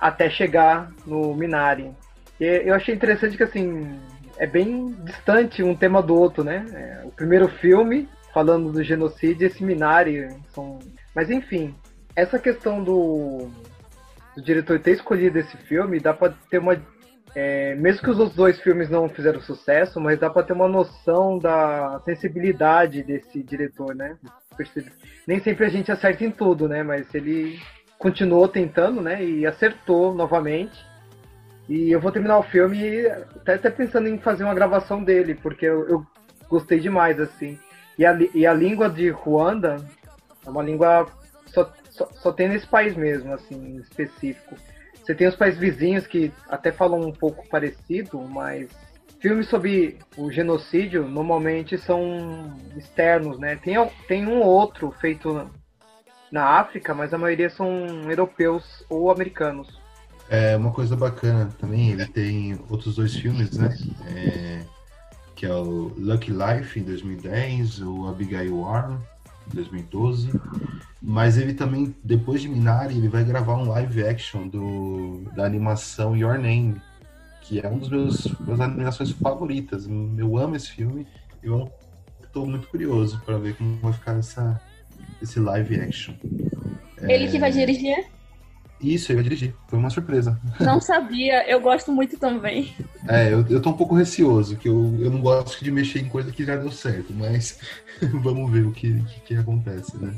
até 0.00 0.28
chegar 0.28 0.90
no 1.06 1.34
Minari. 1.34 1.92
E 2.40 2.44
eu 2.44 2.74
achei 2.74 2.94
interessante 2.94 3.36
que 3.36 3.42
assim 3.42 3.98
é 4.38 4.46
bem 4.46 4.94
distante 5.04 5.62
um 5.62 5.74
tema 5.74 6.02
do 6.02 6.14
outro, 6.14 6.44
né? 6.44 6.64
É, 6.72 7.06
o 7.06 7.10
primeiro 7.10 7.48
filme 7.48 8.08
falando 8.32 8.70
do 8.70 8.84
genocídio, 8.84 9.44
e 9.44 9.46
esse 9.46 9.64
Minari 9.64 10.28
são, 10.54 10.78
mas 11.18 11.30
enfim, 11.30 11.74
essa 12.14 12.38
questão 12.38 12.80
do, 12.80 13.50
do 14.36 14.40
diretor 14.40 14.78
ter 14.78 14.92
escolhido 14.92 15.36
esse 15.36 15.56
filme 15.56 15.98
dá 15.98 16.14
para 16.14 16.32
ter 16.48 16.58
uma 16.58 16.80
é, 17.34 17.74
mesmo 17.74 18.02
que 18.02 18.10
os 18.10 18.20
outros 18.20 18.36
dois 18.36 18.60
filmes 18.60 18.88
não 18.88 19.08
fizeram 19.08 19.40
sucesso, 19.40 20.00
mas 20.00 20.20
dá 20.20 20.30
para 20.30 20.44
ter 20.44 20.52
uma 20.52 20.68
noção 20.68 21.36
da 21.36 22.00
sensibilidade 22.04 23.02
desse 23.02 23.42
diretor, 23.42 23.96
né? 23.96 24.16
Nem 25.26 25.40
sempre 25.40 25.66
a 25.66 25.68
gente 25.68 25.90
acerta 25.90 26.24
em 26.24 26.30
tudo, 26.30 26.68
né? 26.68 26.84
Mas 26.84 27.12
ele 27.12 27.58
continuou 27.98 28.46
tentando, 28.46 29.00
né? 29.00 29.20
E 29.24 29.44
acertou 29.44 30.14
novamente. 30.14 30.86
E 31.68 31.90
eu 31.90 32.00
vou 32.00 32.12
terminar 32.12 32.38
o 32.38 32.44
filme 32.44 33.08
até, 33.08 33.54
até 33.54 33.70
pensando 33.70 34.08
em 34.08 34.18
fazer 34.18 34.44
uma 34.44 34.54
gravação 34.54 35.02
dele, 35.02 35.34
porque 35.34 35.66
eu, 35.66 35.84
eu 35.88 36.06
gostei 36.48 36.78
demais, 36.78 37.18
assim. 37.18 37.58
E 37.98 38.06
a, 38.06 38.16
e 38.32 38.46
a 38.46 38.54
língua 38.54 38.88
de 38.88 39.10
Ruanda 39.10 39.84
é 40.48 40.50
uma 40.50 40.62
língua 40.62 41.06
só, 41.46 41.70
só, 41.90 42.08
só 42.14 42.32
tem 42.32 42.48
nesse 42.48 42.66
país 42.66 42.96
mesmo, 42.96 43.32
assim, 43.32 43.54
em 43.54 43.76
específico. 43.76 44.56
Você 44.94 45.14
tem 45.14 45.28
os 45.28 45.36
países 45.36 45.58
vizinhos 45.58 46.06
que 46.06 46.32
até 46.48 46.72
falam 46.72 47.00
um 47.00 47.12
pouco 47.12 47.46
parecido, 47.48 48.20
mas 48.20 48.68
filmes 49.20 49.48
sobre 49.48 49.98
o 50.16 50.30
genocídio 50.30 51.06
normalmente 51.06 51.78
são 51.78 52.56
externos, 52.76 53.38
né? 53.38 53.56
Tem, 53.56 53.74
tem 54.06 54.26
um 54.26 54.40
ou 54.40 54.46
outro 54.46 54.90
feito 55.00 55.50
na 56.30 56.44
África, 56.44 56.94
mas 56.94 57.12
a 57.12 57.18
maioria 57.18 57.50
são 57.50 57.86
europeus 58.08 58.84
ou 58.88 59.10
americanos. 59.10 59.80
É 60.30 60.56
uma 60.56 60.72
coisa 60.72 60.94
bacana 60.94 61.48
também, 61.58 61.90
ele 61.90 62.06
tem 62.06 62.60
outros 62.68 62.96
dois 62.96 63.16
filmes, 63.16 63.56
né? 63.56 63.74
É, 64.06 64.60
que 65.34 65.46
é 65.46 65.54
o 65.54 65.90
Lucky 65.96 66.32
Life 66.32 66.78
em 66.78 66.82
2010, 66.82 67.80
o 67.80 68.06
Abigail 68.08 68.60
Warren 68.60 68.98
2012. 69.54 70.30
Mas 71.00 71.38
ele 71.38 71.54
também, 71.54 71.94
depois 72.02 72.42
de 72.42 72.48
Minari, 72.48 72.96
ele 72.96 73.08
vai 73.08 73.24
gravar 73.24 73.56
um 73.56 73.68
live 73.68 74.04
action 74.04 74.48
do, 74.48 75.22
da 75.34 75.44
animação 75.44 76.16
Your 76.16 76.38
Name, 76.38 76.80
que 77.42 77.60
é 77.60 77.68
um 77.68 77.78
dos 77.78 77.88
meus 77.88 78.24
das 78.40 78.60
animações 78.60 79.10
favoritas. 79.12 79.86
Eu 80.16 80.36
amo 80.36 80.56
esse 80.56 80.70
filme. 80.70 81.06
Eu 81.42 81.70
estou 82.22 82.46
muito 82.46 82.66
curioso 82.68 83.22
para 83.24 83.38
ver 83.38 83.56
como 83.56 83.76
vai 83.76 83.92
ficar 83.92 84.18
essa, 84.18 84.60
esse 85.22 85.38
live 85.38 85.80
action. 85.80 86.14
Ele 87.00 87.28
que 87.28 87.38
vai 87.38 87.52
dirigir? 87.52 88.06
Isso, 88.80 89.10
ele 89.10 89.16
vai 89.16 89.24
dirigir. 89.24 89.54
Foi 89.66 89.78
uma 89.78 89.90
surpresa. 89.90 90.40
Não 90.60 90.80
sabia, 90.80 91.48
eu 91.50 91.60
gosto 91.60 91.92
muito 91.92 92.18
também. 92.18 92.74
É, 93.10 93.32
eu, 93.32 93.42
eu 93.48 93.62
tô 93.62 93.70
um 93.70 93.76
pouco 93.76 93.94
receoso, 93.94 94.54
que 94.56 94.68
eu, 94.68 94.94
eu 95.00 95.10
não 95.10 95.22
gosto 95.22 95.64
de 95.64 95.70
mexer 95.70 96.00
em 96.00 96.10
coisa 96.10 96.30
que 96.30 96.44
já 96.44 96.56
deu 96.56 96.70
certo, 96.70 97.10
mas 97.14 97.58
vamos 98.22 98.52
ver 98.52 98.66
o 98.66 98.72
que, 98.72 99.02
que, 99.02 99.20
que 99.20 99.34
acontece, 99.34 99.96
né? 99.96 100.14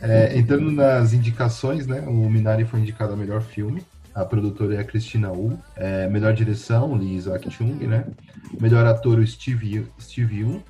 É, 0.00 0.38
entrando 0.38 0.72
nas 0.72 1.12
indicações, 1.12 1.86
né? 1.86 2.00
O 2.00 2.30
Minari 2.30 2.64
foi 2.64 2.80
indicado 2.80 3.12
a 3.12 3.16
melhor 3.16 3.42
filme. 3.42 3.84
A 4.14 4.24
produtora 4.24 4.74
é 4.74 4.78
a 4.78 4.84
Cristina 4.84 5.30
Wu. 5.30 5.58
É, 5.76 6.08
melhor 6.08 6.32
direção, 6.32 6.94
Lee 6.94 7.14
Isaac 7.14 7.50
Chung, 7.50 7.74
né? 7.86 8.06
Melhor 8.58 8.86
ator, 8.86 9.18
o 9.18 9.26
Steve, 9.26 9.86
Steve 10.00 10.40
Yeun. 10.40 10.60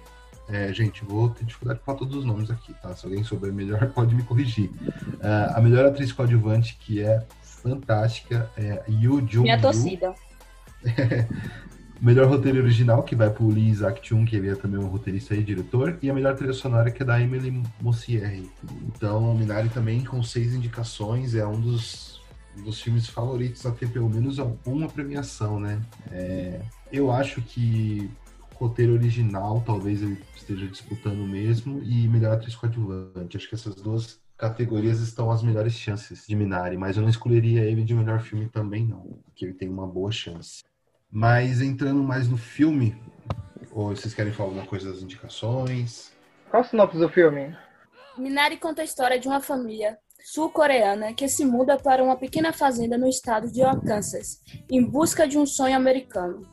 É, 0.49 0.73
gente, 0.73 1.05
vou 1.05 1.31
ter 1.31 1.45
dificuldade 1.45 1.81
de 1.81 1.85
falar 1.85 1.99
todos 1.99 2.17
os 2.17 2.25
nomes 2.25 2.51
aqui, 2.51 2.75
tá? 2.75 2.95
Se 2.95 3.07
alguém 3.07 3.23
souber 3.25 3.53
melhor, 3.53 3.87
pode 3.95 4.15
me 4.15 4.23
corrigir. 4.23 4.71
É, 5.21 5.53
a 5.55 5.61
melhor 5.61 5.87
atriz 5.87 6.13
coadjuvante, 6.13 6.77
que 6.81 7.01
é 7.01 7.25
fantástica, 7.41 8.51
é 8.57 8.83
Yoo 8.89 9.27
Jung 9.27 9.43
Minha 9.43 9.61
torcida. 9.61 10.15
Melhor 12.03 12.27
roteiro 12.27 12.59
original, 12.59 13.05
que 13.05 13.15
vai 13.15 13.31
pro 13.31 13.47
Lee 13.49 13.69
Isaac 13.69 14.01
Chung, 14.03 14.25
que 14.25 14.35
ele 14.35 14.51
é 14.51 14.57
também 14.57 14.77
um 14.77 14.89
roteirista 14.89 15.37
e 15.37 15.45
diretor. 15.45 15.97
E 16.03 16.11
a 16.11 16.13
melhor 16.13 16.35
trilha 16.35 16.53
sonora, 16.53 16.91
que 16.91 17.01
é 17.01 17.07
da 17.07 17.21
Emily 17.21 17.63
Mossieri. 17.81 18.51
Então, 18.89 19.31
o 19.31 19.39
Minari 19.39 19.69
também, 19.69 20.03
com 20.03 20.21
seis 20.21 20.53
indicações, 20.53 21.37
é 21.37 21.47
um 21.47 21.61
dos, 21.61 22.21
dos 22.65 22.81
filmes 22.81 23.07
favoritos 23.07 23.65
a 23.65 23.71
ter 23.71 23.89
pelo 23.89 24.11
menos 24.11 24.41
alguma 24.41 24.89
premiação, 24.89 25.61
né? 25.61 25.81
É, 26.11 26.61
eu 26.93 27.13
acho 27.13 27.41
que 27.41 28.11
roteiro 28.63 28.93
original, 28.93 29.63
talvez 29.67 30.03
ele 30.03 30.23
esteja 30.37 30.67
disputando 30.67 31.27
mesmo, 31.27 31.83
e 31.83 32.07
melhor 32.09 32.35
atriz 32.35 32.55
coadjuvante. 32.55 33.37
Acho 33.37 33.49
que 33.49 33.55
essas 33.55 33.75
duas 33.75 34.21
categorias 34.39 35.01
estão 35.01 35.31
as 35.31 35.43
melhores 35.43 35.75
chances 35.75 36.27
de 36.27 36.37
Minari, 36.37 36.77
mas 36.77 36.97
eu 36.97 37.03
não 37.03 37.11
escolheria 37.11 37.65
ele 37.65 37.83
de 37.83 37.95
melhor 37.95 38.21
filme 38.21 38.49
também, 38.49 38.87
não, 38.87 39.19
porque 39.25 39.45
ele 39.45 39.55
tem 39.55 39.69
uma 39.69 39.87
boa 39.87 40.11
chance. 40.13 40.63
Mas 41.11 41.61
entrando 41.61 42.03
mais 42.03 42.29
no 42.29 42.37
filme, 42.37 42.97
ou 43.71 43.95
vocês 43.95 44.15
querem 44.15 44.33
falar 44.33 44.51
alguma 44.51 44.67
coisa 44.67 44.93
das 44.93 45.03
indicações? 45.03 46.13
Qual 46.51 46.63
o 46.63 46.67
sinopse 46.67 46.99
do 46.99 47.09
filme? 47.09 47.57
Minari 48.17 48.57
conta 48.57 48.83
a 48.83 48.85
história 48.85 49.19
de 49.19 49.27
uma 49.27 49.41
família 49.41 49.99
sul-coreana 50.25 51.13
que 51.13 51.29
se 51.29 51.45
muda 51.45 51.77
para 51.77 52.03
uma 52.03 52.17
pequena 52.17 52.53
fazenda 52.53 52.97
no 52.97 53.09
estado 53.09 53.51
de 53.51 53.63
Arkansas, 53.63 54.41
em 54.71 54.85
busca 54.85 55.27
de 55.27 55.37
um 55.37 55.45
sonho 55.45 55.77
americano. 55.77 56.52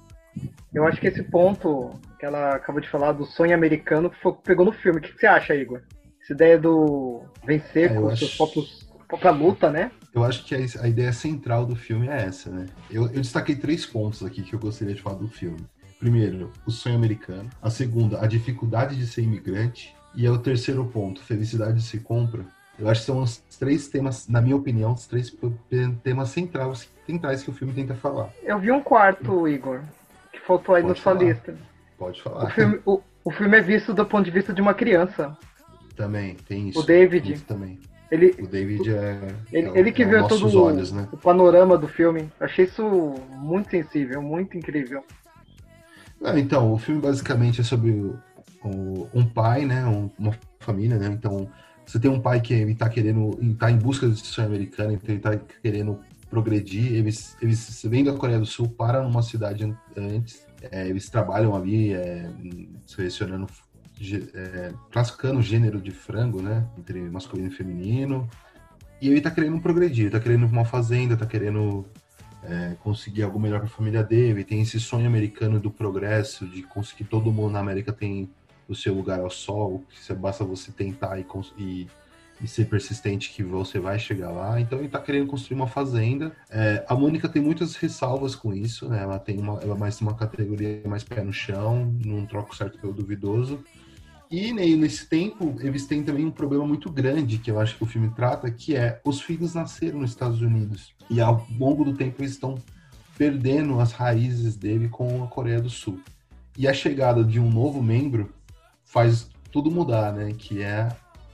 Eu 0.74 0.86
acho 0.86 0.99
que 1.01 1.07
esse 1.07 1.24
ponto 1.24 1.91
que 2.20 2.26
ela 2.26 2.55
acabou 2.55 2.82
de 2.82 2.89
falar 2.89 3.11
do 3.13 3.26
sonho 3.26 3.53
americano 3.55 4.11
foi 4.22 4.34
pegou 4.43 4.65
no 4.65 4.72
filme. 4.72 4.99
O 4.99 5.01
que 5.01 5.11
que 5.13 5.20
você 5.20 5.28
acha, 5.28 5.55
Igor? 5.55 5.82
Essa 6.22 6.34
ideia 6.34 6.57
do 6.59 7.24
vencer 7.43 7.91
eu 7.91 8.01
com 8.01 8.09
acho- 8.09 8.17
seus 8.20 8.36
próprios 8.36 8.89
própria 9.07 9.32
luta, 9.32 9.72
né? 9.72 9.91
Eu 10.13 10.24
acho 10.24 10.45
que 10.45 10.53
a, 10.53 10.88
ideia 10.88 11.11
central 11.11 11.65
do 11.65 11.76
filme 11.76 12.07
é 12.07 12.26
essa, 12.26 12.49
né? 12.51 12.67
Eu, 12.91 13.03
eu 13.05 13.22
destaquei 13.22 13.55
três 13.55 13.86
pontos 13.86 14.24
aqui 14.24 14.43
que 14.43 14.53
eu 14.53 14.59
gostaria 14.59 14.93
de 14.93 15.01
falar 15.01 15.15
do 15.17 15.28
filme. 15.28 15.59
Primeiro, 15.99 16.51
o 16.65 16.72
sonho 16.72 16.95
americano. 16.95 17.49
A 17.61 17.70
segunda, 17.72 18.24
a 18.24 18.28
dificuldade 18.28 18.95
de 18.95 19.07
ser 19.07 19.24
imigrante. 19.24 19.95
E 20.15 20.26
é 20.26 20.32
o 20.32 20.38
terceiro 20.38 20.86
ponto, 20.86 21.22
felicidade 21.24 21.82
se 21.82 21.99
compra. 21.99 22.43
Eu 22.78 22.88
acho 22.88 23.01
que 23.01 23.07
são 23.07 23.22
os 23.22 23.38
três 23.59 23.88
temas, 23.88 24.28
na 24.28 24.41
minha 24.41 24.55
opinião, 24.55 24.93
os 24.93 25.05
três 25.05 25.36
temas 26.03 26.30
centrais, 26.30 26.89
centrais 27.05 27.43
que 27.43 27.49
o 27.49 27.53
filme 27.53 27.74
tenta 27.74 27.93
falar. 27.93 28.30
Eu 28.43 28.57
vi 28.59 28.72
um 28.72 28.82
quarto, 28.82 29.47
Igor, 29.47 29.82
faltou 30.50 30.74
aí 30.74 30.82
Pode 30.82 30.97
na 30.97 31.04
sua 31.04 31.14
falar. 31.14 31.26
lista. 31.30 31.56
Pode 31.97 32.20
O 32.20 32.24
falar. 32.24 32.50
filme, 32.52 32.80
o, 32.86 33.02
o 33.24 33.32
filme 33.32 33.58
é 33.58 33.62
visto 33.62 33.93
do 33.93 34.04
ponto 34.06 34.26
de 34.26 34.32
vista 34.32 34.52
de 34.52 34.62
uma 34.62 34.74
criança. 34.74 35.38
Também, 35.95 36.36
tem 36.47 36.70
isso. 36.70 36.80
O 36.80 36.84
David. 36.84 37.34
Isso 37.34 37.45
também. 37.45 37.78
Ele, 38.10 38.34
O 38.41 38.47
David 38.47 38.89
é. 38.91 39.20
ele, 39.54 39.68
é 39.68 39.72
o- 39.72 39.78
ele 39.78 39.91
que 39.91 40.02
é 40.02 40.06
o 40.08 40.10
viu 40.10 40.28
todo 40.28 40.47
o- 40.58 40.64
olhos, 40.64 40.91
né? 40.91 41.08
o 41.12 41.18
panorama 41.18 41.78
do 41.78 41.88
filme. 41.88 42.28
Achei 42.39 42.66
isso 42.66 42.84
muito 43.38 43.70
sensível, 43.70 44.20
muito 44.24 44.58
incrível. 44.58 45.04
Não, 46.20 46.36
então, 46.38 46.74
o 46.74 46.78
filme 46.80 47.00
basicamente 47.00 47.62
é 47.62 47.64
sobre 47.64 47.91
o- 47.91 48.18
o- 48.66 49.08
um 49.14 49.24
pai, 49.26 49.66
né? 49.66 49.86
um- 49.86 50.10
uma 50.18 50.34
família, 50.60 50.97
né? 50.97 51.08
Então, 51.08 51.47
você 51.86 52.00
tem 52.00 52.10
um 52.10 52.20
pai 52.20 52.41
que 52.41 52.54
ele 52.56 52.74
tá 52.74 52.89
querendo, 52.89 53.30
tá 53.60 53.70
em 53.70 53.78
busca 53.78 54.08
desse 54.08 54.26
sonho 54.26 54.47
americano, 54.47 54.93
então 54.93 55.14
ele 55.14 55.20
tá 55.22 55.38
querendo 55.62 56.00
progredir. 56.30 56.93
Eles, 56.93 57.38
eles 57.41 57.82
vêm 57.84 58.03
da 58.03 58.13
Coreia 58.13 58.39
do 58.39 58.45
Sul, 58.45 58.69
param 58.69 59.03
numa 59.03 59.21
cidade 59.21 59.63
an- 59.63 59.77
antes, 59.97 60.45
é, 60.71 60.88
eles 60.88 61.09
trabalham 61.09 61.55
ali 61.55 61.93
é, 61.93 62.30
selecionando, 62.86 63.47
é, 64.34 64.71
classificando 64.91 65.39
o 65.39 65.41
gênero 65.41 65.82
de 65.82 65.91
frango, 65.91 66.41
né? 66.41 66.67
Entre 66.77 66.99
masculino 67.09 67.49
e 67.49 67.51
feminino. 67.51 68.30
E 69.01 69.09
ele 69.09 69.21
tá 69.21 69.32
querendo 69.32 69.59
progredir, 69.61 70.11
tá 70.11 70.19
querendo 70.19 70.45
uma 70.45 70.65
fazenda, 70.65 71.15
tá 71.15 71.25
querendo 71.25 71.86
é, 72.43 72.75
conseguir 72.84 73.23
algo 73.23 73.39
melhor 73.39 73.59
para 73.59 73.67
a 73.67 73.71
família 73.71 74.03
dele. 74.03 74.43
Tem 74.43 74.61
esse 74.61 74.80
sonho 74.80 75.07
americano 75.07 75.59
do 75.59 75.71
progresso, 75.71 76.45
de 76.45 76.63
conseguir 76.63 77.05
todo 77.05 77.32
mundo 77.32 77.51
na 77.51 77.59
América 77.59 77.93
tem 77.93 78.30
o 78.67 78.75
seu 78.75 78.93
lugar 78.93 79.19
ao 79.19 79.30
sol, 79.30 79.84
que 79.89 80.13
basta 80.13 80.43
você 80.43 80.71
tentar 80.71 81.17
e, 81.17 81.25
e, 81.57 81.88
e 82.42 82.48
ser 82.48 82.66
persistente 82.66 83.32
que 83.32 83.44
você 83.44 83.80
vai 83.80 84.00
chegar 84.00 84.32
lá. 84.32 84.60
Então 84.60 84.78
ele 84.78 84.88
está 84.88 85.00
querendo 85.00 85.28
construir 85.28 85.56
uma 85.56 85.68
fazenda. 85.68 86.36
É, 86.50 86.86
a 86.88 86.96
Mônica 86.96 87.28
tem 87.28 87.42
muitas 87.42 87.76
ressalvas 87.76 88.36
com 88.36 88.54
isso, 88.54 88.88
né? 88.88 89.02
Ela 89.04 89.20
tem 89.20 89.38
uma, 89.40 89.60
ela 89.62 89.76
é 89.76 89.78
mais 89.78 90.00
uma 90.02 90.14
categoria 90.14 90.82
mais 90.86 91.04
pé 91.04 91.24
no 91.24 91.34
chão, 91.34 91.94
não 92.06 92.26
troca 92.26 92.56
certo 92.56 92.80
pelo 92.80 92.94
duvidoso. 92.94 93.64
E 94.32 94.54
né, 94.54 94.64
nesse 94.76 95.08
tempo, 95.08 95.56
eles 95.60 95.88
têm 95.88 96.04
também 96.04 96.26
um 96.26 96.32
problema 96.32 96.66
muito 96.66 96.90
grande 96.90 97.40
que 97.40 97.50
eu 97.50 97.60
acho 97.60 97.76
que 97.76 97.84
o 97.84 97.88
filme 97.88 98.10
trata, 98.12 98.50
que 98.52 98.76
é 98.76 99.02
os 99.04 99.20
filhos 99.22 99.56
nasceram 99.56 100.00
nos 100.00 100.12
Estados 100.12 100.42
Unidos. 100.42 100.94
E 101.10 101.20
ao 101.20 101.48
longo 101.58 101.84
do 101.84 101.94
tempo 101.94 102.22
eles 102.22 102.34
estão 102.34 102.56
perdendo 103.18 103.80
as 103.80 103.92
raízes 103.92 104.56
dele 104.56 104.88
com 104.88 105.24
a 105.24 105.28
Coreia 105.28 105.60
do 105.60 105.70
Sul. 105.70 106.00
E 106.58 106.68
a 106.68 106.74
chegada 106.74 107.24
de 107.24 107.40
um 107.40 107.50
novo 107.50 107.82
membro 107.82 108.32
faz 108.86 109.30
tudo 109.52 109.72
mudar, 109.72 110.14
né? 110.14 110.32
Que 110.38 110.62
é 110.62 110.90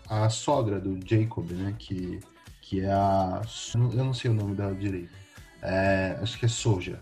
a 0.10 0.30
sogra 0.30 0.80
do 0.80 1.00
Jacob, 1.06 1.50
né? 1.52 1.76
Que, 1.78 2.20
que 2.62 2.82
é 2.82 2.92
a. 2.92 3.42
Eu 3.76 4.04
não 4.04 4.14
sei 4.14 4.32
o 4.32 4.34
nome 4.34 4.56
dela 4.56 4.74
direito. 4.74 5.14
É, 5.62 6.18
acho 6.22 6.38
que 6.38 6.46
é 6.46 6.50
Soja. 6.50 7.02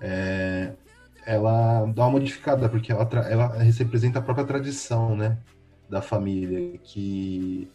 É, 0.00 0.72
ela 1.26 1.84
dá 1.86 2.04
uma 2.04 2.12
modificada, 2.12 2.68
porque 2.68 2.90
ela, 2.90 3.08
ela 3.28 3.46
representa 3.58 4.18
a 4.18 4.22
própria 4.22 4.46
tradição, 4.46 5.16
né? 5.16 5.38
Da 5.88 6.00
família, 6.00 6.78
que 6.78 7.70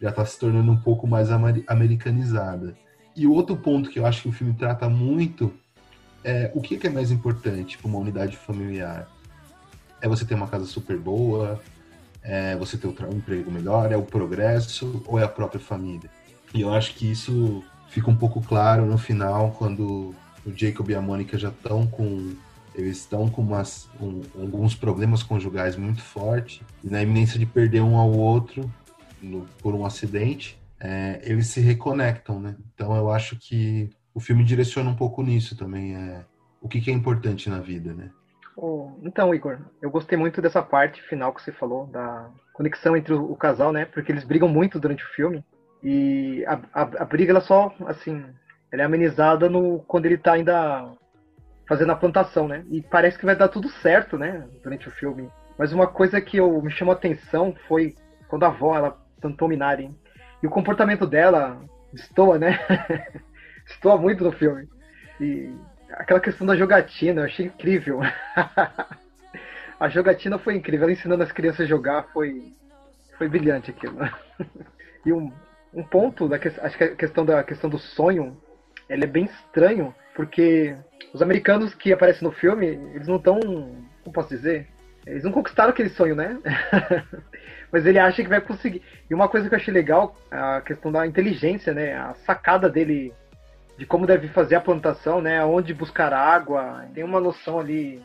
já 0.00 0.10
está 0.10 0.24
se 0.24 0.38
tornando 0.38 0.72
um 0.72 0.80
pouco 0.80 1.06
mais 1.06 1.30
ameri- 1.30 1.64
americanizada. 1.68 2.74
E 3.14 3.26
o 3.26 3.32
outro 3.32 3.56
ponto 3.56 3.90
que 3.90 3.98
eu 3.98 4.06
acho 4.06 4.22
que 4.22 4.28
o 4.28 4.32
filme 4.32 4.54
trata 4.54 4.88
muito 4.88 5.52
é 6.24 6.50
o 6.54 6.60
que, 6.60 6.76
que 6.76 6.86
é 6.86 6.90
mais 6.90 7.10
importante 7.10 7.76
para 7.78 7.88
uma 7.88 7.98
unidade 7.98 8.36
familiar? 8.36 9.08
É 10.00 10.08
você 10.08 10.24
ter 10.24 10.34
uma 10.34 10.48
casa 10.48 10.64
super 10.64 10.98
boa? 10.98 11.60
É 12.22 12.54
você 12.56 12.76
ter 12.76 12.86
um 12.86 13.16
emprego 13.16 13.50
melhor? 13.50 13.90
É 13.92 13.96
o 13.96 14.02
progresso? 14.02 15.02
Ou 15.06 15.18
é 15.18 15.24
a 15.24 15.28
própria 15.28 15.60
família? 15.60 16.10
E 16.52 16.60
eu 16.60 16.72
acho 16.72 16.94
que 16.94 17.10
isso 17.10 17.64
fica 17.88 18.10
um 18.10 18.16
pouco 18.16 18.40
claro 18.42 18.84
no 18.86 18.98
final, 18.98 19.52
quando 19.58 20.14
o 20.44 20.52
Jacob 20.54 20.88
e 20.90 20.94
a 20.94 21.00
Mônica 21.00 21.38
já 21.38 21.48
estão 21.48 21.86
com. 21.86 22.34
Eles 22.74 22.98
estão 22.98 23.28
com 23.28 23.42
umas, 23.42 23.88
um- 24.00 24.22
alguns 24.40 24.74
problemas 24.76 25.22
conjugais 25.24 25.76
muito 25.76 26.00
fortes, 26.02 26.60
e 26.84 26.88
na 26.88 27.02
iminência 27.02 27.38
de 27.38 27.44
perder 27.44 27.80
um 27.82 27.96
ao 27.96 28.10
outro 28.12 28.70
no- 29.20 29.44
por 29.60 29.74
um 29.74 29.84
acidente, 29.84 30.56
é, 30.78 31.20
eles 31.24 31.48
se 31.48 31.60
reconectam, 31.60 32.38
né? 32.40 32.54
Então 32.74 32.94
eu 32.96 33.10
acho 33.10 33.36
que 33.36 33.90
o 34.14 34.20
filme 34.20 34.44
direciona 34.44 34.88
um 34.88 34.94
pouco 34.94 35.20
nisso 35.22 35.56
também, 35.56 35.94
é 35.96 36.24
o 36.60 36.68
que, 36.68 36.80
que 36.80 36.90
é 36.90 36.94
importante 36.94 37.50
na 37.50 37.58
vida, 37.58 37.92
né? 37.92 38.10
Oh, 38.62 38.90
então, 39.02 39.34
Igor, 39.34 39.58
eu 39.80 39.90
gostei 39.90 40.18
muito 40.18 40.42
dessa 40.42 40.62
parte 40.62 41.00
final 41.04 41.32
que 41.32 41.40
você 41.40 41.50
falou, 41.50 41.86
da 41.86 42.28
conexão 42.52 42.94
entre 42.94 43.14
o, 43.14 43.32
o 43.32 43.34
casal, 43.34 43.72
né? 43.72 43.86
Porque 43.86 44.12
eles 44.12 44.22
brigam 44.22 44.50
muito 44.50 44.78
durante 44.78 45.02
o 45.02 45.08
filme. 45.08 45.42
E 45.82 46.44
a, 46.46 46.60
a, 46.74 46.82
a, 46.82 47.04
briga, 47.06 47.32
ela 47.32 47.40
só, 47.40 47.74
assim, 47.86 48.22
ela 48.70 48.82
é 48.82 48.84
amenizada 48.84 49.48
no, 49.48 49.78
quando 49.84 50.04
ele 50.04 50.18
tá 50.18 50.34
ainda 50.34 50.92
fazendo 51.66 51.90
a 51.92 51.96
plantação, 51.96 52.46
né? 52.46 52.62
E 52.68 52.82
parece 52.82 53.18
que 53.18 53.24
vai 53.24 53.34
dar 53.34 53.48
tudo 53.48 53.70
certo, 53.70 54.18
né? 54.18 54.46
Durante 54.62 54.88
o 54.88 54.92
filme. 54.92 55.30
Mas 55.56 55.72
uma 55.72 55.86
coisa 55.86 56.20
que 56.20 56.36
eu, 56.36 56.60
me 56.60 56.70
chamou 56.70 56.92
a 56.92 56.98
atenção 56.98 57.54
foi 57.66 57.94
quando 58.28 58.44
a 58.44 58.48
avó, 58.48 58.76
ela 58.76 58.98
plantou 59.22 59.48
Minari. 59.48 59.90
E 60.42 60.46
o 60.46 60.50
comportamento 60.50 61.06
dela 61.06 61.58
destoa, 61.94 62.38
né? 62.38 62.58
destoa 63.64 63.96
muito 63.96 64.22
no 64.22 64.32
filme. 64.32 64.68
E 65.18 65.50
aquela 65.92 66.20
questão 66.20 66.46
da 66.46 66.56
jogatina, 66.56 67.22
eu 67.22 67.26
achei 67.26 67.46
incrível. 67.46 68.00
a 69.78 69.88
jogatina 69.88 70.38
foi 70.38 70.54
incrível. 70.54 70.84
Ela 70.84 70.92
ensinando 70.92 71.22
as 71.22 71.32
crianças 71.32 71.60
a 71.60 71.68
jogar 71.68 72.04
foi, 72.12 72.52
foi 73.18 73.28
brilhante 73.28 73.70
aquilo. 73.70 73.98
e 75.04 75.12
um, 75.12 75.32
um 75.72 75.82
ponto 75.82 76.28
da 76.28 76.36
acho 76.36 76.76
que 76.76 76.84
a 76.84 76.96
questão 76.96 77.24
da 77.24 77.42
questão 77.42 77.70
do 77.70 77.78
sonho, 77.78 78.36
ele 78.88 79.04
é 79.04 79.08
bem 79.08 79.24
estranho, 79.24 79.94
porque 80.14 80.76
os 81.12 81.22
americanos 81.22 81.74
que 81.74 81.92
aparecem 81.92 82.26
no 82.26 82.32
filme, 82.32 82.66
eles 82.94 83.08
não 83.08 83.16
estão, 83.16 83.40
como 83.40 84.12
posso 84.12 84.28
dizer, 84.28 84.68
eles 85.06 85.24
não 85.24 85.32
conquistaram 85.32 85.70
aquele 85.70 85.88
sonho, 85.88 86.14
né? 86.14 86.38
Mas 87.72 87.86
ele 87.86 87.98
acha 87.98 88.22
que 88.22 88.28
vai 88.28 88.40
conseguir. 88.40 88.82
E 89.08 89.14
uma 89.14 89.28
coisa 89.28 89.48
que 89.48 89.54
eu 89.54 89.58
achei 89.58 89.72
legal, 89.72 90.16
a 90.30 90.60
questão 90.60 90.90
da 90.90 91.06
inteligência, 91.06 91.72
né? 91.72 91.94
A 91.94 92.14
sacada 92.26 92.68
dele 92.68 93.14
de 93.80 93.86
como 93.86 94.06
deve 94.06 94.28
fazer 94.28 94.56
a 94.56 94.60
plantação, 94.60 95.22
né? 95.22 95.42
Onde 95.42 95.72
buscar 95.72 96.12
água. 96.12 96.84
Tem 96.92 97.02
uma 97.02 97.18
noção 97.18 97.58
ali 97.58 98.02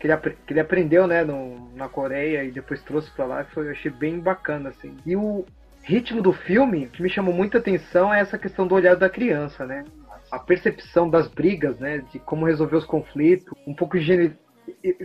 que 0.00 0.08
ele, 0.08 0.16
que 0.16 0.52
ele 0.52 0.58
aprendeu, 0.58 1.06
né? 1.06 1.22
No, 1.22 1.70
na 1.76 1.88
Coreia 1.88 2.42
e 2.42 2.50
depois 2.50 2.82
trouxe 2.82 3.08
para 3.12 3.24
lá. 3.24 3.44
Foi, 3.44 3.68
eu 3.68 3.70
achei 3.70 3.88
bem 3.88 4.18
bacana, 4.18 4.70
assim. 4.70 4.96
E 5.06 5.14
o 5.14 5.44
ritmo 5.84 6.20
do 6.20 6.32
filme, 6.32 6.88
que 6.88 7.00
me 7.00 7.08
chamou 7.08 7.32
muita 7.32 7.58
atenção, 7.58 8.12
é 8.12 8.18
essa 8.18 8.36
questão 8.36 8.66
do 8.66 8.74
olhar 8.74 8.96
da 8.96 9.08
criança, 9.08 9.64
né? 9.64 9.84
A 10.28 10.40
percepção 10.40 11.08
das 11.08 11.28
brigas, 11.28 11.78
né? 11.78 11.98
De 12.12 12.18
como 12.18 12.44
resolver 12.44 12.74
os 12.74 12.84
conflitos. 12.84 13.54
Um 13.64 13.74
pouco 13.74 14.00
de 14.00 14.34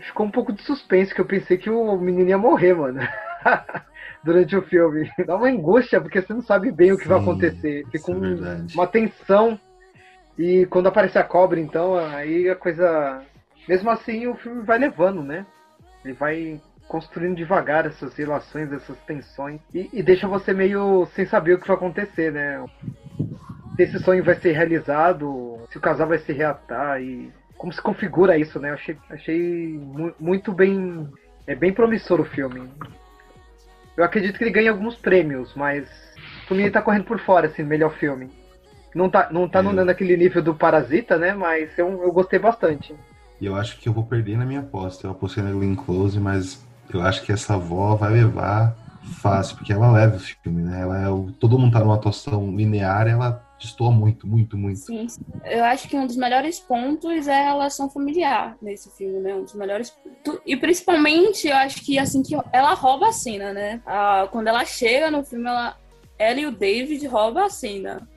ficou 0.01 0.26
um 0.26 0.32
pouco 0.32 0.51
de 0.51 0.63
suspense, 0.63 1.13
que 1.13 1.22
eu 1.22 1.26
pensei 1.26 1.59
que 1.59 1.70
o 1.70 1.95
menino 1.95 2.30
ia 2.30 2.39
morrer, 2.39 2.74
mano. 2.74 2.99
Durante 4.24 4.55
o 4.55 4.63
filme. 4.63 5.11
Dá 5.28 5.36
uma 5.36 5.47
angústia, 5.47 6.01
porque 6.01 6.24
você 6.24 6.34
não 6.34 6.41
sabe 6.41 6.72
bem 6.72 6.91
o 6.91 6.97
que 6.97 7.07
vai 7.07 7.20
acontecer. 7.20 7.86
Fica 7.91 8.11
um, 8.11 8.43
é 8.43 8.65
uma 8.74 8.88
tensão 8.88 9.59
e 10.38 10.65
quando 10.67 10.88
aparece 10.88 11.17
a 11.17 11.23
cobra, 11.23 11.59
então, 11.59 11.97
aí 11.97 12.49
a 12.49 12.55
coisa. 12.55 13.21
Mesmo 13.67 13.89
assim, 13.89 14.27
o 14.27 14.35
filme 14.35 14.63
vai 14.63 14.77
levando, 14.77 15.23
né? 15.23 15.45
Ele 16.05 16.13
vai 16.13 16.61
construindo 16.88 17.35
devagar 17.35 17.85
essas 17.85 18.15
relações, 18.15 18.71
essas 18.71 18.97
tensões. 18.99 19.59
E, 19.73 19.89
e 19.91 20.01
deixa 20.01 20.27
você 20.27 20.53
meio 20.53 21.05
sem 21.07 21.25
saber 21.25 21.53
o 21.53 21.59
que 21.59 21.67
vai 21.67 21.75
acontecer, 21.75 22.31
né? 22.31 22.63
Se 23.75 23.83
esse 23.83 23.99
sonho 23.99 24.23
vai 24.23 24.35
ser 24.35 24.53
realizado, 24.53 25.59
se 25.69 25.77
o 25.77 25.81
casal 25.81 26.07
vai 26.07 26.19
se 26.19 26.31
reatar 26.31 27.01
e 27.01 27.31
como 27.57 27.73
se 27.73 27.81
configura 27.81 28.38
isso, 28.38 28.59
né? 28.59 28.69
Eu 28.69 28.73
achei, 28.75 28.97
achei 29.09 29.73
mu 29.73 30.13
muito 30.19 30.53
bem. 30.53 31.09
É 31.45 31.55
bem 31.55 31.73
promissor 31.73 32.21
o 32.21 32.25
filme. 32.25 32.69
Eu 33.95 34.03
acredito 34.03 34.38
que 34.38 34.43
ele 34.43 34.51
ganha 34.51 34.71
alguns 34.71 34.95
prêmios, 34.95 35.55
mas 35.55 35.89
mim 36.51 36.63
ele 36.63 36.71
tá 36.71 36.81
correndo 36.81 37.05
por 37.05 37.19
fora, 37.19 37.47
assim, 37.47 37.63
melhor 37.63 37.93
filme. 37.97 38.29
Não 38.95 39.09
tá, 39.09 39.29
não 39.31 39.47
tá 39.47 39.59
é. 39.59 39.83
naquele 39.83 40.17
nível 40.17 40.41
do 40.41 40.55
Parasita, 40.55 41.17
né? 41.17 41.33
Mas 41.33 41.77
eu, 41.77 42.03
eu 42.03 42.11
gostei 42.11 42.39
bastante. 42.39 42.95
E 43.39 43.45
eu 43.45 43.55
acho 43.55 43.77
que 43.77 43.88
eu 43.88 43.93
vou 43.93 44.03
perder 44.03 44.38
na 44.38 44.45
minha 44.45 44.61
aposta. 44.61 45.05
Eu 45.05 45.11
apostei 45.11 45.43
na 45.43 45.51
Glenn 45.51 45.75
Close, 45.75 46.19
mas 46.19 46.65
eu 46.91 47.01
acho 47.01 47.23
que 47.23 47.31
essa 47.31 47.55
avó 47.55 47.95
vai 47.95 48.11
levar 48.11 48.75
fácil, 49.21 49.55
porque 49.55 49.71
ela 49.71 49.91
leva 49.91 50.17
o 50.17 50.19
filme, 50.19 50.63
né? 50.63 50.81
Ela 50.81 51.01
é 51.01 51.09
o, 51.09 51.31
todo 51.39 51.57
mundo 51.57 51.73
tá 51.73 51.79
numa 51.79 51.95
atuação 51.95 52.55
linear, 52.55 53.07
ela 53.07 53.43
destoa 53.59 53.91
muito, 53.91 54.27
muito, 54.27 54.57
muito. 54.57 54.79
Sim, 54.79 55.07
eu 55.45 55.63
acho 55.63 55.88
que 55.88 55.97
um 55.97 56.05
dos 56.05 56.15
melhores 56.15 56.59
pontos 56.59 57.27
é 57.27 57.39
a 57.39 57.45
relação 57.45 57.89
familiar 57.89 58.55
nesse 58.61 58.89
filme, 58.95 59.19
né? 59.19 59.33
Um 59.33 59.43
dos 59.43 59.53
melhores. 59.53 59.95
E 60.45 60.55
principalmente, 60.55 61.47
eu 61.47 61.55
acho 61.55 61.83
que 61.83 61.97
assim 61.97 62.21
que 62.21 62.35
ela 62.51 62.73
rouba 62.73 63.09
a 63.09 63.13
cena, 63.13 63.53
né? 63.53 63.81
Ah, 63.85 64.27
quando 64.31 64.47
ela 64.47 64.63
chega 64.65 65.09
no 65.09 65.23
filme, 65.23 65.47
ela, 65.47 65.77
ela 66.19 66.39
e 66.39 66.45
o 66.45 66.51
David 66.51 67.05
roubam 67.07 67.45
a 67.45 67.49
cena 67.49 68.07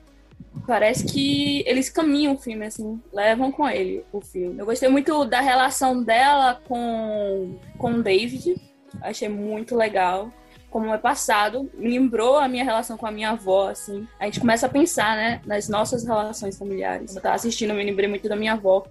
parece 0.65 1.05
que 1.05 1.63
eles 1.65 1.89
caminham 1.89 2.33
o 2.33 2.37
filme, 2.37 2.65
assim, 2.65 3.01
levam 3.13 3.51
com 3.51 3.67
ele 3.67 4.05
o 4.11 4.21
filme. 4.21 4.59
Eu 4.59 4.65
gostei 4.65 4.89
muito 4.89 5.25
da 5.25 5.41
relação 5.41 6.03
dela 6.03 6.61
com, 6.67 7.57
com 7.77 7.93
o 7.93 8.03
David, 8.03 8.55
achei 9.01 9.29
muito 9.29 9.75
legal. 9.75 10.31
Como 10.69 10.93
é 10.93 10.97
passado, 10.97 11.69
me 11.73 11.89
lembrou 11.89 12.37
a 12.37 12.47
minha 12.47 12.63
relação 12.63 12.97
com 12.97 13.05
a 13.05 13.11
minha 13.11 13.31
avó, 13.31 13.69
assim. 13.69 14.07
A 14.17 14.25
gente 14.25 14.39
começa 14.39 14.67
a 14.67 14.69
pensar, 14.69 15.17
né, 15.17 15.41
nas 15.45 15.67
nossas 15.67 16.05
relações 16.05 16.57
familiares. 16.57 17.13
Eu 17.13 17.21
tava 17.21 17.35
assistindo, 17.35 17.73
me 17.73 17.83
lembrei 17.83 18.07
muito 18.07 18.29
da 18.29 18.37
minha 18.37 18.53
avó, 18.53 18.85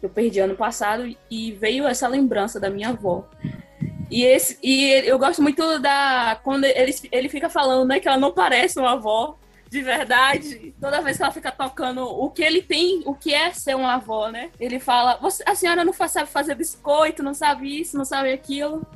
que 0.00 0.06
eu 0.06 0.08
perdi 0.08 0.40
ano 0.40 0.56
passado, 0.56 1.14
e 1.30 1.52
veio 1.52 1.86
essa 1.86 2.08
lembrança 2.08 2.58
da 2.58 2.70
minha 2.70 2.90
avó. 2.90 3.28
E, 4.10 4.24
esse, 4.24 4.58
e 4.62 4.90
eu 5.04 5.18
gosto 5.18 5.42
muito 5.42 5.78
da. 5.80 6.40
Quando 6.42 6.64
ele, 6.64 6.94
ele 7.12 7.28
fica 7.28 7.50
falando, 7.50 7.86
né, 7.86 8.00
que 8.00 8.08
ela 8.08 8.16
não 8.16 8.32
parece 8.32 8.78
uma 8.78 8.92
avó 8.92 9.36
de 9.70 9.82
verdade, 9.82 10.74
toda 10.80 11.02
vez 11.02 11.16
que 11.16 11.22
ela 11.22 11.32
fica 11.32 11.52
tocando 11.52 12.02
o 12.02 12.30
que 12.30 12.42
ele 12.42 12.62
tem, 12.62 13.02
o 13.04 13.14
que 13.14 13.34
é 13.34 13.52
ser 13.52 13.76
uma 13.76 13.94
avó, 13.94 14.30
né? 14.30 14.50
Ele 14.58 14.80
fala, 14.80 15.20
a 15.46 15.54
senhora 15.54 15.84
não 15.84 15.92
sabe 15.92 16.30
fazer 16.30 16.54
biscoito, 16.54 17.22
não 17.22 17.34
sabe 17.34 17.80
isso, 17.80 17.96
não 17.96 18.04
sabe 18.04 18.32
aquilo. 18.32 18.86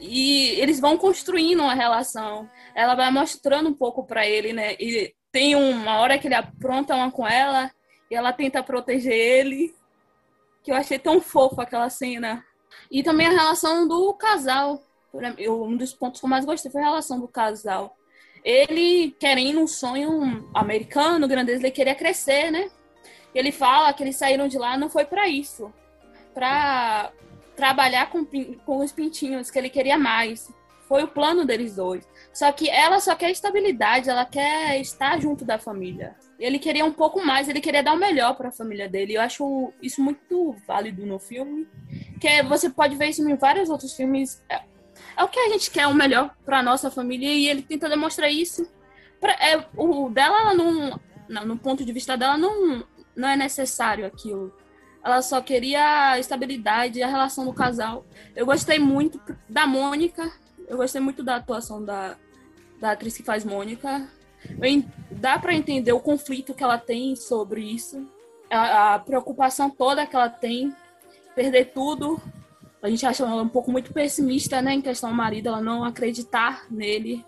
E 0.00 0.50
eles 0.60 0.80
vão 0.80 0.96
construindo 0.96 1.60
uma 1.60 1.74
relação. 1.74 2.48
Ela 2.74 2.94
vai 2.94 3.10
mostrando 3.10 3.68
um 3.68 3.74
pouco 3.74 4.04
para 4.04 4.26
ele, 4.26 4.52
né? 4.52 4.74
E 4.80 5.14
tem 5.30 5.54
uma 5.54 6.00
hora 6.00 6.18
que 6.18 6.26
ele 6.28 6.34
apronta 6.34 6.94
uma 6.94 7.10
com 7.10 7.26
ela 7.26 7.70
e 8.10 8.14
ela 8.14 8.32
tenta 8.32 8.62
proteger 8.62 9.12
ele. 9.12 9.74
Que 10.62 10.72
eu 10.72 10.76
achei 10.76 10.98
tão 10.98 11.20
fofo 11.20 11.60
aquela 11.60 11.90
cena. 11.90 12.44
E 12.90 13.02
também 13.02 13.26
a 13.26 13.30
relação 13.30 13.86
do 13.86 14.12
casal. 14.14 14.82
Um 15.48 15.76
dos 15.76 15.92
pontos 15.92 16.20
que 16.20 16.26
eu 16.26 16.30
mais 16.30 16.44
gostei 16.44 16.70
foi 16.70 16.80
a 16.80 16.86
relação 16.86 17.20
do 17.20 17.28
casal 17.28 17.96
ele 18.44 19.14
querendo 19.18 19.60
um 19.60 19.66
sonho 19.66 20.48
americano, 20.54 21.28
grandeza, 21.28 21.62
ele 21.62 21.70
queria 21.70 21.94
crescer, 21.94 22.50
né? 22.50 22.70
Ele 23.34 23.52
fala 23.52 23.92
que 23.92 24.02
eles 24.02 24.16
saíram 24.16 24.48
de 24.48 24.58
lá 24.58 24.76
não 24.76 24.90
foi 24.90 25.04
para 25.04 25.28
isso, 25.28 25.72
para 26.34 27.12
trabalhar 27.56 28.10
com, 28.10 28.26
com 28.64 28.78
os 28.78 28.92
pintinhos, 28.92 29.50
que 29.50 29.58
ele 29.58 29.70
queria 29.70 29.96
mais. 29.96 30.52
Foi 30.88 31.04
o 31.04 31.08
plano 31.08 31.46
deles 31.46 31.76
dois. 31.76 32.06
Só 32.34 32.52
que 32.52 32.68
ela 32.68 33.00
só 33.00 33.14
quer 33.14 33.30
estabilidade, 33.30 34.10
ela 34.10 34.26
quer 34.26 34.78
estar 34.80 35.18
junto 35.20 35.44
da 35.44 35.58
família. 35.58 36.14
Ele 36.38 36.58
queria 36.58 36.84
um 36.84 36.92
pouco 36.92 37.24
mais, 37.24 37.48
ele 37.48 37.60
queria 37.60 37.82
dar 37.82 37.94
o 37.94 37.98
melhor 37.98 38.34
para 38.34 38.48
a 38.48 38.52
família 38.52 38.88
dele. 38.88 39.14
Eu 39.14 39.22
acho 39.22 39.72
isso 39.80 40.02
muito 40.02 40.54
válido 40.66 41.06
no 41.06 41.18
filme. 41.18 41.66
Que 42.20 42.28
é, 42.28 42.42
você 42.42 42.68
pode 42.68 42.96
ver 42.96 43.08
isso 43.08 43.26
em 43.26 43.36
vários 43.36 43.70
outros 43.70 43.94
filmes 43.94 44.42
é 45.16 45.24
o 45.24 45.28
que 45.28 45.38
a 45.38 45.48
gente 45.48 45.70
quer 45.70 45.86
o 45.86 45.94
melhor 45.94 46.34
para 46.44 46.62
nossa 46.62 46.90
família 46.90 47.28
e 47.28 47.48
ele 47.48 47.62
tenta 47.62 47.88
demonstrar 47.88 48.30
isso. 48.30 48.66
Pra, 49.20 49.32
é, 49.34 49.64
o 49.76 50.08
dela, 50.10 50.40
ela 50.40 50.54
não, 50.54 51.00
não, 51.28 51.46
no 51.46 51.58
ponto 51.58 51.84
de 51.84 51.92
vista 51.92 52.16
dela, 52.16 52.36
não, 52.36 52.84
não 53.14 53.28
é 53.28 53.36
necessário 53.36 54.06
aquilo. 54.06 54.52
Ela 55.04 55.20
só 55.20 55.40
queria 55.40 56.12
a 56.12 56.18
estabilidade 56.18 57.02
a 57.02 57.08
relação 57.08 57.44
do 57.44 57.52
casal. 57.52 58.06
Eu 58.36 58.46
gostei 58.46 58.78
muito 58.78 59.20
da 59.48 59.66
Mônica. 59.66 60.30
Eu 60.68 60.76
gostei 60.76 61.00
muito 61.00 61.22
da 61.22 61.36
atuação 61.36 61.84
da, 61.84 62.16
da 62.80 62.92
atriz 62.92 63.16
que 63.16 63.22
faz 63.22 63.44
Mônica. 63.44 64.08
Eu, 64.60 64.84
dá 65.10 65.38
para 65.38 65.54
entender 65.54 65.92
o 65.92 66.00
conflito 66.00 66.54
que 66.54 66.62
ela 66.62 66.78
tem 66.78 67.16
sobre 67.16 67.62
isso. 67.62 68.08
A, 68.48 68.94
a 68.94 68.98
preocupação 68.98 69.68
toda 69.68 70.06
que 70.06 70.14
ela 70.14 70.28
tem. 70.28 70.74
Perder 71.34 71.72
tudo 71.72 72.20
a 72.82 72.90
gente 72.90 73.06
acha 73.06 73.22
ela 73.22 73.42
um 73.42 73.48
pouco 73.48 73.70
muito 73.70 73.92
pessimista, 73.92 74.60
né, 74.60 74.74
em 74.74 74.82
questão 74.82 75.10
ao 75.10 75.14
marido, 75.14 75.48
ela 75.48 75.60
não 75.60 75.84
acreditar 75.84 76.66
nele. 76.68 77.24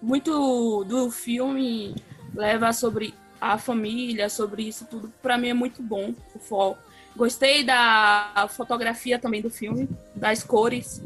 Muito 0.00 0.84
do 0.84 1.10
filme 1.10 1.94
leva 2.32 2.72
sobre 2.72 3.12
a 3.40 3.58
família, 3.58 4.28
sobre 4.28 4.62
isso 4.62 4.86
tudo. 4.88 5.12
Para 5.20 5.36
mim 5.36 5.48
é 5.48 5.54
muito 5.54 5.82
bom 5.82 6.14
o 6.34 6.38
foco. 6.38 6.78
Gostei 7.16 7.64
da 7.64 8.46
fotografia 8.50 9.18
também 9.18 9.42
do 9.42 9.50
filme, 9.50 9.88
das 10.14 10.44
cores 10.44 11.02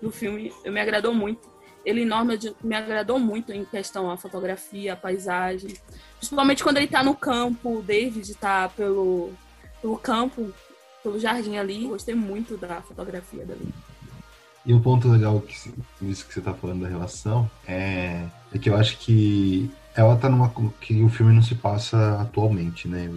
do 0.00 0.10
filme, 0.10 0.52
me 0.66 0.80
agradou 0.80 1.14
muito. 1.14 1.50
Ele 1.84 2.02
enorme 2.02 2.38
me 2.62 2.74
agradou 2.74 3.18
muito 3.18 3.52
em 3.52 3.64
questão 3.64 4.10
a 4.10 4.16
fotografia, 4.16 4.92
a 4.92 4.96
paisagem. 4.96 5.74
Principalmente 6.18 6.62
quando 6.62 6.76
ele 6.76 6.88
tá 6.88 7.02
no 7.02 7.14
campo, 7.14 7.78
o 7.78 7.82
David 7.82 8.34
tá 8.34 8.68
pelo, 8.68 9.32
pelo 9.80 9.96
campo, 9.96 10.52
pelo 11.02 11.18
jardim 11.18 11.56
ali. 11.56 11.86
Gostei 11.86 12.14
muito 12.14 12.56
da 12.56 12.80
fotografia 12.82 13.44
dali. 13.44 13.68
E 14.64 14.72
um 14.72 14.80
ponto 14.80 15.08
legal 15.08 15.40
que 15.40 15.54
que 15.54 16.04
você 16.04 16.38
está 16.38 16.54
falando 16.54 16.82
da 16.82 16.88
relação 16.88 17.50
é, 17.66 18.24
é 18.52 18.58
que 18.58 18.70
eu 18.70 18.76
acho 18.76 18.98
que 18.98 19.70
ela 19.94 20.16
tá 20.16 20.28
numa 20.28 20.52
que 20.80 21.02
o 21.02 21.08
filme 21.08 21.32
não 21.32 21.42
se 21.42 21.54
passa 21.54 22.20
atualmente, 22.20 22.88
né? 22.88 23.10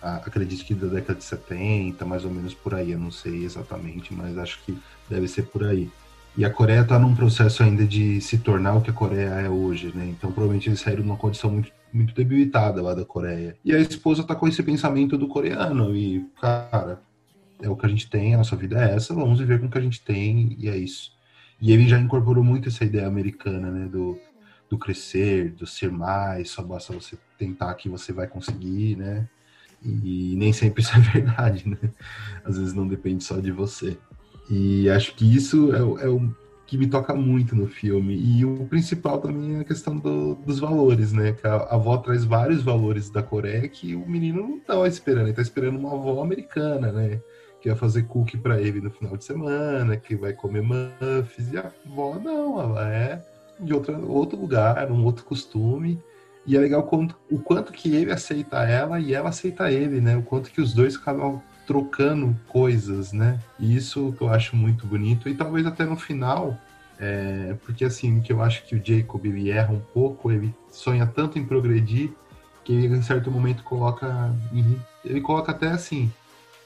acredito 0.00 0.64
que 0.64 0.74
da 0.74 0.86
década 0.86 1.18
de 1.18 1.24
70, 1.24 2.04
mais 2.04 2.24
ou 2.24 2.30
menos 2.30 2.54
por 2.54 2.74
aí, 2.74 2.92
eu 2.92 2.98
não 2.98 3.10
sei 3.10 3.44
exatamente, 3.44 4.12
mas 4.12 4.36
acho 4.38 4.60
que 4.64 4.76
deve 5.08 5.26
ser 5.26 5.42
por 5.44 5.64
aí. 5.64 5.90
E 6.36 6.44
a 6.44 6.50
Coreia 6.50 6.82
está 6.82 6.98
num 6.98 7.14
processo 7.14 7.62
ainda 7.62 7.84
de 7.84 8.20
se 8.20 8.38
tornar 8.38 8.74
o 8.74 8.80
que 8.80 8.90
a 8.90 8.92
Coreia 8.92 9.28
é 9.28 9.48
hoje, 9.48 9.90
né? 9.94 10.06
Então 10.06 10.30
provavelmente 10.30 10.68
eles 10.68 10.80
saíram 10.80 11.02
numa 11.02 11.16
condição 11.16 11.50
muito, 11.50 11.72
muito 11.92 12.14
debilitada 12.14 12.82
lá 12.82 12.94
da 12.94 13.04
Coreia. 13.04 13.56
E 13.64 13.74
a 13.74 13.78
esposa 13.78 14.24
tá 14.24 14.34
com 14.34 14.46
esse 14.46 14.62
pensamento 14.62 15.16
do 15.16 15.28
coreano 15.28 15.96
e, 15.96 16.24
cara, 16.40 17.00
é 17.60 17.68
o 17.68 17.76
que 17.76 17.86
a 17.86 17.88
gente 17.88 18.08
tem, 18.08 18.34
a 18.34 18.38
nossa 18.38 18.56
vida 18.56 18.82
é 18.82 18.94
essa, 18.94 19.14
vamos 19.14 19.38
viver 19.38 19.60
com 19.60 19.66
o 19.66 19.70
que 19.70 19.78
a 19.78 19.82
gente 19.82 20.00
tem 20.00 20.56
e 20.58 20.68
é 20.68 20.76
isso. 20.76 21.12
E 21.60 21.72
ele 21.72 21.88
já 21.88 21.98
incorporou 21.98 22.44
muito 22.44 22.68
essa 22.68 22.84
ideia 22.84 23.06
americana, 23.06 23.70
né? 23.70 23.86
Do, 23.86 24.18
do 24.70 24.78
crescer, 24.78 25.50
do 25.50 25.66
ser 25.66 25.90
mais, 25.90 26.50
só 26.50 26.62
basta 26.62 26.92
você 26.92 27.18
tentar 27.36 27.74
que 27.74 27.88
você 27.88 28.12
vai 28.12 28.28
conseguir, 28.28 28.96
né? 28.96 29.28
E 29.82 30.34
nem 30.36 30.52
sempre 30.52 30.82
isso 30.82 30.96
é 30.96 31.00
verdade, 31.12 31.68
né? 31.68 31.78
Às 32.44 32.58
vezes 32.58 32.74
não 32.74 32.86
depende 32.86 33.24
só 33.24 33.38
de 33.38 33.50
você. 33.50 33.98
E 34.50 34.88
acho 34.88 35.14
que 35.14 35.24
isso 35.24 35.74
é, 35.74 36.04
é 36.04 36.08
que 36.68 36.76
me 36.76 36.86
toca 36.86 37.14
muito 37.14 37.56
no 37.56 37.66
filme. 37.66 38.14
E 38.14 38.44
o 38.44 38.66
principal 38.66 39.18
também 39.18 39.56
é 39.56 39.60
a 39.60 39.64
questão 39.64 39.96
do- 39.96 40.34
dos 40.34 40.58
valores, 40.60 41.14
né? 41.14 41.32
Que 41.32 41.46
a, 41.46 41.54
a 41.54 41.74
avó 41.76 41.96
traz 41.96 42.24
vários 42.24 42.62
valores 42.62 43.08
da 43.08 43.22
Coreia 43.22 43.66
que 43.66 43.94
o 43.94 44.06
menino 44.06 44.42
não 44.42 44.60
tá 44.60 44.86
esperando. 44.86 45.28
Ele 45.28 45.32
tá 45.32 45.40
esperando 45.40 45.78
uma 45.78 45.94
avó 45.94 46.22
americana, 46.22 46.92
né? 46.92 47.22
Que 47.62 47.70
vai 47.70 47.78
fazer 47.78 48.02
cookie 48.02 48.36
pra 48.36 48.60
ele 48.60 48.82
no 48.82 48.90
final 48.90 49.16
de 49.16 49.24
semana, 49.24 49.96
que 49.96 50.14
vai 50.14 50.34
comer 50.34 50.60
muffins. 50.62 51.50
E 51.50 51.56
a 51.56 51.72
avó 51.86 52.16
não, 52.22 52.60
ela 52.60 52.86
é 52.86 53.24
de 53.58 53.72
outra, 53.72 53.96
outro 53.98 54.38
lugar, 54.38 54.92
um 54.92 55.02
outro 55.06 55.24
costume. 55.24 55.98
E 56.46 56.54
é 56.54 56.60
legal 56.60 56.82
quanto, 56.82 57.16
o 57.30 57.38
quanto 57.38 57.72
que 57.72 57.96
ele 57.96 58.12
aceita 58.12 58.58
ela 58.68 59.00
e 59.00 59.14
ela 59.14 59.30
aceita 59.30 59.72
ele, 59.72 60.02
né? 60.02 60.18
O 60.18 60.22
quanto 60.22 60.50
que 60.50 60.60
os 60.60 60.74
dois 60.74 60.96
acabam 60.96 61.40
trocando 61.68 62.34
coisas, 62.48 63.12
né? 63.12 63.38
E 63.60 63.76
isso 63.76 64.14
que 64.16 64.22
eu 64.22 64.30
acho 64.30 64.56
muito 64.56 64.86
bonito. 64.86 65.28
E 65.28 65.34
talvez 65.34 65.66
até 65.66 65.84
no 65.84 65.96
final, 65.96 66.56
é, 66.98 67.54
porque 67.62 67.84
assim, 67.84 68.22
que 68.22 68.32
eu 68.32 68.42
acho 68.42 68.64
que 68.64 68.74
o 68.74 68.82
Jacob 68.82 69.24
ele 69.26 69.50
erra 69.50 69.74
um 69.74 69.80
pouco, 69.92 70.32
ele 70.32 70.52
sonha 70.72 71.06
tanto 71.06 71.38
em 71.38 71.44
progredir, 71.44 72.10
que 72.64 72.72
ele 72.72 72.96
em 72.96 73.02
certo 73.02 73.30
momento 73.30 73.62
coloca. 73.62 74.34
Ele 75.04 75.20
coloca 75.20 75.52
até 75.52 75.68
assim. 75.68 76.10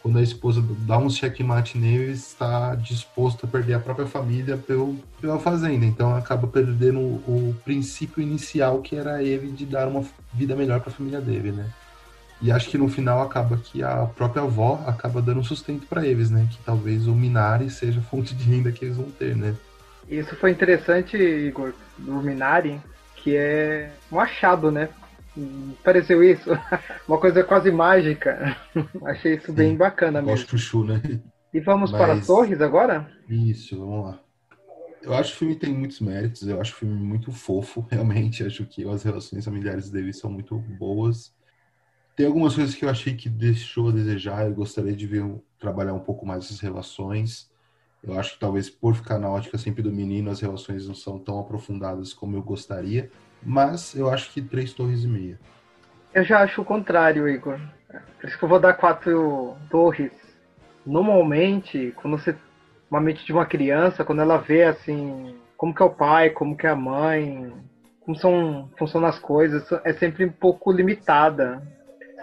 Quando 0.01 0.19
a 0.19 0.23
esposa 0.23 0.65
dá 0.81 0.99
um 0.99 1.11
checkmate 1.11 1.79
nele, 1.79 2.05
ele 2.05 2.13
está 2.13 2.75
disposto 2.77 3.47
a 3.47 3.49
perder 3.49 3.75
a 3.75 3.79
própria 3.81 4.07
família 4.07 4.57
pelo, 4.57 4.97
pela 5.21 5.39
fazenda. 5.39 5.85
Então 5.85 6.15
acaba 6.15 6.47
perdendo 6.47 6.99
o, 6.99 7.51
o 7.51 7.57
princípio 7.65 8.23
inicial 8.23 8.81
que 8.81 8.97
era 8.97 9.23
ele 9.23 9.51
de 9.51 9.67
dar 9.67 9.89
uma 9.89 10.05
vida 10.33 10.57
melhor 10.57 10.81
para 10.81 10.91
a 10.91 10.95
família 10.95 11.21
dele, 11.21 11.53
né? 11.53 11.71
E 12.43 12.51
acho 12.51 12.69
que 12.69 12.77
no 12.77 12.89
final 12.89 13.23
acaba 13.23 13.57
que 13.57 13.83
a 13.85 14.05
própria 14.07 14.43
avó 14.43 14.83
acaba 14.87 15.23
dando 15.23 15.41
um 15.41 15.45
sustento 15.45 15.87
para 15.87 16.05
eles, 16.05 16.29
né? 16.31 16.49
Que 16.51 16.59
talvez 16.65 17.07
o 17.07 17.15
Minari 17.15 17.71
seja 17.71 18.01
a 18.01 18.03
fonte 18.03 18.35
de 18.35 18.45
renda 18.45 18.73
que 18.73 18.85
eles 18.85 18.97
vão 18.97 19.09
ter, 19.11 19.37
né? 19.37 19.55
Isso 20.09 20.35
foi 20.37 20.51
interessante, 20.51 21.17
Igor, 21.17 21.73
do 21.97 22.15
Minari, 22.21 22.81
que 23.17 23.37
é 23.37 23.93
um 24.11 24.19
achado, 24.19 24.73
né? 24.73 24.89
Pareceu 25.85 26.23
isso? 26.23 26.51
Uma 27.07 27.19
coisa 27.19 27.45
quase 27.45 27.71
mágica. 27.71 28.57
Achei 29.07 29.37
isso 29.37 29.53
bem 29.53 29.77
bacana 29.77 30.19
Igual 30.19 30.35
mesmo. 30.37 30.51
chuchu, 30.51 30.85
né? 30.85 31.01
E 31.55 31.61
vamos 31.61 31.91
para 31.93 32.13
as 32.15 32.19
Mas- 32.19 32.27
torres 32.27 32.61
agora? 32.61 33.09
Isso, 33.29 33.79
vamos 33.79 34.05
lá. 34.07 34.19
Eu 35.01 35.15
acho 35.15 35.31
que 35.31 35.37
o 35.37 35.39
filme 35.41 35.57
tem 35.57 35.73
muitos 35.75 36.01
méritos, 36.01 36.47
eu 36.47 36.61
acho 36.61 36.73
o 36.73 36.77
filme 36.77 36.95
muito 36.95 37.31
fofo, 37.33 37.87
realmente. 37.91 38.45
Acho 38.45 38.65
que 38.67 38.87
as 38.89 39.05
relações 39.05 39.45
familiares 39.45 39.91
dele 39.91 40.13
são 40.13 40.31
muito 40.31 40.57
boas. 40.57 41.33
Tem 42.15 42.27
algumas 42.27 42.55
coisas 42.55 42.75
que 42.75 42.85
eu 42.85 42.91
achei 42.91 43.15
que 43.15 43.29
deixou 43.29 43.89
a 43.89 43.93
desejar, 43.93 44.47
eu 44.47 44.55
gostaria 44.55 44.95
de 44.95 45.07
ver 45.07 45.25
trabalhar 45.59 45.95
um 45.95 46.01
pouco 46.01 46.27
mais 46.27 46.45
essas 46.45 46.61
relações. 46.61 47.51
Eu 48.03 48.19
acho 48.19 48.35
que 48.35 48.41
talvez 48.41 48.69
por 48.69 48.95
ficar 48.95 49.19
na 49.19 49.31
ótica 49.31 49.57
sempre 49.57 49.83
do 49.83 49.93
menino, 49.93 50.31
as 50.31 50.41
relações 50.41 50.87
não 50.87 50.95
são 50.95 51.19
tão 51.19 51.39
aprofundadas 51.39 52.13
como 52.13 52.37
eu 52.37 52.43
gostaria. 52.43 53.11
Mas 53.43 53.95
eu 53.95 54.11
acho 54.11 54.31
que 54.33 54.43
três 54.43 54.73
torres 54.73 55.05
e 55.05 55.09
meia. 55.09 55.39
Eu 56.13 56.25
já 56.25 56.41
acho 56.41 56.61
o 56.61 56.65
contrário, 56.65 57.29
Igor. 57.29 57.59
Por 58.21 58.29
isso 58.29 58.39
que 58.39 58.45
eu 58.45 58.49
vou 58.49 58.61
dar 58.61 58.75
quatro 58.75 59.57
torres. 59.71 60.13
Normalmente, 60.85 61.93
quando 61.97 62.19
você. 62.19 62.37
Uma 62.91 63.01
mente 63.01 63.25
de 63.25 63.33
uma 63.33 63.47
criança, 63.47 64.05
quando 64.05 64.21
ela 64.21 64.37
vê 64.37 64.65
assim. 64.65 65.35
Como 65.57 65.75
que 65.75 65.83
é 65.83 65.87
o 65.87 65.91
pai, 65.91 66.31
como 66.31 66.57
que 66.57 66.67
é 66.67 66.71
a 66.71 66.77
mãe, 66.77 67.53
como 68.01 68.17
são, 68.17 68.69
funcionam 68.77 69.09
as 69.09 69.19
coisas, 69.19 69.65
é 69.85 69.93
sempre 69.93 70.25
um 70.25 70.33
pouco 70.33 70.73
limitada. 70.73 71.63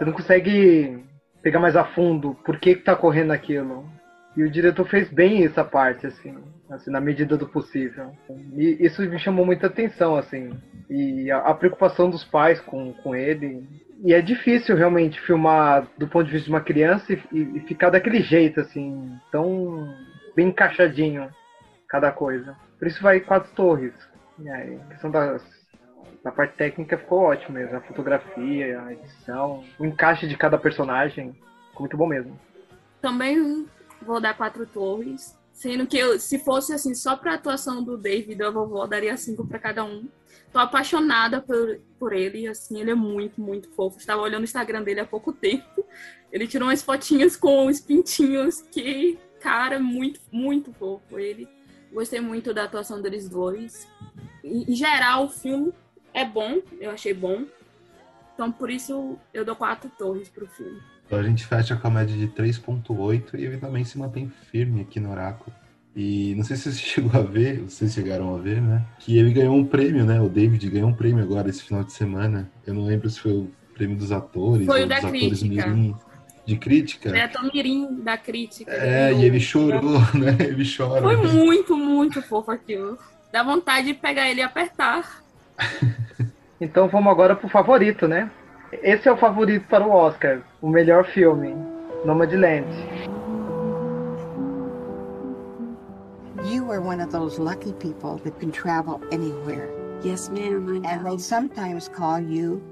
Você 0.00 0.06
não 0.06 0.12
consegue 0.14 1.04
pegar 1.42 1.60
mais 1.60 1.76
a 1.76 1.84
fundo 1.84 2.34
por 2.42 2.58
que, 2.58 2.74
que 2.74 2.84
tá 2.84 2.96
correndo 2.96 3.32
aquilo. 3.32 3.86
E 4.34 4.42
o 4.42 4.50
diretor 4.50 4.88
fez 4.88 5.10
bem 5.10 5.44
essa 5.44 5.62
parte, 5.62 6.06
assim, 6.06 6.38
assim, 6.70 6.90
na 6.90 7.02
medida 7.02 7.36
do 7.36 7.46
possível. 7.46 8.10
E 8.56 8.78
isso 8.80 9.02
me 9.02 9.18
chamou 9.18 9.44
muita 9.44 9.66
atenção, 9.66 10.16
assim. 10.16 10.58
E 10.88 11.30
a, 11.30 11.40
a 11.40 11.54
preocupação 11.54 12.08
dos 12.08 12.24
pais 12.24 12.58
com, 12.62 12.94
com 12.94 13.14
ele. 13.14 13.62
E 14.02 14.14
é 14.14 14.22
difícil 14.22 14.74
realmente 14.74 15.20
filmar 15.20 15.86
do 15.98 16.08
ponto 16.08 16.24
de 16.24 16.32
vista 16.32 16.46
de 16.46 16.50
uma 16.50 16.62
criança 16.62 17.12
e, 17.12 17.18
e- 17.34 17.60
ficar 17.68 17.90
daquele 17.90 18.22
jeito, 18.22 18.58
assim, 18.58 19.12
tão 19.30 19.94
bem 20.34 20.48
encaixadinho 20.48 21.28
cada 21.86 22.10
coisa. 22.10 22.56
Por 22.78 22.88
isso 22.88 23.02
vai 23.02 23.20
quatro 23.20 23.52
torres. 23.52 23.92
E 24.38 24.48
aí, 24.48 24.76
a 24.76 24.84
questão 24.92 25.10
das, 25.10 25.59
da 26.22 26.30
parte 26.30 26.56
técnica 26.56 26.98
ficou 26.98 27.20
ótimo 27.20 27.54
mesmo. 27.54 27.76
A 27.76 27.80
fotografia, 27.80 28.82
a 28.82 28.92
edição, 28.92 29.64
o 29.78 29.84
encaixe 29.84 30.26
de 30.26 30.36
cada 30.36 30.58
personagem. 30.58 31.32
Ficou 31.68 31.80
muito 31.80 31.96
bom 31.96 32.06
mesmo. 32.06 32.38
Também 33.00 33.66
vou 34.02 34.20
dar 34.20 34.36
quatro 34.36 34.66
torres. 34.66 35.38
Sendo 35.52 35.86
que 35.86 35.98
eu, 35.98 36.18
se 36.18 36.38
fosse 36.38 36.72
assim, 36.72 36.94
só 36.94 37.16
pra 37.16 37.34
atuação 37.34 37.82
do 37.82 37.98
David, 37.98 38.42
a 38.42 38.50
vovó 38.50 38.86
daria 38.86 39.16
cinco 39.16 39.46
pra 39.46 39.58
cada 39.58 39.84
um. 39.84 40.08
Tô 40.52 40.58
apaixonada 40.58 41.40
por, 41.40 41.78
por 41.98 42.12
ele, 42.12 42.48
assim, 42.48 42.80
ele 42.80 42.92
é 42.92 42.94
muito, 42.94 43.40
muito 43.40 43.68
fofo. 43.70 43.98
Estava 43.98 44.22
olhando 44.22 44.40
o 44.40 44.44
Instagram 44.44 44.82
dele 44.82 45.00
há 45.00 45.06
pouco 45.06 45.32
tempo. 45.32 45.84
Ele 46.32 46.46
tirou 46.46 46.68
umas 46.68 46.82
fotinhas 46.82 47.36
com 47.36 47.66
os 47.66 47.80
pintinhos, 47.80 48.62
que, 48.62 49.18
cara, 49.40 49.78
muito, 49.78 50.18
muito 50.32 50.72
fofo 50.72 51.18
ele. 51.18 51.46
Gostei 51.92 52.20
muito 52.20 52.54
da 52.54 52.64
atuação 52.64 53.02
deles 53.02 53.28
dois. 53.28 53.86
Em 54.42 54.74
geral, 54.74 55.26
o 55.26 55.28
filme 55.28 55.74
é 56.12 56.24
bom, 56.24 56.58
eu 56.80 56.90
achei 56.90 57.14
bom. 57.14 57.44
Então, 58.34 58.50
por 58.50 58.70
isso, 58.70 59.18
eu 59.34 59.44
dou 59.44 59.54
quatro 59.54 59.90
torres 59.98 60.28
pro 60.28 60.46
filme. 60.46 60.80
Então 61.06 61.18
a 61.18 61.22
gente 61.22 61.44
fecha 61.44 61.74
com 61.74 61.88
a 61.88 61.90
média 61.90 62.16
de 62.16 62.28
3.8 62.28 63.34
e 63.34 63.44
ele 63.44 63.56
também 63.58 63.84
se 63.84 63.98
mantém 63.98 64.30
firme 64.50 64.82
aqui 64.82 65.00
no 65.00 65.10
Oráculo. 65.10 65.52
E 65.94 66.34
não 66.36 66.44
sei 66.44 66.56
se 66.56 66.72
você 66.72 66.78
chegou 66.80 67.20
a 67.20 67.22
ver, 67.24 67.62
vocês 67.62 67.92
chegaram 67.92 68.34
a 68.34 68.38
ver, 68.38 68.62
né? 68.62 68.84
Que 69.00 69.18
ele 69.18 69.32
ganhou 69.32 69.56
um 69.56 69.64
prêmio, 69.64 70.04
né? 70.06 70.20
O 70.20 70.28
David 70.28 70.70
ganhou 70.70 70.88
um 70.88 70.94
prêmio 70.94 71.22
agora 71.22 71.50
esse 71.50 71.64
final 71.64 71.82
de 71.82 71.92
semana. 71.92 72.50
Eu 72.64 72.74
não 72.74 72.84
lembro 72.84 73.10
se 73.10 73.18
foi 73.18 73.32
o 73.32 73.50
prêmio 73.74 73.96
dos 73.96 74.12
atores 74.12 74.66
Foi 74.66 74.80
o 74.80 74.82
ou 74.82 74.88
da 74.88 74.96
dos 74.96 75.04
atores 75.06 75.40
crítica. 75.40 75.66
mirim 75.68 75.96
de 76.46 76.56
crítica. 76.56 77.16
É 77.16 77.24
a 77.24 77.42
mirim 77.52 78.02
da 78.02 78.16
crítica. 78.16 78.70
É, 78.72 79.12
e 79.12 79.24
ele 79.24 79.40
chorou, 79.40 79.98
né? 80.14 80.36
Ele 80.38 80.64
chora. 80.64 81.02
Foi 81.02 81.16
muito, 81.16 81.76
muito 81.76 82.22
fofo 82.22 82.50
aquilo. 82.50 82.96
Dá 83.32 83.42
vontade 83.42 83.88
de 83.88 83.94
pegar 83.94 84.30
ele 84.30 84.40
e 84.40 84.44
apertar. 84.44 85.24
Então 86.60 86.88
vamos 86.88 87.10
agora 87.10 87.34
pro 87.34 87.48
favorito, 87.48 88.06
né? 88.06 88.30
Esse 88.70 89.08
é 89.08 89.12
o 89.12 89.16
favorito 89.16 89.66
para 89.66 89.82
o 89.82 89.90
Oscar, 89.90 90.42
o 90.60 90.68
melhor 90.68 91.06
filme, 91.06 91.56
Nomadland. 92.04 92.66
You 96.44 96.70
are 96.70 96.80
one 96.80 97.00
of 97.00 97.10
those 97.10 97.38
lucky 97.38 97.72
people 97.72 98.16
that 98.24 98.38
can 98.38 98.50
travel 98.50 99.00
anywhere. 99.10 99.70
Yes, 100.02 100.28
ma'am, 100.28 100.68
I 100.68 100.78
know. 100.78 100.88
And 100.88 101.06
they 101.06 101.18
sometimes 101.18 101.88
call 101.88 102.20
you 102.20 102.62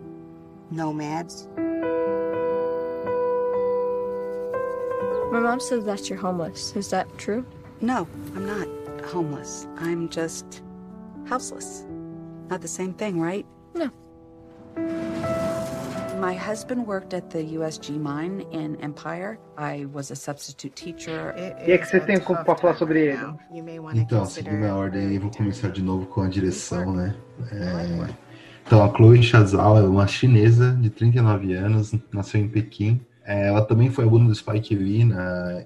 nomads. 0.70 1.49
My 5.32 5.41
mom 5.41 5.61
says 5.61 5.84
that 5.84 6.09
you're 6.09 6.18
homeless. 6.18 6.76
Is 6.76 6.91
that 6.91 7.07
true? 7.18 7.45
No, 7.80 8.07
I'm 8.34 8.47
not 8.47 8.68
homeless. 9.05 9.66
I'm 9.78 10.09
just 10.09 10.62
houseless. 11.26 11.84
Not 12.49 12.61
the 12.61 12.68
same 12.68 12.92
thing, 12.94 13.20
right? 13.20 13.46
No. 13.74 13.90
My 16.18 16.34
husband 16.34 16.84
worked 16.86 17.14
at 17.14 17.30
the 17.30 17.44
USG 17.57 17.99
mine 18.01 18.44
in 18.51 18.76
Empire. 18.82 19.38
I 19.57 19.86
was 19.92 20.11
a 20.11 20.16
substitute 20.16 20.74
teacher. 20.74 21.32
E 21.36 21.70
é 21.70 21.78
que 21.78 21.86
vocês 21.86 22.05
têm 22.05 22.18
para 22.18 22.57
falar 22.57 22.74
sobre 22.74 23.07
ele? 23.07 23.18
Então, 23.94 24.24
seguindo 24.24 24.64
a 24.64 24.74
ordem, 24.74 25.14
eu 25.14 25.20
vou 25.20 25.30
começar 25.30 25.68
de 25.68 25.82
novo 25.82 26.07
com 26.07 26.22
a 26.22 26.28
direção, 26.28 26.92
né? 26.92 27.14
É, 27.53 28.28
Então, 28.68 28.84
a 28.84 28.94
Chloe 28.94 29.22
Chazal 29.22 29.78
é 29.78 29.82
uma 29.82 30.07
chinesa 30.07 30.72
de 30.72 30.90
39 30.90 31.55
anos, 31.55 31.94
nasceu 32.12 32.40
em 32.40 32.49
Pequim. 32.49 33.01
É, 33.24 33.46
ela 33.49 33.62
também 33.62 33.90
foi 33.90 34.05
aluna 34.05 34.26
do 34.26 34.34
Spike 34.34 34.74
Lee 34.74 35.05
na, 35.05 35.64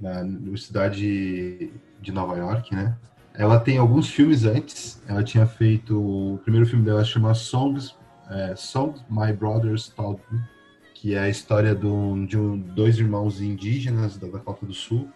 na 0.00 0.20
Universidade 0.20 1.72
de 2.00 2.12
Nova 2.12 2.36
York, 2.36 2.72
né? 2.74 2.96
Ela 3.34 3.58
tem 3.58 3.78
alguns 3.78 4.08
filmes 4.08 4.44
antes. 4.44 5.02
Ela 5.08 5.22
tinha 5.22 5.46
feito. 5.46 5.98
O 5.98 6.38
primeiro 6.38 6.66
filme 6.66 6.84
dela 6.84 7.04
chama 7.04 7.34
Songs, 7.34 7.94
é, 8.30 8.54
Songs 8.56 9.04
My 9.10 9.32
Brothers 9.32 9.88
Taught 9.88 10.22
Me, 10.30 10.40
que 10.94 11.14
é 11.14 11.18
a 11.18 11.28
história 11.28 11.74
do, 11.74 12.24
de 12.26 12.38
um, 12.38 12.56
dois 12.58 12.98
irmãos 12.98 13.40
indígenas 13.40 14.16
da 14.16 14.28
Dakota 14.28 14.64
do 14.64 14.72
Sul. 14.72 15.08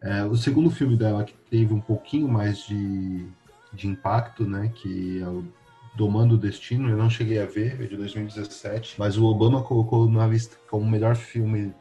É, 0.00 0.24
o 0.24 0.34
segundo 0.34 0.70
filme 0.70 0.96
dela 0.96 1.24
que 1.24 1.34
teve 1.48 1.72
um 1.72 1.80
pouquinho 1.80 2.26
mais 2.26 2.66
de, 2.66 3.26
de 3.72 3.86
impacto, 3.86 4.44
né, 4.44 4.72
que 4.74 5.20
é 5.22 5.28
o 5.28 5.44
Domando 5.94 6.36
o 6.36 6.38
Destino, 6.38 6.88
eu 6.88 6.96
não 6.96 7.10
cheguei 7.10 7.38
a 7.38 7.44
ver, 7.44 7.80
é 7.80 7.86
de 7.86 7.96
2017, 7.98 8.94
mas 8.98 9.18
o 9.18 9.26
Obama 9.26 9.62
colocou 9.62 10.08
na 10.08 10.26
lista 10.26 10.56
como 10.68 10.90
melhor 10.90 11.14
filme, 11.14 11.72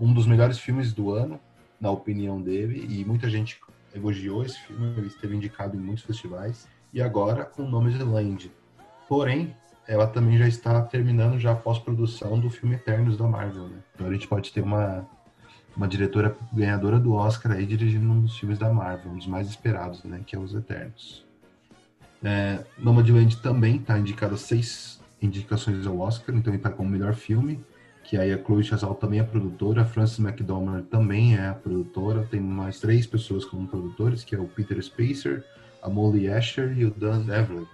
um 0.00 0.12
dos 0.12 0.26
melhores 0.26 0.58
filmes 0.58 0.94
do 0.94 1.10
ano, 1.10 1.38
na 1.78 1.90
opinião 1.90 2.40
dele, 2.40 2.86
e 2.88 3.04
muita 3.04 3.28
gente 3.28 3.60
elogiou 3.94 4.44
esse 4.44 4.58
filme, 4.60 4.94
ele 4.96 5.06
esteve 5.06 5.36
indicado 5.36 5.76
em 5.76 5.80
muitos 5.80 6.04
festivais, 6.04 6.68
e 6.92 7.02
agora 7.02 7.44
com 7.44 7.62
o 7.62 7.68
nome 7.68 7.92
de 7.92 8.02
Land. 8.02 8.52
Porém, 9.08 9.54
ela 9.86 10.06
também 10.06 10.36
já 10.36 10.46
está 10.46 10.82
terminando 10.82 11.38
já 11.38 11.52
a 11.52 11.56
pós-produção 11.56 12.38
do 12.38 12.50
filme 12.50 12.74
Eternos 12.74 13.16
da 13.16 13.26
Marvel, 13.26 13.68
né? 13.68 13.78
Então 13.94 14.06
a 14.06 14.12
gente 14.12 14.28
pode 14.28 14.52
ter 14.52 14.60
uma, 14.60 15.06
uma 15.74 15.88
diretora 15.88 16.36
ganhadora 16.52 16.98
do 16.98 17.14
Oscar 17.14 17.52
aí 17.52 17.64
dirigindo 17.64 18.10
um 18.10 18.20
dos 18.20 18.38
filmes 18.38 18.58
da 18.58 18.70
Marvel, 18.70 19.12
um 19.12 19.16
dos 19.16 19.26
mais 19.26 19.48
esperados, 19.48 20.04
né? 20.04 20.20
Que 20.26 20.36
é 20.36 20.38
Os 20.38 20.54
Eternos. 20.54 21.26
É, 22.22 22.64
Nomadland 22.76 23.36
também 23.38 23.76
está 23.76 23.98
indicado 23.98 24.36
seis 24.36 25.00
indicações 25.22 25.86
ao 25.86 25.98
Oscar, 25.98 26.34
então 26.34 26.52
ele 26.52 26.58
está 26.58 26.70
como 26.70 26.88
melhor 26.88 27.14
filme, 27.14 27.64
que 28.08 28.16
aí 28.16 28.32
a 28.32 28.42
Chloe 28.42 28.64
Chazal 28.64 28.94
também 28.94 29.20
é 29.20 29.22
produtora, 29.22 29.82
a 29.82 29.84
Frances 29.84 30.18
McDormand 30.18 30.80
também 30.84 31.36
é 31.36 31.52
produtora, 31.52 32.26
tem 32.30 32.40
mais 32.40 32.80
três 32.80 33.06
pessoas 33.06 33.44
como 33.44 33.68
produtores, 33.68 34.24
que 34.24 34.34
é 34.34 34.38
o 34.38 34.46
Peter 34.46 34.82
Spacer, 34.82 35.44
a 35.82 35.90
Molly 35.90 36.26
Asher 36.26 36.72
e 36.78 36.86
o 36.86 36.90
Dan 36.90 37.20
Devlin. 37.20 37.66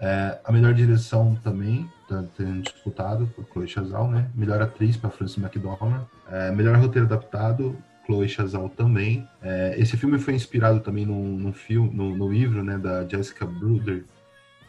É, 0.00 0.36
a 0.44 0.50
melhor 0.50 0.74
direção 0.74 1.38
também, 1.44 1.88
tá 2.08 2.24
tendo 2.36 2.62
disputado 2.62 3.28
por 3.36 3.46
Chloe 3.52 3.68
Chazal, 3.68 4.10
né? 4.10 4.28
Melhor 4.34 4.60
atriz 4.60 4.96
para 4.96 5.10
Frances 5.10 5.38
McDormand. 5.38 6.06
É, 6.28 6.50
melhor 6.50 6.76
roteiro 6.76 7.06
adaptado, 7.06 7.76
Chloe 8.04 8.28
Chazal 8.28 8.68
também. 8.70 9.28
É, 9.40 9.76
esse 9.78 9.96
filme 9.96 10.18
foi 10.18 10.34
inspirado 10.34 10.80
também 10.80 11.06
num, 11.06 11.36
num 11.36 11.52
filme, 11.52 11.88
no, 11.94 12.16
no, 12.16 12.32
livro, 12.32 12.64
né, 12.64 12.76
da 12.76 13.06
Jessica 13.06 13.46
Bruder, 13.46 14.04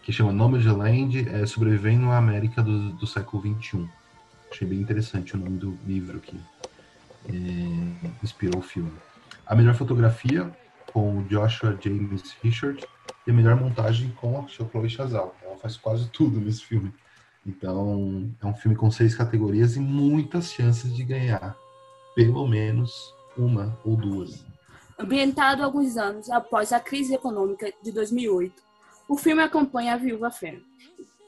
que 0.03 0.13
chama 0.13 0.31
Nomadland, 0.31 1.27
é, 1.29 1.47
Sobrevivendo 1.47 2.11
à 2.11 2.17
América 2.17 2.61
do, 2.61 2.91
do 2.91 3.07
século 3.07 3.41
XXI. 3.41 3.89
Achei 4.51 4.67
bem 4.67 4.79
interessante 4.79 5.35
o 5.35 5.37
nome 5.37 5.57
do 5.57 5.77
livro 5.85 6.19
que 6.19 6.39
é, 7.27 8.13
inspirou 8.23 8.59
o 8.59 8.63
filme. 8.63 8.91
A 9.45 9.55
melhor 9.55 9.75
fotografia, 9.75 10.51
com 10.91 11.23
Joshua 11.23 11.77
James 11.81 12.35
Richard, 12.41 12.85
e 13.25 13.31
a 13.31 13.33
melhor 13.33 13.55
montagem 13.55 14.11
com 14.11 14.39
a 14.39 14.47
Chloe 14.47 14.89
Chazal. 14.89 15.35
Ela 15.43 15.57
faz 15.57 15.77
quase 15.77 16.09
tudo 16.09 16.39
nesse 16.39 16.63
filme. 16.63 16.93
Então, 17.45 18.29
é 18.41 18.45
um 18.45 18.53
filme 18.53 18.75
com 18.75 18.91
seis 18.91 19.15
categorias 19.15 19.75
e 19.75 19.79
muitas 19.79 20.51
chances 20.51 20.95
de 20.95 21.03
ganhar 21.03 21.55
pelo 22.15 22.47
menos 22.47 23.13
uma 23.37 23.79
ou 23.83 23.95
duas. 23.95 24.45
Ambientado 24.97 25.63
alguns 25.63 25.95
anos 25.95 26.29
após 26.29 26.73
a 26.73 26.79
crise 26.79 27.15
econômica 27.15 27.71
de 27.81 27.91
2008, 27.91 28.61
o 29.07 29.15
filme 29.15 29.41
acompanha 29.41 29.93
a 29.93 29.97
viúva 29.97 30.29
Fern, 30.29 30.61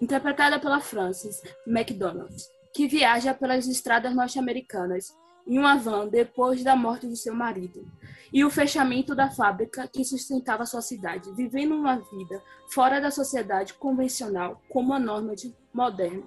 interpretada 0.01 0.59
pela 0.59 0.81
Frances 0.81 1.41
McDonald, 1.65 2.35
que 2.73 2.87
viaja 2.87 3.33
pelas 3.33 3.67
estradas 3.67 4.15
norte-americanas 4.15 5.15
em 5.47 5.57
uma 5.57 5.77
van 5.77 6.07
depois 6.07 6.63
da 6.63 6.75
morte 6.75 7.07
de 7.07 7.17
seu 7.17 7.33
marido 7.33 7.85
e 8.33 8.45
o 8.45 8.49
fechamento 8.49 9.13
da 9.13 9.29
fábrica 9.29 9.87
que 9.87 10.05
sustentava 10.05 10.65
sua 10.65 10.81
cidade, 10.81 11.33
vivendo 11.35 11.75
uma 11.75 11.97
vida 11.97 12.41
fora 12.73 13.01
da 13.01 13.11
sociedade 13.11 13.73
convencional 13.73 14.61
como 14.69 14.93
a 14.93 14.99
norma 14.99 15.35
de 15.35 15.53
moderna. 15.73 16.23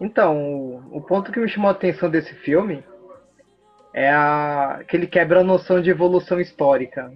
Então, 0.00 0.84
o 0.92 1.00
ponto 1.00 1.32
que 1.32 1.40
me 1.40 1.48
chamou 1.48 1.68
a 1.68 1.72
atenção 1.72 2.08
desse 2.08 2.32
filme 2.34 2.84
é 3.92 4.10
a, 4.12 4.84
que 4.86 4.96
ele 4.96 5.08
quebra 5.08 5.40
a 5.40 5.44
noção 5.44 5.82
de 5.82 5.90
evolução 5.90 6.40
histórica. 6.40 7.12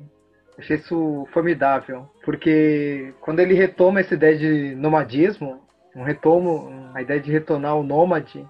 Achei 0.59 0.77
isso 0.77 1.27
formidável, 1.33 2.11
porque 2.25 3.15
quando 3.21 3.39
ele 3.39 3.55
retoma 3.55 4.01
essa 4.01 4.15
ideia 4.15 4.37
de 4.37 4.75
nomadismo, 4.75 5.62
um 5.95 6.03
retomo, 6.03 6.91
a 6.95 7.03
ideia 7.03 7.21
de 7.21 7.31
retornar 7.31 7.73
ao 7.73 7.83
nômade, 7.83 8.47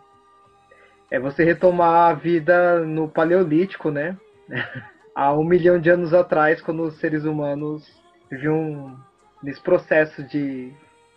é 1.11 1.19
você 1.19 1.45
retomar 1.45 2.11
a 2.11 2.15
vida 2.15 2.81
no 2.81 3.09
Paleolítico, 3.09 3.91
né? 3.91 4.17
Há 5.15 5.33
um 5.35 5.45
milhão 5.45 5.79
de 5.79 5.91
anos 5.91 6.15
atrás, 6.15 6.63
quando 6.63 6.85
os 6.85 6.99
seres 6.99 7.25
humanos 7.25 7.87
viviam 8.31 8.99
nesse 9.43 9.61
processo 9.61 10.23
de 10.23 10.73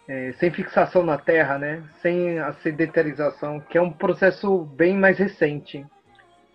é, 0.07 0.33
sem 0.33 0.51
fixação 0.51 1.03
na 1.03 1.17
Terra, 1.17 1.57
né? 1.57 1.83
Sem 2.01 2.39
a 2.39 2.53
sedentarização, 2.55 3.59
que 3.59 3.77
é 3.77 3.81
um 3.81 3.91
processo 3.91 4.65
bem 4.65 4.97
mais 4.97 5.17
recente. 5.17 5.85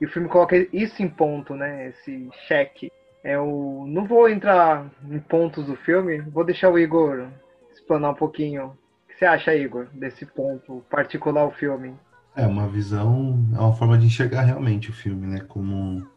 E 0.01 0.07
o 0.07 0.11
filme 0.11 0.29
coloca 0.29 0.57
isso 0.73 1.03
em 1.03 1.09
ponto, 1.09 1.55
né? 1.55 1.89
Esse 1.89 2.29
cheque. 2.47 2.91
Eu 3.23 3.85
é 3.87 3.91
não 3.91 4.07
vou 4.07 4.29
entrar 4.29 4.91
em 5.11 5.19
pontos 5.19 5.67
do 5.67 5.77
filme, 5.77 6.21
vou 6.21 6.45
deixar 6.45 6.71
o 6.71 6.79
Igor 6.79 7.29
explanar 7.73 8.13
um 8.13 8.15
pouquinho. 8.15 8.77
Você 9.21 9.27
acha, 9.27 9.55
Igor, 9.55 9.87
desse 9.93 10.25
ponto 10.25 10.83
particular 10.89 11.45
o 11.45 11.51
filme? 11.51 11.95
É 12.35 12.47
uma 12.47 12.67
visão, 12.67 13.47
é 13.55 13.61
uma 13.61 13.75
forma 13.75 13.99
de 13.99 14.07
enxergar 14.07 14.41
realmente 14.41 14.89
o 14.89 14.95
filme, 14.95 15.27
né? 15.27 15.41
Como 15.41 16.09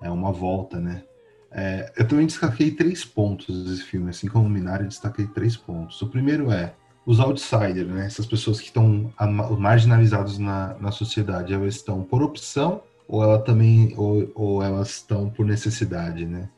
é 0.00 0.10
uma 0.10 0.32
volta, 0.32 0.80
né? 0.80 1.04
É, 1.52 1.92
eu 1.96 2.08
também 2.08 2.26
destaquei 2.26 2.72
três 2.72 3.04
pontos 3.04 3.64
desse 3.64 3.84
filme, 3.84 4.10
assim 4.10 4.26
como 4.26 4.46
o 4.46 4.50
Minari, 4.50 4.88
destaquei 4.88 5.28
três 5.28 5.56
pontos. 5.56 6.02
O 6.02 6.08
primeiro 6.08 6.50
é 6.50 6.74
os 7.06 7.20
outsiders, 7.20 7.86
né? 7.86 8.06
Essas 8.06 8.26
pessoas 8.26 8.58
que 8.58 8.66
estão 8.66 9.14
marginalizadas 9.56 10.36
na, 10.36 10.74
na 10.80 10.90
sociedade, 10.90 11.54
elas 11.54 11.76
estão 11.76 12.02
por 12.02 12.24
opção 12.24 12.82
ou 13.06 13.22
ela 13.22 13.38
também 13.38 13.94
ou, 13.96 14.32
ou 14.34 14.62
elas 14.64 14.96
estão 14.96 15.30
por 15.30 15.46
necessidade, 15.46 16.26
né? 16.26 16.48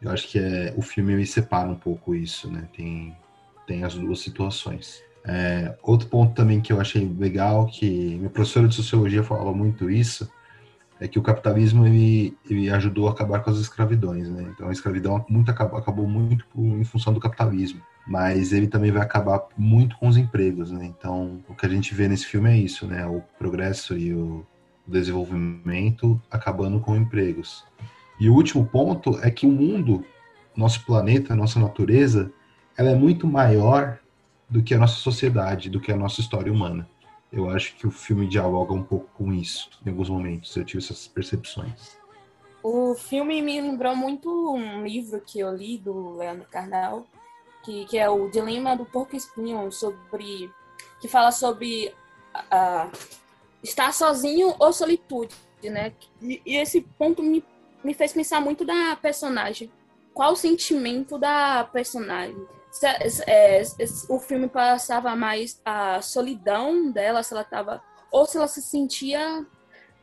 Eu 0.00 0.10
acho 0.10 0.26
que 0.28 0.38
é, 0.38 0.72
o 0.78 0.80
filme 0.80 1.14
me 1.14 1.26
separa 1.26 1.68
um 1.68 1.76
pouco 1.76 2.14
isso, 2.14 2.50
né? 2.50 2.66
Tem, 2.74 3.14
tem 3.66 3.84
as 3.84 3.94
duas 3.94 4.20
situações. 4.20 5.02
É, 5.26 5.74
outro 5.82 6.08
ponto 6.08 6.34
também 6.34 6.60
que 6.60 6.72
eu 6.72 6.80
achei 6.80 7.08
legal, 7.18 7.66
que 7.66 8.16
meu 8.16 8.30
professor 8.30 8.68
de 8.68 8.74
sociologia 8.74 9.22
falava 9.22 9.52
muito 9.52 9.90
isso, 9.90 10.30
é 11.00 11.08
que 11.08 11.18
o 11.18 11.22
capitalismo 11.22 11.86
ele, 11.86 12.36
ele 12.48 12.70
ajudou 12.70 13.08
a 13.08 13.10
acabar 13.10 13.40
com 13.40 13.50
as 13.50 13.58
escravidões, 13.58 14.28
né? 14.28 14.46
Então 14.54 14.68
a 14.68 14.72
escravidão 14.72 15.24
muito 15.28 15.50
acabou, 15.50 15.78
acabou 15.78 16.06
muito 16.06 16.46
em 16.54 16.84
função 16.84 17.12
do 17.12 17.20
capitalismo, 17.20 17.80
mas 18.06 18.52
ele 18.52 18.68
também 18.68 18.92
vai 18.92 19.02
acabar 19.02 19.46
muito 19.56 19.96
com 19.96 20.08
os 20.08 20.16
empregos, 20.16 20.70
né? 20.70 20.84
Então 20.84 21.42
o 21.48 21.54
que 21.54 21.66
a 21.66 21.68
gente 21.68 21.94
vê 21.94 22.06
nesse 22.06 22.26
filme 22.26 22.50
é 22.50 22.56
isso, 22.56 22.86
né? 22.86 23.06
O 23.06 23.22
progresso 23.38 23.96
e 23.96 24.14
o 24.14 24.46
desenvolvimento 24.86 26.20
acabando 26.30 26.78
com 26.80 26.96
empregos. 26.96 27.64
E 28.20 28.28
o 28.28 28.34
último 28.34 28.64
ponto 28.64 29.18
é 29.20 29.30
que 29.30 29.46
o 29.46 29.50
mundo, 29.50 30.04
nosso 30.56 30.84
planeta, 30.84 31.34
nossa 31.34 31.58
natureza, 31.58 32.30
ela 32.76 32.90
é 32.90 32.94
muito 32.94 33.26
maior 33.26 33.98
do 34.48 34.62
que 34.62 34.74
a 34.74 34.78
nossa 34.78 34.96
sociedade, 34.96 35.70
do 35.70 35.80
que 35.80 35.92
a 35.92 35.96
nossa 35.96 36.20
história 36.20 36.52
humana. 36.52 36.88
Eu 37.32 37.50
acho 37.50 37.74
que 37.76 37.86
o 37.86 37.90
filme 37.90 38.28
dialoga 38.28 38.72
um 38.72 38.82
pouco 38.82 39.08
com 39.14 39.32
isso, 39.32 39.70
em 39.84 39.90
alguns 39.90 40.08
momentos. 40.08 40.54
Eu 40.56 40.64
tive 40.64 40.82
essas 40.82 41.08
percepções. 41.08 41.96
O 42.62 42.94
filme 42.94 43.42
me 43.42 43.60
lembrou 43.60 43.94
muito 43.94 44.54
um 44.54 44.86
livro 44.86 45.20
que 45.20 45.40
eu 45.40 45.54
li 45.54 45.76
do 45.76 46.16
Leandro 46.16 46.46
Carnal, 46.48 47.06
que, 47.64 47.84
que 47.86 47.98
é 47.98 48.08
o 48.08 48.30
Dilema 48.30 48.76
do 48.76 48.84
Porco 48.84 49.16
Espinho, 49.16 49.70
sobre 49.72 50.50
que 51.00 51.08
fala 51.08 51.32
sobre 51.32 51.92
uh, 52.34 52.90
estar 53.62 53.92
sozinho 53.92 54.54
ou 54.58 54.72
solitude, 54.72 55.34
né? 55.64 55.92
E, 56.22 56.40
e 56.46 56.56
esse 56.56 56.80
ponto 56.80 57.22
me, 57.22 57.44
me 57.82 57.94
fez 57.94 58.12
pensar 58.12 58.40
muito 58.40 58.64
da 58.64 58.96
personagem. 58.96 59.70
Qual 60.12 60.32
o 60.32 60.36
sentimento 60.36 61.18
da 61.18 61.64
personagem? 61.64 62.46
Se, 62.74 63.22
é, 63.30 63.62
o 64.08 64.18
filme 64.18 64.48
passava 64.48 65.14
mais 65.14 65.60
a 65.64 66.02
solidão 66.02 66.90
dela, 66.90 67.22
se 67.22 67.32
ela 67.32 67.42
estava 67.42 67.80
ou 68.10 68.26
se 68.26 68.36
ela 68.36 68.48
se 68.48 68.60
sentia 68.60 69.46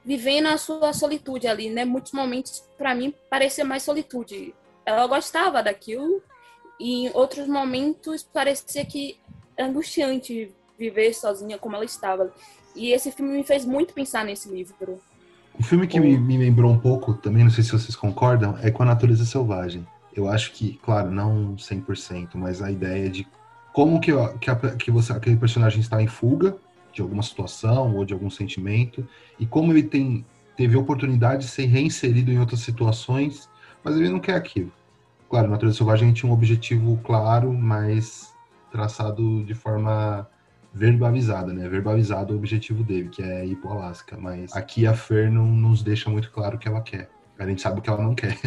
vivendo 0.06 0.48
a 0.48 0.58
sua 0.58 0.94
solitude 0.94 1.48
ali, 1.48 1.70
né? 1.70 1.84
Muitos 1.84 2.14
momentos 2.14 2.64
para 2.78 2.96
mim 2.96 3.14
parecia 3.30 3.66
mais 3.66 3.84
solitude. 3.84 4.56
Ela 4.86 5.06
gostava 5.06 5.62
daquilo 5.62 6.24
e 6.80 7.08
em 7.08 7.12
outros 7.14 7.46
momentos 7.46 8.24
parecia 8.24 8.86
que 8.86 9.18
angustiante 9.60 10.50
viver 10.80 11.14
sozinha 11.14 11.58
como 11.58 11.76
ela 11.76 11.86
estava. 11.86 12.34
E 12.74 12.94
esse 12.94 13.12
filme 13.12 13.34
me 13.34 13.44
fez 13.44 13.66
muito 13.66 13.94
pensar 13.94 14.24
nesse 14.24 14.50
livro. 14.50 14.98
O 15.60 15.64
filme 15.64 15.88
que 15.88 16.00
me, 16.00 16.18
me 16.18 16.38
lembrou 16.38 16.72
um 16.72 16.80
pouco, 16.80 17.14
também 17.16 17.44
não 17.44 17.52
sei 17.52 17.66
se 17.66 17.72
vocês 17.74 17.98
concordam, 17.98 18.58
é 18.64 18.72
com 18.72 18.82
a 18.82 18.86
Natureza 18.86 19.26
Selvagem 19.26 19.86
eu 20.14 20.30
acho 20.30 20.52
que, 20.54 20.80
claro, 20.84 21.12
não 21.12 21.56
100%, 21.56 22.30
mas 22.36 22.62
a 22.62 22.72
ideia 22.72 23.10
de 23.10 23.28
como 23.74 24.00
que, 24.00 24.12
que, 24.40 24.50
a, 24.50 24.56
que 24.76 24.92
você, 24.92 25.14
aquele 25.14 25.38
personagem 25.38 25.80
está 25.80 26.02
em 26.02 26.08
fuga 26.08 26.56
de 26.94 27.02
alguma 27.02 27.24
situação 27.24 27.96
ou 27.96 28.04
de 28.04 28.14
algum 28.14 28.30
sentimento, 28.30 29.08
e 29.40 29.46
como 29.46 29.72
ele 29.72 29.84
tem, 29.84 30.26
teve 30.58 30.76
oportunidade 30.76 31.46
de 31.46 31.50
ser 31.50 31.66
reinserido 31.66 32.32
em 32.32 32.40
outras 32.40 32.60
situações, 32.60 33.50
mas 33.84 33.96
ele 33.96 34.10
não 34.10 34.20
quer 34.20 34.36
aquilo. 34.36 34.72
Claro, 35.30 35.48
na 35.48 35.54
Natureza 35.54 35.78
Selvagem 35.78 36.06
a 36.06 36.08
gente 36.10 36.20
tinha 36.20 36.30
um 36.30 36.34
objetivo 36.34 37.00
claro, 37.04 37.54
mas 37.54 38.34
traçado 38.72 39.44
de 39.46 39.54
forma 39.54 40.28
verbalizada, 40.74 41.54
né? 41.54 41.68
Verbalizado 41.68 42.34
o 42.34 42.38
objetivo 42.38 42.84
dele, 42.84 43.10
que 43.10 43.22
é 43.22 43.46
ir 43.46 43.56
pro 43.56 43.72
Alasca. 43.72 44.18
Mas 44.18 44.54
aqui 44.54 44.86
a 44.86 44.94
Fer 44.94 45.32
não 45.32 45.46
nos 45.46 45.84
deixa 45.84 46.10
muito 46.10 46.32
claro 46.32 46.56
o 46.56 46.60
que 46.60 46.68
ela 46.68 46.82
quer. 46.82 47.10
A 47.38 47.46
gente 47.46 47.62
sabe 47.62 47.80
o 47.80 47.82
que 47.82 47.90
ela 47.90 48.04
não 48.04 48.14
quer, 48.14 48.38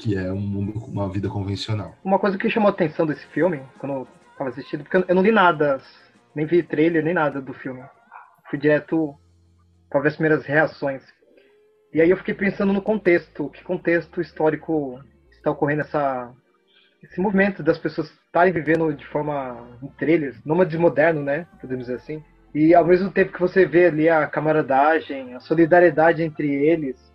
que 0.00 0.16
é 0.16 0.32
um 0.32 0.40
mundo, 0.40 0.72
uma 0.86 1.08
vida 1.10 1.28
convencional. 1.28 1.94
Uma 2.02 2.18
coisa 2.18 2.38
que 2.38 2.48
chamou 2.48 2.68
a 2.68 2.72
atenção 2.72 3.06
desse 3.06 3.26
filme, 3.26 3.62
quando 3.78 3.92
eu 3.92 4.08
tava 4.38 4.48
assistindo, 4.48 4.82
porque 4.82 4.96
eu 4.96 5.14
não 5.14 5.22
li 5.22 5.30
nada, 5.30 5.78
nem 6.34 6.46
vi 6.46 6.62
trailer, 6.62 7.04
nem 7.04 7.12
nada 7.12 7.40
do 7.40 7.52
filme. 7.52 7.82
Fui 8.48 8.58
direto 8.58 9.14
as 9.92 10.14
primeiras 10.14 10.46
reações. 10.46 11.02
E 11.92 12.00
aí 12.00 12.08
eu 12.08 12.16
fiquei 12.16 12.32
pensando 12.32 12.72
no 12.72 12.80
contexto, 12.80 13.50
que 13.50 13.62
contexto 13.62 14.20
histórico 14.20 14.98
está 15.30 15.50
ocorrendo 15.50 15.82
essa, 15.82 16.32
esse 17.02 17.20
movimento 17.20 17.62
das 17.62 17.76
pessoas 17.76 18.10
estarem 18.26 18.52
vivendo 18.52 18.92
de 18.94 19.06
forma 19.06 19.68
em 19.82 19.88
trailers, 19.88 20.42
nômades 20.44 20.78
moderno, 20.78 21.22
né? 21.22 21.46
Podemos 21.60 21.86
dizer 21.86 21.96
assim. 21.96 22.24
E 22.54 22.74
ao 22.74 22.86
mesmo 22.86 23.10
tempo 23.10 23.32
que 23.32 23.40
você 23.40 23.66
vê 23.66 23.86
ali 23.86 24.08
a 24.08 24.26
camaradagem, 24.26 25.34
a 25.34 25.40
solidariedade 25.40 26.22
entre 26.22 26.48
eles, 26.48 27.09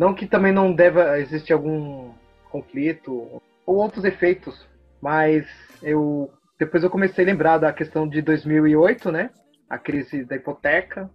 não 0.00 0.14
que 0.14 0.26
também 0.26 0.50
não 0.50 0.72
deva 0.72 1.20
existir 1.20 1.52
algum 1.52 2.14
conflito 2.50 3.42
ou 3.66 3.76
outros 3.76 4.02
efeitos, 4.02 4.66
mas 4.98 5.46
eu 5.82 6.32
depois 6.58 6.82
eu 6.82 6.88
comecei 6.88 7.22
a 7.22 7.26
lembrar 7.26 7.58
da 7.58 7.70
questão 7.70 8.08
de 8.08 8.22
2008, 8.22 9.12
né? 9.12 9.28
A 9.68 9.76
crise 9.76 10.24
da 10.24 10.36
hipoteca, 10.36 11.10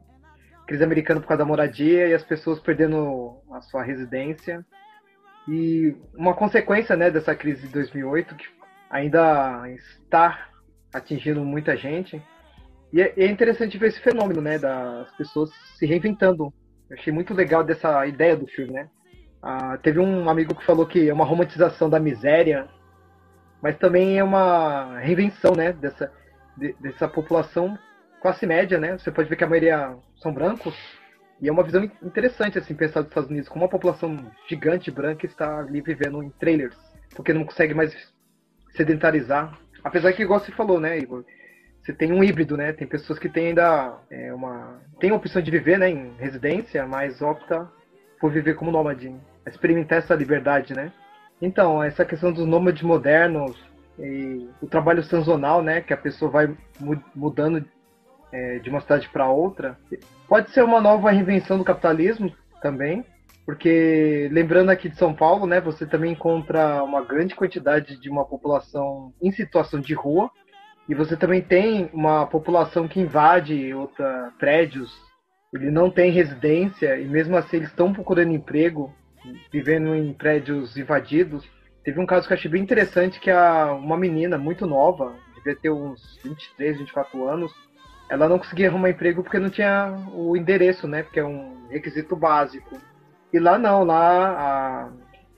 crise 0.68 0.84
americana 0.84 1.20
por 1.20 1.26
causa 1.28 1.40
da 1.40 1.48
moradia 1.48 2.08
e 2.08 2.14
as 2.14 2.24
pessoas 2.24 2.60
perdendo 2.60 3.42
a 3.52 3.60
sua 3.62 3.82
residência. 3.82 4.64
E 5.48 5.96
uma 6.16 6.36
consequência 6.36 6.96
né, 6.96 7.10
dessa 7.10 7.34
crise 7.34 7.66
de 7.66 7.74
2008, 7.74 8.36
que 8.36 8.46
ainda 8.88 9.68
está 9.68 10.48
atingindo 10.94 11.44
muita 11.44 11.76
gente. 11.76 12.22
E 12.94 13.02
é, 13.02 13.14
é 13.18 13.26
interessante 13.26 13.80
ver 13.80 13.88
esse 13.88 14.00
fenômeno 14.00 14.42
né, 14.42 14.60
das 14.60 15.12
pessoas 15.16 15.50
se 15.76 15.88
reinventando. 15.88 16.54
Achei 16.98 17.14
muito 17.14 17.34
legal 17.34 17.64
dessa 17.64 18.06
ideia 18.06 18.36
do 18.36 18.48
filme. 18.48 18.74
Né? 18.74 18.90
Ah, 19.42 19.78
teve 19.78 20.00
um 20.00 20.30
amigo 20.30 20.56
que 20.56 20.66
falou 20.66 20.86
que 20.86 21.10
é 21.10 21.14
uma 21.14 21.26
romantização 21.26 21.90
da 21.90 22.00
miséria, 22.00 22.68
mas 23.62 23.78
também 23.78 24.18
é 24.18 24.24
uma 24.24 25.00
reinvenção 25.00 25.54
né, 25.56 25.72
dessa, 25.74 26.12
de, 26.58 26.74
dessa 26.80 27.08
população 27.08 27.78
classe 28.22 28.48
média, 28.48 28.80
né? 28.80 28.98
Você 28.98 29.12
pode 29.12 29.30
ver 29.30 29.36
que 29.36 29.44
a 29.44 29.48
maioria 29.48 29.96
são 30.18 30.34
brancos. 30.34 30.76
E 31.40 31.48
é 31.48 31.52
uma 31.52 31.64
visão 31.64 31.84
interessante, 32.02 32.58
assim, 32.58 32.74
pensar 32.74 33.02
dos 33.02 33.10
Estados 33.10 33.30
Unidos, 33.30 33.48
como 33.48 33.64
uma 33.64 33.70
população 33.70 34.32
gigante 34.48 34.90
branca 34.90 35.28
está 35.28 35.60
ali 35.60 35.80
vivendo 35.82 36.24
em 36.24 36.32
trailers, 36.32 36.76
porque 37.16 37.34
não 37.34 37.46
consegue 37.46 37.76
mais 37.76 37.94
sedentarizar. 38.72 39.56
Apesar 39.84 40.12
que, 40.14 40.24
igual 40.24 40.40
você 40.40 40.52
falou, 40.52 40.80
né, 40.80 40.98
Igor? 40.98 41.24
Você 41.86 41.94
tem 41.94 42.12
um 42.12 42.24
híbrido, 42.24 42.58
né? 42.58 42.74
Tem 42.74 42.88
pessoas 42.88 43.20
que 43.20 43.30
têm 43.30 43.50
ainda 43.50 43.94
é, 44.10 44.34
uma. 44.34 44.82
tem 45.00 45.12
a 45.12 45.16
opção 45.16 45.40
de 45.40 45.52
viver 45.52 45.78
né, 45.78 45.88
em 45.88 46.16
residência, 46.18 46.84
mas 46.88 47.22
opta 47.22 47.70
por 48.20 48.32
viver 48.32 48.56
como 48.56 48.72
nômade, 48.72 49.16
experimentar 49.46 50.00
essa 50.00 50.16
liberdade, 50.16 50.74
né? 50.74 50.92
Então, 51.40 51.84
essa 51.84 52.04
questão 52.04 52.34
dos 52.34 52.48
nômades 52.48 52.82
modernos 52.82 53.56
e 54.00 54.50
o 54.60 54.66
trabalho 54.66 55.04
sazonal, 55.04 55.62
né? 55.62 55.80
Que 55.80 55.94
a 55.94 55.98
pessoa 55.98 56.32
vai 56.32 56.58
mudando 57.14 57.64
é, 58.32 58.58
de 58.58 58.70
uma 58.70 58.82
cidade 58.82 59.08
para 59.10 59.30
outra, 59.30 59.78
pode 60.28 60.50
ser 60.50 60.64
uma 60.64 60.82
nova 60.82 61.12
reinvenção 61.12 61.58
do 61.58 61.64
capitalismo 61.64 62.34
também, 62.62 63.06
porque 63.46 64.28
lembrando 64.32 64.72
aqui 64.72 64.90
de 64.90 64.98
São 64.98 65.14
Paulo, 65.14 65.46
né, 65.46 65.62
você 65.62 65.86
também 65.86 66.14
encontra 66.14 66.84
uma 66.84 67.04
grande 67.04 67.36
quantidade 67.36 67.98
de 68.00 68.10
uma 68.10 68.26
população 68.26 69.14
em 69.22 69.32
situação 69.32 69.80
de 69.80 69.94
rua, 69.94 70.32
e 70.88 70.94
você 70.94 71.18
também 71.18 71.42
tem 71.42 71.90
uma 71.94 72.26
população 72.28 72.88
que 72.88 73.00
invade 73.00 73.74
outra 73.74 74.32
prédios, 74.38 74.94
ele 75.54 75.72
não 75.72 75.90
tem 75.90 76.12
residência 76.12 77.00
e 77.00 77.06
mesmo 77.06 77.36
assim 77.36 77.58
eles 77.58 77.70
estão 77.70 77.94
procurando 77.94 78.34
emprego, 78.34 78.94
vivendo 79.52 79.96
em 79.96 80.14
prédios 80.14 80.78
invadidos. 80.78 81.48
Teve 81.84 82.00
um 82.00 82.06
caso 82.06 82.28
que 82.28 82.34
eu 82.34 82.38
achei 82.38 82.52
bem 82.52 82.62
interessante 82.62 83.20
que 83.20 83.32
a 83.32 83.74
uma 83.74 83.98
menina 83.98 84.38
muito 84.38 84.66
nova, 84.66 85.16
devia 85.36 85.56
ter 85.56 85.70
uns 85.70 86.20
23, 86.24 86.80
24 86.80 87.28
anos, 87.28 87.54
ela 88.10 88.28
não 88.28 88.38
conseguia 88.38 88.70
arrumar 88.70 88.90
emprego 88.90 89.24
porque 89.24 89.40
não 89.40 89.50
tinha 89.50 89.96
o 90.14 90.36
endereço, 90.36 90.88
né? 90.88 91.04
Porque 91.04 91.20
é 91.20 91.26
um 91.26 91.68
requisito 91.70 92.16
básico. 92.16 92.78
E 93.34 93.40
lá 93.40 93.58
não, 93.58 93.84
lá 93.84 94.30
a... 94.32 94.90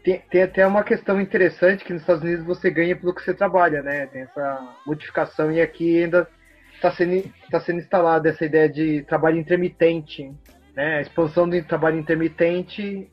tem, 0.07 0.21
tem, 0.29 0.43
até 0.43 0.65
uma 0.65 0.85
questão 0.85 1.19
interessante 1.19 1.83
que 1.83 1.91
nos 1.91 2.01
Estados 2.01 2.23
Unidos 2.23 2.45
você 2.45 2.69
ganha 2.71 2.95
pelo 2.95 3.13
que 3.13 3.21
você 3.21 3.33
trabalha, 3.33 3.81
né? 3.81 4.05
Tem 4.05 4.21
essa 4.21 4.75
modificação 4.85 5.51
e 5.51 5.59
aqui 5.59 6.01
ainda 6.01 6.25
está 6.73 6.89
sendo, 6.91 7.29
tá 7.51 7.59
sendo 7.59 7.79
instalada 7.79 8.29
essa 8.29 8.45
ideia 8.45 8.69
de 8.69 9.01
trabalho 9.03 9.37
intermitente, 9.37 10.33
né? 10.73 10.99
A 10.99 11.01
expansão 11.01 11.49
do 11.49 11.61
trabalho 11.61 11.99
intermitente 11.99 13.11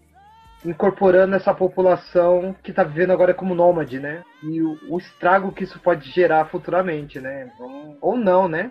incorporando 0.64 1.34
essa 1.34 1.52
população 1.52 2.54
que 2.62 2.70
está 2.70 2.84
vivendo 2.84 3.10
agora 3.10 3.34
como 3.34 3.56
nômade, 3.56 3.98
né? 3.98 4.22
E 4.40 4.62
o, 4.62 4.78
o, 4.88 4.96
estrago 4.96 5.50
que 5.50 5.64
isso 5.64 5.80
pode 5.80 6.08
gerar 6.12 6.44
futuramente, 6.44 7.18
né? 7.18 7.50
Ou 8.00 8.16
não, 8.16 8.46
né? 8.46 8.70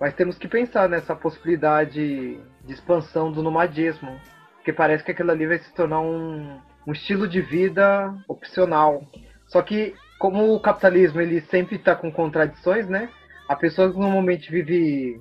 Mas 0.00 0.14
temos 0.14 0.38
que 0.38 0.46
pensar 0.46 0.88
nessa 0.88 1.16
possibilidade 1.16 2.40
de 2.64 2.72
expansão 2.72 3.32
do 3.32 3.42
nomadismo, 3.42 4.20
porque 4.54 4.72
parece 4.72 5.02
que 5.02 5.10
aquilo 5.10 5.32
ali 5.32 5.48
vai 5.48 5.58
se 5.58 5.74
tornar 5.74 6.00
um, 6.00 6.58
um 6.90 6.92
estilo 6.92 7.28
de 7.28 7.40
vida 7.40 8.12
opcional. 8.26 9.04
Só 9.46 9.62
que 9.62 9.94
como 10.18 10.54
o 10.54 10.60
capitalismo 10.60 11.20
ele 11.20 11.40
sempre 11.42 11.76
está 11.76 11.94
com 11.94 12.10
contradições, 12.10 12.88
né? 12.88 13.08
A 13.48 13.54
pessoa 13.54 13.90
que 13.90 13.98
normalmente 13.98 14.50
vive 14.50 15.20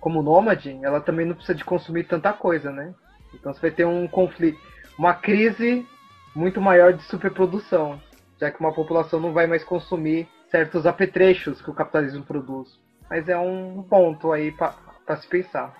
como 0.00 0.22
nômade, 0.22 0.76
ela 0.82 1.00
também 1.00 1.24
não 1.24 1.34
precisa 1.34 1.56
de 1.56 1.64
consumir 1.64 2.04
tanta 2.04 2.32
coisa, 2.32 2.70
né? 2.70 2.92
Então 3.32 3.54
você 3.54 3.60
vai 3.60 3.70
ter 3.70 3.86
um 3.86 4.06
conflito, 4.08 4.58
uma 4.98 5.14
crise 5.14 5.86
muito 6.34 6.60
maior 6.60 6.92
de 6.92 7.02
superprodução, 7.04 8.00
já 8.40 8.50
que 8.50 8.60
uma 8.60 8.72
população 8.72 9.20
não 9.20 9.32
vai 9.32 9.46
mais 9.46 9.64
consumir 9.64 10.28
certos 10.50 10.84
apetrechos 10.84 11.62
que 11.62 11.70
o 11.70 11.74
capitalismo 11.74 12.24
produz. 12.24 12.78
Mas 13.08 13.28
é 13.28 13.38
um 13.38 13.82
ponto 13.82 14.32
aí 14.32 14.52
para 14.52 15.16
se 15.16 15.28
pensar. 15.28 15.74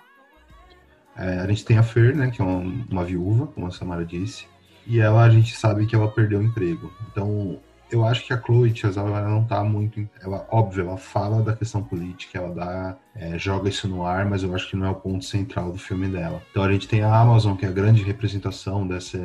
É, 1.17 1.41
a 1.41 1.47
gente 1.47 1.65
tem 1.65 1.79
a 1.79 1.83
Fer, 1.83 2.15
né, 2.15 2.31
que 2.31 2.41
é 2.41 2.45
uma, 2.45 2.85
uma 2.91 3.05
viúva, 3.05 3.47
como 3.49 3.67
a 3.67 3.71
Samara 3.71 4.05
disse, 4.05 4.47
e 4.87 5.01
ela 5.01 5.23
a 5.23 5.31
gente 5.31 5.57
sabe 5.57 5.87
que 5.87 5.95
ela 5.95 6.11
perdeu 6.11 6.41
o 6.41 6.43
emprego. 6.43 6.93
Então, 7.11 7.59
eu 7.91 8.05
acho 8.05 8.27
que 8.27 8.33
a 8.33 8.41
Chloe 8.41 8.73
Tia 8.73 8.91
ela 8.97 9.29
não 9.29 9.45
tá 9.45 9.63
muito. 9.63 10.09
Ela, 10.21 10.47
óbvio, 10.51 10.87
ela 10.89 10.97
fala 10.97 11.43
da 11.43 11.55
questão 11.55 11.83
política, 11.83 12.39
ela 12.39 12.55
dá, 12.55 12.97
é, 13.15 13.39
joga 13.39 13.69
isso 13.69 13.87
no 13.87 14.05
ar, 14.05 14.27
mas 14.27 14.43
eu 14.43 14.55
acho 14.55 14.69
que 14.69 14.77
não 14.77 14.87
é 14.87 14.91
o 14.91 14.95
ponto 14.95 15.25
central 15.25 15.71
do 15.71 15.79
filme 15.79 16.09
dela. 16.09 16.43
Então 16.51 16.63
a 16.63 16.73
gente 16.73 16.89
tem 16.89 17.03
a 17.03 17.15
Amazon, 17.15 17.57
que 17.57 17.65
é 17.65 17.69
a 17.69 17.73
grande 17.73 18.03
representação 18.03 18.87
dessa, 18.87 19.19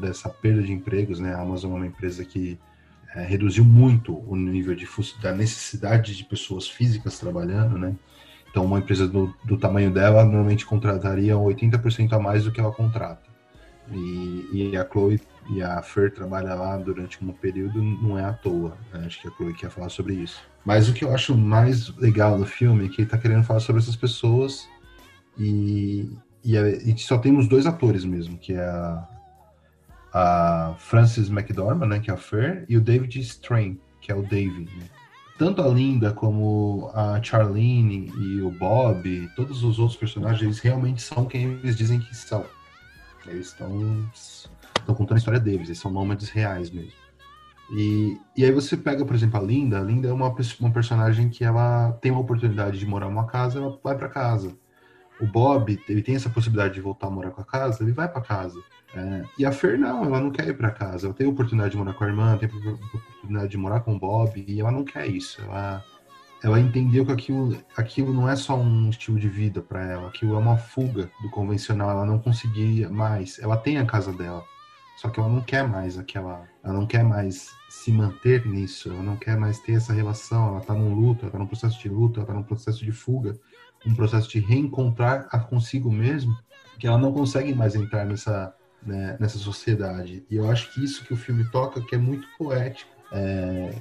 dessa 0.00 0.28
perda 0.28 0.62
de 0.62 0.72
empregos, 0.72 1.20
né? 1.20 1.34
A 1.34 1.40
Amazon 1.40 1.72
é 1.72 1.74
uma 1.74 1.86
empresa 1.86 2.24
que 2.24 2.58
é, 3.14 3.22
reduziu 3.24 3.64
muito 3.64 4.16
o 4.26 4.36
nível 4.36 4.74
de, 4.74 4.88
da 5.20 5.32
necessidade 5.32 6.16
de 6.16 6.24
pessoas 6.24 6.68
físicas 6.68 7.18
trabalhando, 7.18 7.78
né? 7.78 7.94
Então, 8.50 8.64
uma 8.64 8.78
empresa 8.78 9.08
do, 9.08 9.34
do 9.44 9.56
tamanho 9.56 9.90
dela 9.90 10.24
normalmente 10.24 10.64
contrataria 10.64 11.34
80% 11.34 12.12
a 12.12 12.20
mais 12.20 12.44
do 12.44 12.52
que 12.52 12.60
ela 12.60 12.70
contrata. 12.70 13.33
E, 13.92 14.48
e, 14.52 14.76
a 14.76 14.88
Chloe 14.88 15.20
e 15.50 15.62
a 15.62 15.82
Fer 15.82 16.12
trabalham 16.12 16.58
lá 16.58 16.76
durante 16.76 17.22
um 17.22 17.32
período, 17.32 17.82
não 17.82 18.18
é 18.18 18.24
à 18.24 18.32
toa. 18.32 18.76
Né? 18.92 19.04
Acho 19.06 19.20
que 19.20 19.28
a 19.28 19.30
Chloe 19.32 19.54
quer 19.54 19.70
falar 19.70 19.88
sobre 19.88 20.14
isso. 20.14 20.40
Mas 20.64 20.88
o 20.88 20.94
que 20.94 21.04
eu 21.04 21.14
acho 21.14 21.36
mais 21.36 21.94
legal 21.96 22.38
do 22.38 22.46
filme 22.46 22.86
é 22.86 22.88
que 22.88 23.02
ele 23.02 23.06
está 23.06 23.18
querendo 23.18 23.44
falar 23.44 23.60
sobre 23.60 23.82
essas 23.82 23.96
pessoas 23.96 24.66
e, 25.38 26.10
e, 26.42 26.56
a, 26.56 26.68
e 26.68 26.96
só 26.98 27.18
temos 27.18 27.46
dois 27.46 27.66
atores 27.66 28.04
mesmo, 28.04 28.38
que 28.38 28.54
é 28.54 28.64
a, 28.64 29.08
a 30.12 30.74
Frances 30.78 31.28
McDormand, 31.28 31.88
né, 31.88 31.98
que 31.98 32.10
é 32.10 32.14
a 32.14 32.16
Fer, 32.16 32.64
e 32.68 32.76
o 32.76 32.80
David 32.80 33.20
Strain, 33.20 33.78
que 34.00 34.10
é 34.10 34.14
o 34.14 34.22
David. 34.22 34.70
Né? 34.76 34.86
Tanto 35.36 35.60
a 35.60 35.68
Linda 35.68 36.12
como 36.12 36.90
a 36.94 37.20
Charlene 37.20 38.12
e 38.16 38.40
o 38.40 38.50
Bob, 38.50 39.28
todos 39.34 39.64
os 39.64 39.78
outros 39.78 39.98
personagens, 39.98 40.42
eles 40.42 40.58
realmente 40.60 41.02
são 41.02 41.26
quem 41.26 41.44
eles 41.44 41.76
dizem 41.76 41.98
que 41.98 42.14
são. 42.16 42.44
Eles 43.26 43.46
estão 43.46 44.08
estão 44.76 44.94
contando 44.94 45.16
a 45.16 45.18
história 45.18 45.40
deles, 45.40 45.68
eles 45.68 45.78
são 45.78 45.90
nômades 45.90 46.28
reais 46.28 46.70
mesmo. 46.70 46.92
E, 47.70 48.18
e 48.36 48.44
aí 48.44 48.52
você 48.52 48.76
pega, 48.76 49.04
por 49.04 49.14
exemplo, 49.14 49.40
a 49.40 49.42
Linda. 49.42 49.78
A 49.78 49.82
Linda 49.82 50.08
é 50.08 50.12
uma, 50.12 50.34
uma 50.60 50.70
personagem 50.70 51.30
que 51.30 51.44
ela 51.44 51.92
tem 52.00 52.12
uma 52.12 52.20
oportunidade 52.20 52.78
de 52.78 52.86
morar 52.86 53.06
numa 53.06 53.26
casa, 53.26 53.58
ela 53.58 53.78
vai 53.82 53.96
para 53.96 54.08
casa. 54.08 54.54
O 55.20 55.26
Bob, 55.26 55.80
ele 55.88 56.02
tem 56.02 56.16
essa 56.16 56.28
possibilidade 56.28 56.74
de 56.74 56.80
voltar 56.80 57.06
a 57.06 57.10
morar 57.10 57.30
com 57.30 57.40
a 57.40 57.44
casa, 57.44 57.82
ele 57.82 57.92
vai 57.92 58.08
para 58.08 58.20
casa. 58.20 58.60
É, 58.94 59.24
e 59.38 59.46
a 59.46 59.50
Fer 59.50 59.78
não, 59.78 60.04
ela 60.04 60.20
não 60.20 60.30
quer 60.30 60.48
ir 60.48 60.56
para 60.56 60.70
casa. 60.70 61.06
Ela 61.06 61.14
tem 61.14 61.26
a 61.26 61.30
oportunidade 61.30 61.72
de 61.72 61.76
morar 61.76 61.94
com 61.94 62.04
a 62.04 62.08
irmã, 62.08 62.36
tem 62.36 62.48
a 62.48 62.52
oportunidade 62.52 63.50
de 63.50 63.56
morar 63.56 63.80
com 63.80 63.94
o 63.94 63.98
Bob, 63.98 64.44
e 64.46 64.60
ela 64.60 64.70
não 64.70 64.84
quer 64.84 65.06
isso. 65.06 65.40
Ela, 65.42 65.84
ela 66.44 66.60
entendeu 66.60 67.06
que 67.06 67.12
aquilo, 67.12 67.56
aquilo 67.74 68.12
não 68.12 68.28
é 68.28 68.36
só 68.36 68.54
um 68.54 68.90
estilo 68.90 69.18
de 69.18 69.30
vida 69.30 69.62
para 69.62 69.82
ela, 69.82 70.08
aquilo 70.08 70.34
é 70.34 70.38
uma 70.38 70.58
fuga 70.58 71.10
do 71.22 71.30
convencional. 71.30 71.88
Ela 71.88 72.04
não 72.04 72.18
conseguia 72.18 72.90
mais. 72.90 73.38
Ela 73.38 73.56
tem 73.56 73.78
a 73.78 73.86
casa 73.86 74.12
dela. 74.12 74.44
Só 74.98 75.08
que 75.08 75.18
ela 75.18 75.28
não 75.30 75.40
quer 75.40 75.66
mais 75.66 75.98
aquela. 75.98 76.46
Ela 76.62 76.74
não 76.74 76.86
quer 76.86 77.02
mais 77.02 77.48
se 77.70 77.90
manter 77.90 78.46
nisso, 78.46 78.90
ela 78.90 79.02
não 79.02 79.16
quer 79.16 79.38
mais 79.38 79.58
ter 79.60 79.72
essa 79.72 79.94
relação, 79.94 80.48
ela 80.48 80.60
tá 80.60 80.74
num 80.74 80.94
luto, 80.94 81.24
ela 81.24 81.32
tá 81.32 81.38
num 81.38 81.46
processo 81.46 81.80
de 81.80 81.88
luto, 81.88 82.20
ela 82.20 82.26
tá 82.26 82.34
num 82.34 82.42
processo 82.42 82.84
de 82.84 82.92
fuga, 82.92 83.34
um 83.86 83.94
processo 83.94 84.28
de 84.28 84.38
reencontrar 84.38 85.26
a 85.32 85.38
consigo 85.38 85.90
mesmo, 85.90 86.36
que 86.78 86.86
ela 86.86 86.98
não 86.98 87.10
consegue 87.10 87.54
mais 87.54 87.74
entrar 87.74 88.04
nessa, 88.04 88.54
né, 88.82 89.16
nessa 89.18 89.38
sociedade. 89.38 90.26
E 90.30 90.36
eu 90.36 90.50
acho 90.50 90.74
que 90.74 90.84
isso 90.84 91.04
que 91.06 91.14
o 91.14 91.16
filme 91.16 91.50
toca, 91.50 91.80
que 91.80 91.94
é 91.94 91.98
muito 91.98 92.28
poético. 92.36 92.90
É, 93.10 93.74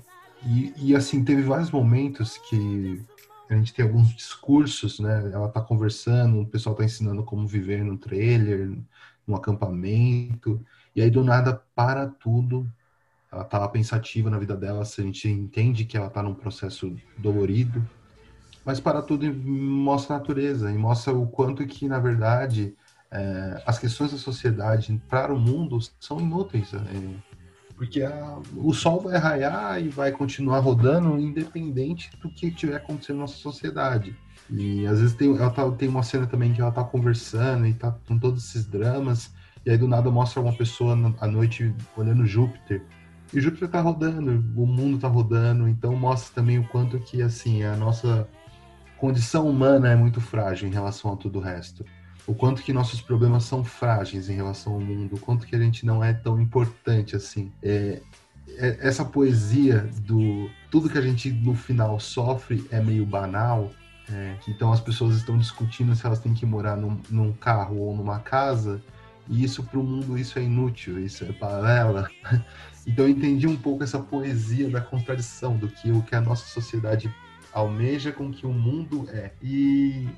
e, 0.46 0.74
e, 0.78 0.96
assim, 0.96 1.24
teve 1.24 1.42
vários 1.42 1.72
momentos 1.72 2.38
que 2.38 3.02
a 3.50 3.56
gente 3.56 3.74
tem 3.74 3.86
alguns 3.86 4.14
discursos, 4.16 5.00
né? 5.00 5.32
Ela 5.32 5.50
tá 5.50 5.62
conversando, 5.62 6.42
o 6.42 6.46
pessoal 6.46 6.76
tá 6.76 6.84
ensinando 6.84 7.24
como 7.24 7.48
viver 7.48 7.84
no 7.84 7.98
trailer, 7.98 8.78
no 9.28 9.36
acampamento, 9.36 10.64
e 10.96 11.02
aí 11.02 11.10
do 11.10 11.24
nada 11.24 11.62
para 11.76 12.08
tudo. 12.08 12.68
Ela 13.32 13.44
tá 13.44 13.68
pensativa 13.68 14.30
na 14.30 14.38
vida 14.38 14.56
dela, 14.56 14.82
a 14.82 15.02
gente 15.02 15.28
entende 15.28 15.86
que 15.86 15.98
ela 15.98 16.10
tá 16.10 16.22
num 16.22 16.36
processo 16.36 16.96
dolorido, 17.18 17.84
mas 18.64 18.80
para 18.80 19.02
tudo 19.02 19.26
e 19.26 19.32
mostra 19.32 20.16
a 20.16 20.20
natureza 20.20 20.72
e 20.72 20.78
mostra 20.78 21.14
o 21.14 21.28
quanto 21.28 21.66
que, 21.66 21.88
na 21.88 22.00
verdade, 22.00 22.76
é, 23.12 23.64
as 23.66 23.80
questões 23.80 24.12
da 24.12 24.18
sociedade 24.18 25.02
para 25.10 25.34
o 25.34 25.40
mundo 25.40 25.80
são 26.00 26.20
inúteis. 26.20 26.74
É, 26.74 26.80
porque 27.76 28.04
a, 28.04 28.40
o 28.56 28.74
sol 28.74 29.02
vai 29.02 29.18
raiar 29.18 29.82
e 29.82 29.90
vai 29.90 30.12
continuar 30.12 30.60
rodando 30.60 31.20
independente 31.20 32.10
do 32.22 32.30
que 32.30 32.48
estiver 32.48 32.76
acontecendo 32.76 33.18
na 33.18 33.22
nossa 33.22 33.38
sociedade. 33.38 34.16
E 34.50 34.86
às 34.86 35.00
vezes 35.00 35.16
tem, 35.16 35.36
ela 35.36 35.50
tá, 35.50 35.70
tem 35.72 35.88
uma 35.88 36.04
cena 36.04 36.28
também 36.28 36.54
que 36.54 36.62
ela 36.62 36.72
tá 36.72 36.84
conversando 36.84 37.66
e 37.66 37.74
tá 37.74 37.96
com 38.08 38.18
todos 38.20 38.44
esses 38.46 38.66
dramas, 38.66 39.34
e 39.66 39.72
aí 39.72 39.78
do 39.78 39.88
nada 39.88 40.12
mostra 40.12 40.42
uma 40.42 40.54
pessoa 40.54 40.98
à 41.20 41.28
noite 41.28 41.74
olhando 41.96 42.26
Júpiter. 42.26 42.84
E 43.34 43.42
Júpiter 43.42 43.70
tá 43.70 43.82
rodando, 43.82 44.44
o 44.56 44.66
mundo 44.68 45.00
tá 45.00 45.08
rodando, 45.08 45.68
então 45.68 45.96
mostra 45.96 46.36
também 46.36 46.60
o 46.60 46.68
quanto 46.68 47.00
que 47.00 47.22
assim, 47.22 47.64
a 47.64 47.76
nossa 47.76 48.28
condição 48.98 49.50
humana 49.50 49.90
é 49.90 49.96
muito 49.96 50.22
frágil 50.22 50.68
em 50.68 50.72
relação 50.72 51.14
a 51.14 51.18
tudo 51.18 51.40
o 51.40 51.42
resto. 51.42 51.84
O 52.26 52.34
quanto 52.34 52.62
que 52.62 52.72
nossos 52.72 53.02
problemas 53.02 53.44
são 53.44 53.64
frágeis 53.64 54.30
em 54.30 54.36
relação 54.36 54.74
ao 54.74 54.80
mundo, 54.80 55.16
o 55.16 55.20
quanto 55.20 55.46
que 55.46 55.56
a 55.56 55.60
gente 55.60 55.86
não 55.86 56.04
é 56.04 56.14
tão 56.14 56.40
importante 56.40 57.16
assim. 57.16 57.52
É, 57.62 58.02
é, 58.58 58.78
essa 58.82 59.04
poesia 59.04 59.90
do 60.02 60.50
tudo 60.70 60.90
que 60.90 60.98
a 60.98 61.02
gente 61.02 61.32
no 61.32 61.54
final 61.54 62.00
sofre 62.00 62.66
é 62.72 62.80
meio 62.80 63.06
banal. 63.06 63.72
É, 64.10 64.36
então 64.48 64.72
as 64.72 64.82
pessoas 64.82 65.16
estão 65.16 65.38
discutindo 65.38 65.96
se 65.96 66.06
elas 66.06 66.20
têm 66.20 66.34
que 66.34 66.46
morar 66.46 66.76
num, 66.76 67.00
num 67.10 67.32
carro 67.32 67.78
ou 67.78 67.96
numa 67.96 68.20
casa 68.20 68.82
e 69.30 69.44
isso 69.44 69.64
para 69.64 69.80
o 69.80 69.84
mundo 69.84 70.18
isso 70.18 70.38
é 70.38 70.44
inútil, 70.44 71.00
isso 71.00 71.24
é 71.24 71.32
paralela. 71.32 72.10
Então 72.86 73.06
eu 73.06 73.12
entendi 73.12 73.48
um 73.48 73.56
pouco 73.56 73.82
essa 73.82 73.98
poesia 73.98 74.70
da 74.70 74.82
contradição 74.82 75.56
do 75.56 75.70
que 75.70 75.90
o 75.90 76.02
que 76.02 76.14
a 76.16 76.20
nossa 76.20 76.46
sociedade 76.48 77.10
almeja 77.54 78.12
com 78.12 78.30
que 78.30 78.46
o 78.46 78.52
mundo 78.52 79.08
é. 79.10 79.32
E, 79.42 80.10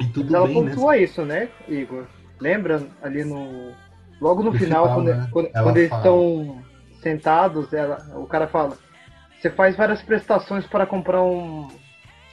e 0.00 0.06
tudo 0.08 0.34
ela 0.34 0.46
bem, 0.46 0.54
pontua 0.64 0.92
né? 0.96 1.02
isso, 1.02 1.24
né, 1.24 1.48
Igor? 1.68 2.06
Lembra 2.40 2.82
ali 3.02 3.24
no. 3.24 3.72
Logo 4.20 4.42
no, 4.42 4.52
No 4.52 4.58
final, 4.58 4.84
final, 4.84 4.94
quando, 4.94 5.06
né? 5.08 5.28
quando, 5.32 5.48
Ela 5.52 5.62
quando 5.64 5.76
eles 5.76 5.92
estão 5.92 6.62
sentados, 7.02 7.72
ela, 7.72 8.06
o 8.16 8.26
cara 8.26 8.46
fala: 8.46 8.76
Você 9.40 9.50
faz 9.50 9.76
várias 9.76 10.02
prestações 10.02 10.66
para 10.66 10.86
comprar 10.86 11.22
um, 11.22 11.68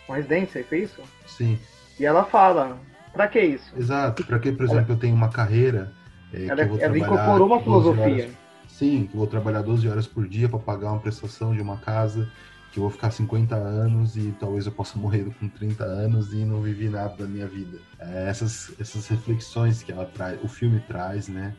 uma 0.08 0.16
residência, 0.18 0.64
foi 0.68 0.80
isso? 0.80 1.02
Sim, 1.26 1.60
E 2.00 2.06
ela 2.06 2.24
fala: 2.24 2.78
Pra 3.14 3.28
que 3.28 3.40
isso? 3.42 3.72
exato. 3.78 4.24
Para 4.24 4.40
que, 4.40 4.52
por 4.52 4.66
exemplo, 4.66 4.94
eu 4.94 4.98
tenho 4.98 5.16
uma 5.16 5.30
carreira 5.30 5.92
é, 6.34 6.46
Ela- 6.46 6.56
que 6.56 6.62
eu 6.64 6.68
vou 6.70 6.80
ela 6.80 6.94
trabalhar 6.94 7.06
incorporou 7.14 7.48
uma 7.48 7.58
12 7.58 7.64
filosofia. 7.66 8.24
horas- 8.24 8.32
sim, 8.68 9.08
que 9.08 9.14
eu 9.16 9.18
vou 9.20 9.28
trabalhar 9.28 9.62
12 9.62 9.88
horas 9.90 10.08
por 10.08 10.28
dia 10.28 10.48
para 10.48 10.60
pagar 10.60 10.92
uma 10.92 11.00
prestação 11.02 11.54
de 11.54 11.62
uma 11.62 11.78
casa, 11.78 12.28
que 12.72 12.78
eu 12.80 12.84
vou 12.84 12.90
ficar 12.90 13.12
50 13.12 13.56
anos 13.56 14.16
e 14.16 14.34
talvez 14.40 14.66
eu 14.66 14.72
possa 14.72 14.98
morrer 14.98 15.26
com 15.40 15.48
30 15.50 15.84
anos 15.84 16.34
e 16.34 16.38
não 16.46 16.62
vivi 16.62 16.88
nada 16.90 17.14
da 17.18 17.26
minha 17.26 17.46
vida. 17.48 17.78
É, 18.00 18.30
essas, 18.30 18.74
essas 18.80 19.08
reflexões 19.08 19.84
que 19.84 19.92
ela 19.92 20.06
traz, 20.06 20.40
o 20.44 20.48
filme 20.48 20.80
traz, 20.88 21.28
né? 21.28 21.54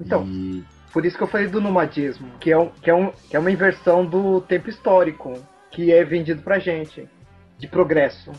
Então, 0.00 0.24
E- 0.26 0.64
Por 0.92 1.04
isso 1.04 1.16
que 1.18 1.22
eu 1.22 1.26
falei 1.28 1.48
do 1.48 1.60
nomadismo, 1.60 2.28
que 2.40 2.50
é, 2.50 2.56
um, 2.58 2.68
que, 2.70 2.88
é 2.88 2.94
um, 2.94 3.10
que 3.28 3.36
é 3.36 3.38
uma 3.38 3.50
inversão 3.50 4.06
do 4.06 4.40
tempo 4.40 4.70
histórico 4.70 5.34
que 5.70 5.92
é 5.92 6.02
vendido 6.02 6.40
pra 6.40 6.58
gente, 6.58 7.06
de 7.58 7.68
progresso. 7.68 8.32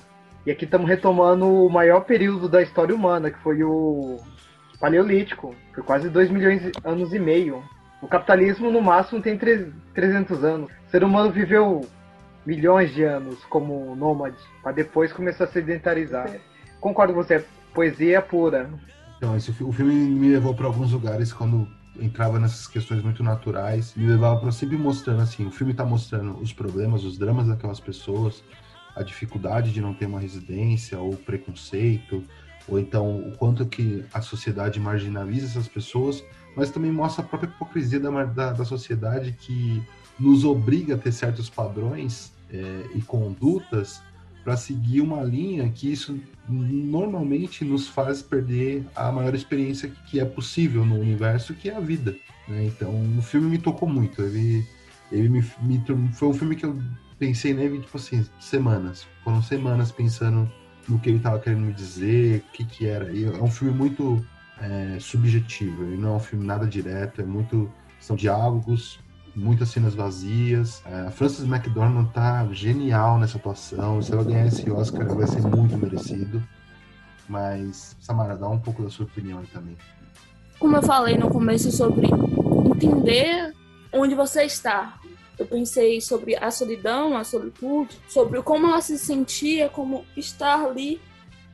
E 0.47 0.51
aqui 0.51 0.65
estamos 0.65 0.87
retomando 0.89 1.45
o 1.45 1.69
maior 1.69 2.01
período 2.05 2.49
da 2.49 2.59
história 2.61 2.95
humana, 2.95 3.29
que 3.29 3.37
foi 3.43 3.61
o 3.63 4.17
Paleolítico. 4.79 5.53
Foi 5.75 5.83
quase 5.83 6.09
2 6.09 6.31
milhões 6.31 6.61
de 6.61 6.71
anos 6.83 7.13
e 7.13 7.19
meio. 7.19 7.63
O 8.01 8.07
capitalismo, 8.07 8.71
no 8.71 8.81
máximo, 8.81 9.21
tem 9.21 9.37
tre- 9.37 9.71
300 9.93 10.43
anos. 10.43 10.71
O 10.87 10.89
ser 10.89 11.03
humano 11.03 11.29
viveu 11.31 11.81
milhões 12.49 12.91
de 12.95 13.03
anos 13.03 13.37
como 13.45 13.95
nômade, 13.95 14.37
para 14.63 14.71
depois 14.71 15.13
começar 15.13 15.43
a 15.43 15.47
se 15.47 15.53
sedentarizar. 15.53 16.35
Concordo 16.79 17.13
com 17.13 17.21
você, 17.21 17.45
poesia 17.75 18.23
pura. 18.23 18.67
Então, 19.17 19.37
esse, 19.37 19.51
o 19.51 19.71
filme 19.71 19.93
me 19.93 20.29
levou 20.29 20.55
para 20.55 20.65
alguns 20.65 20.91
lugares 20.91 21.31
quando 21.31 21.67
entrava 21.99 22.39
nessas 22.39 22.65
questões 22.65 23.03
muito 23.03 23.21
naturais, 23.21 23.93
me 23.95 24.07
levava 24.07 24.39
para 24.39 24.51
sempre 24.51 24.77
mostrando 24.77 25.21
assim, 25.21 25.45
o 25.45 25.51
filme 25.51 25.75
tá 25.75 25.85
mostrando 25.85 26.39
os 26.39 26.51
problemas, 26.51 27.03
os 27.03 27.19
dramas 27.19 27.47
daquelas 27.47 27.79
pessoas, 27.79 28.43
a 28.95 29.03
dificuldade 29.03 29.71
de 29.71 29.79
não 29.79 29.93
ter 29.93 30.07
uma 30.07 30.19
residência 30.19 30.97
ou 30.97 31.15
preconceito, 31.15 32.23
ou 32.67 32.79
então 32.79 33.17
o 33.27 33.37
quanto 33.37 33.65
que 33.65 34.03
a 34.11 34.21
sociedade 34.21 34.79
marginaliza 34.79 35.45
essas 35.45 35.67
pessoas, 35.67 36.23
mas 36.55 36.71
também 36.71 36.91
mostra 36.91 37.23
a 37.23 37.27
própria 37.27 37.49
hipocrisia 37.49 37.99
da, 37.99 38.23
da, 38.23 38.53
da 38.53 38.65
sociedade 38.65 39.33
que 39.33 39.83
nos 40.19 40.43
obriga 40.43 40.95
a 40.95 40.97
ter 40.97 41.11
certos 41.11 41.49
padrões 41.49 42.38
é, 42.51 42.85
e 42.95 43.01
condutas 43.01 44.01
para 44.43 44.55
seguir 44.57 45.01
uma 45.01 45.21
linha 45.21 45.69
que 45.69 45.91
isso 45.91 46.19
normalmente 46.47 47.63
nos 47.63 47.87
faz 47.87 48.21
perder 48.21 48.85
a 48.95 49.11
maior 49.11 49.35
experiência 49.35 49.91
que 50.07 50.19
é 50.19 50.25
possível 50.25 50.85
no 50.85 50.95
universo, 50.95 51.53
que 51.53 51.69
é 51.69 51.75
a 51.75 51.79
vida. 51.79 52.15
né? 52.47 52.65
Então, 52.65 52.91
o 53.17 53.21
filme 53.21 53.49
me 53.49 53.57
tocou 53.57 53.87
muito. 53.87 54.21
Ele, 54.21 54.65
ele 55.11 55.29
me, 55.29 55.45
me 55.61 55.83
foi 56.13 56.27
um 56.29 56.33
filme 56.33 56.55
que 56.55 56.65
eu 56.65 56.81
pensei 57.19 57.53
nele, 57.53 57.79
tipo 57.81 57.97
assim, 57.97 58.25
semanas. 58.39 59.05
Foram 59.23 59.43
semanas 59.43 59.91
pensando 59.91 60.51
no 60.87 60.97
que 60.97 61.09
ele 61.09 61.17
estava 61.17 61.39
querendo 61.39 61.61
me 61.61 61.73
dizer, 61.73 62.43
o 62.47 62.51
que 62.53 62.65
que 62.65 62.87
era. 62.87 63.11
E 63.11 63.25
é 63.25 63.43
um 63.43 63.51
filme 63.51 63.77
muito 63.77 64.25
é, 64.59 64.97
subjetivo. 64.99 65.83
Ele 65.83 65.97
não 65.97 66.13
é 66.13 66.15
um 66.15 66.19
filme 66.19 66.45
nada 66.45 66.65
direto. 66.65 67.21
É 67.21 67.25
muito 67.25 67.71
são 67.99 68.15
diálogos, 68.15 68.99
muitas 69.39 69.69
cenas 69.69 69.95
vazias. 69.95 70.81
É, 70.85 71.07
a 71.07 71.11
Frances 71.11 71.45
McDormand 71.45 72.05
tá 72.13 72.47
genial 72.51 73.17
nessa 73.17 73.37
atuação. 73.37 74.01
Se 74.01 74.11
ela 74.11 74.23
ganhar 74.23 74.45
esse 74.47 74.69
Oscar, 74.69 75.07
vai 75.15 75.25
ser 75.27 75.41
muito 75.41 75.77
merecido. 75.77 76.43
Mas, 77.27 77.95
Samara, 77.99 78.35
dá 78.35 78.47
um 78.49 78.59
pouco 78.59 78.83
da 78.83 78.89
sua 78.89 79.05
opinião 79.05 79.39
aí 79.39 79.47
também. 79.47 79.77
como 80.59 80.75
eu 80.75 80.81
falei 80.83 81.15
no 81.17 81.29
começo 81.29 81.71
sobre 81.71 82.07
entender 82.65 83.53
onde 83.93 84.15
você 84.15 84.43
está. 84.43 84.99
Eu 85.37 85.45
pensei 85.45 86.01
sobre 86.01 86.35
a 86.35 86.51
solidão, 86.51 87.15
a 87.15 87.23
solitude, 87.23 87.97
sobre 88.09 88.41
como 88.41 88.67
ela 88.67 88.81
se 88.81 88.97
sentia, 88.97 89.69
como 89.69 90.03
estar 90.17 90.65
ali, 90.65 90.99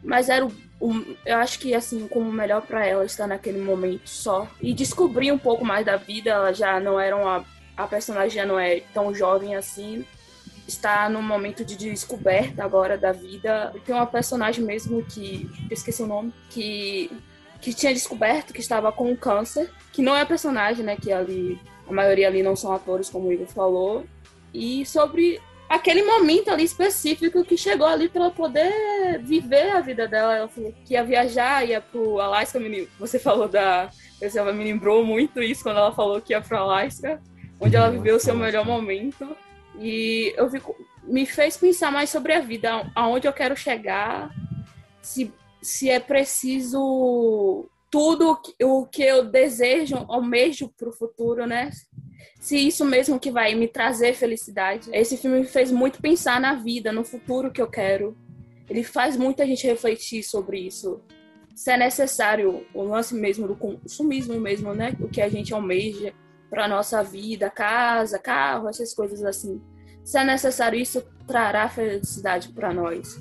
mas 0.04 0.28
era 0.28 0.44
o, 0.46 0.52
o- 0.80 1.16
eu 1.26 1.38
acho 1.38 1.60
que 1.60 1.76
assim, 1.76 2.08
como 2.08 2.32
melhor 2.32 2.62
para 2.64 2.84
ela 2.86 3.06
estar 3.06 3.28
naquele 3.28 3.62
momento 3.62 4.10
só 4.10 4.48
e 4.60 4.74
descobrir 4.74 5.32
um 5.32 5.38
pouco 5.38 5.64
mais 5.64 5.86
da 5.86 5.98
vida, 5.98 6.32
ela 6.32 6.52
já 6.52 6.80
não 6.80 7.00
era 7.00 7.16
uma 7.16 7.46
a 7.76 7.88
personagem 7.88 8.32
já 8.32 8.46
não 8.46 8.60
é 8.60 8.82
tão 8.94 9.14
jovem 9.14 9.56
assim, 9.56 10.06
está 10.68 11.10
num 11.10 11.22
momento 11.22 11.64
de 11.64 11.76
descoberta 11.76 12.64
agora 12.64 12.98
da 12.98 13.12
vida. 13.12 13.74
Tem 13.86 13.94
uma 13.94 14.08
personagem 14.08 14.64
mesmo 14.64 15.04
que 15.04 15.50
esqueci 15.70 16.02
o 16.02 16.08
nome, 16.08 16.34
que 16.50 17.12
que 17.62 17.74
tinha 17.74 17.92
descoberto 17.94 18.54
que 18.54 18.60
estava 18.60 18.92
com 18.92 19.16
câncer, 19.18 19.72
que 19.92 20.00
não 20.00 20.16
é 20.16 20.24
personagem, 20.24 20.86
né? 20.86 20.96
Que 20.96 21.12
ali 21.12 21.60
a 21.88 21.92
maioria 21.92 22.28
ali 22.28 22.44
não 22.44 22.56
são 22.56 22.72
atores, 22.72 23.10
como 23.10 23.28
o 23.28 23.34
Igor 23.34 23.48
falou, 23.48 24.06
e 24.54 24.86
sobre 24.86 25.42
aquele 25.68 26.04
momento 26.04 26.50
ali 26.50 26.64
específico 26.64 27.44
que 27.44 27.58
chegou 27.58 27.88
ali 27.88 28.08
para 28.08 28.30
poder 28.30 29.20
viver 29.24 29.72
a 29.72 29.82
vida 29.82 30.08
dela. 30.08 30.36
Ela 30.36 30.48
falou 30.48 30.74
que 30.86 30.94
ia 30.94 31.04
viajar, 31.04 31.68
ia 31.68 31.82
pro 31.82 32.20
menino. 32.60 32.88
Você 33.00 33.18
falou 33.18 33.48
da. 33.48 33.90
Você 34.22 34.42
me 34.54 34.64
lembrou 34.64 35.04
muito 35.04 35.42
isso 35.42 35.64
quando 35.64 35.78
ela 35.78 35.92
falou 35.92 36.22
que 36.22 36.34
ia 36.34 36.42
pro 36.42 36.58
Alasca, 36.58 37.20
onde 37.60 37.76
ela 37.76 37.90
viveu 37.90 38.16
o 38.16 38.20
seu 38.20 38.36
melhor 38.36 38.66
momento. 38.66 39.36
E 39.80 40.34
eu 40.38 40.50
fico, 40.50 40.76
me 41.04 41.26
fez 41.26 41.58
pensar 41.58 41.92
mais 41.92 42.10
sobre 42.10 42.34
a 42.34 42.40
vida, 42.40 42.90
aonde 42.96 43.28
eu 43.28 43.34
quero 43.34 43.56
chegar, 43.56 44.30
se, 45.02 45.34
se 45.62 45.90
é 45.90 46.00
preciso 46.00 47.66
tudo 47.92 48.32
o 48.32 48.36
que- 48.36 48.64
o 48.64 48.86
que 48.86 49.04
eu 49.04 49.26
desejo, 49.26 49.96
almejo 50.08 50.70
para 50.78 50.90
o 50.90 50.94
futuro, 50.94 51.46
né? 51.46 51.70
Se 52.40 52.58
isso 52.58 52.86
mesmo 52.86 53.20
que 53.20 53.32
vai 53.32 53.56
me 53.56 53.68
trazer 53.68 54.14
felicidade. 54.14 54.90
Esse 54.94 55.18
filme 55.18 55.40
me 55.40 55.46
fez 55.46 55.72
muito 55.72 56.02
pensar 56.02 56.40
na 56.40 56.56
vida, 56.56 56.92
no 56.92 57.04
futuro 57.04 57.52
que 57.52 57.62
eu 57.62 57.68
quero. 57.68 58.16
Ele 58.70 58.84
faz 58.84 59.16
muita 59.18 59.46
gente 59.46 59.66
refletir 59.68 60.24
sobre 60.24 60.60
isso. 60.60 61.02
se 61.56 61.72
é 61.72 61.78
necessário 61.78 62.66
o 62.74 62.84
lance 62.84 63.16
mesmo 63.16 63.48
do 63.48 63.56
consumismo 63.56 64.38
mesmo, 64.42 64.74
né? 64.74 64.94
O 65.00 65.08
que 65.08 65.22
a 65.22 65.30
gente 65.30 65.54
almeja 65.54 66.14
para 66.56 66.70
nossa 66.70 67.04
vida, 67.04 67.50
casa, 67.50 68.18
carro, 68.18 68.70
essas 68.70 68.94
coisas 68.94 69.22
assim. 69.26 69.62
Se 70.06 70.18
é 70.18 70.24
necessário 70.24 70.80
isso, 70.80 71.04
trará 71.28 71.68
felicidade 71.68 72.48
para 72.48 72.74
nós. 72.74 73.20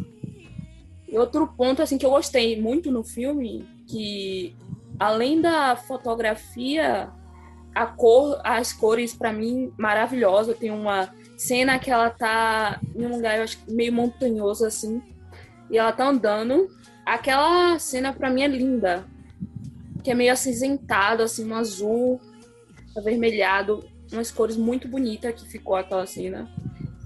E 1.08 1.18
outro 1.18 1.48
ponto 1.48 1.82
assim 1.82 1.98
que 1.98 2.06
eu 2.06 2.10
gostei 2.10 2.60
muito 2.60 2.92
no 2.92 3.02
filme, 3.02 3.68
que 3.88 4.54
além 5.00 5.40
da 5.40 5.74
fotografia, 5.74 7.10
a 7.74 7.86
cor, 7.86 8.40
as 8.44 8.72
cores 8.72 9.12
para 9.12 9.32
mim 9.32 9.72
maravilhosa. 9.76 10.54
Tem 10.54 10.70
uma 10.70 11.12
cena 11.36 11.76
que 11.76 11.90
ela 11.90 12.10
tá 12.10 12.80
em 12.94 13.04
um 13.04 13.16
lugar 13.16 13.40
acho, 13.40 13.58
meio 13.68 13.92
montanhoso 13.92 14.64
assim, 14.64 15.02
e 15.68 15.76
ela 15.76 15.90
tá 15.90 16.06
andando. 16.06 16.68
Aquela 17.04 17.80
cena 17.80 18.12
para 18.12 18.30
mim 18.30 18.42
é 18.42 18.46
linda, 18.46 19.04
que 20.04 20.12
é 20.12 20.14
meio 20.14 20.32
acinzentado 20.32 21.24
assim, 21.24 21.50
um 21.50 21.56
azul 21.56 22.20
avermelhado, 22.96 23.84
umas 24.12 24.30
cores 24.30 24.56
muito 24.56 24.88
bonitas 24.88 25.40
que 25.40 25.48
ficou 25.48 25.74
aquela 25.76 26.06
cena. 26.06 26.48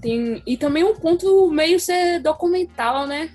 Tem 0.01 0.41
e 0.45 0.57
também 0.57 0.83
um 0.83 0.95
ponto 0.95 1.49
meio 1.51 1.79
ser 1.79 2.19
documental, 2.19 3.05
né? 3.05 3.31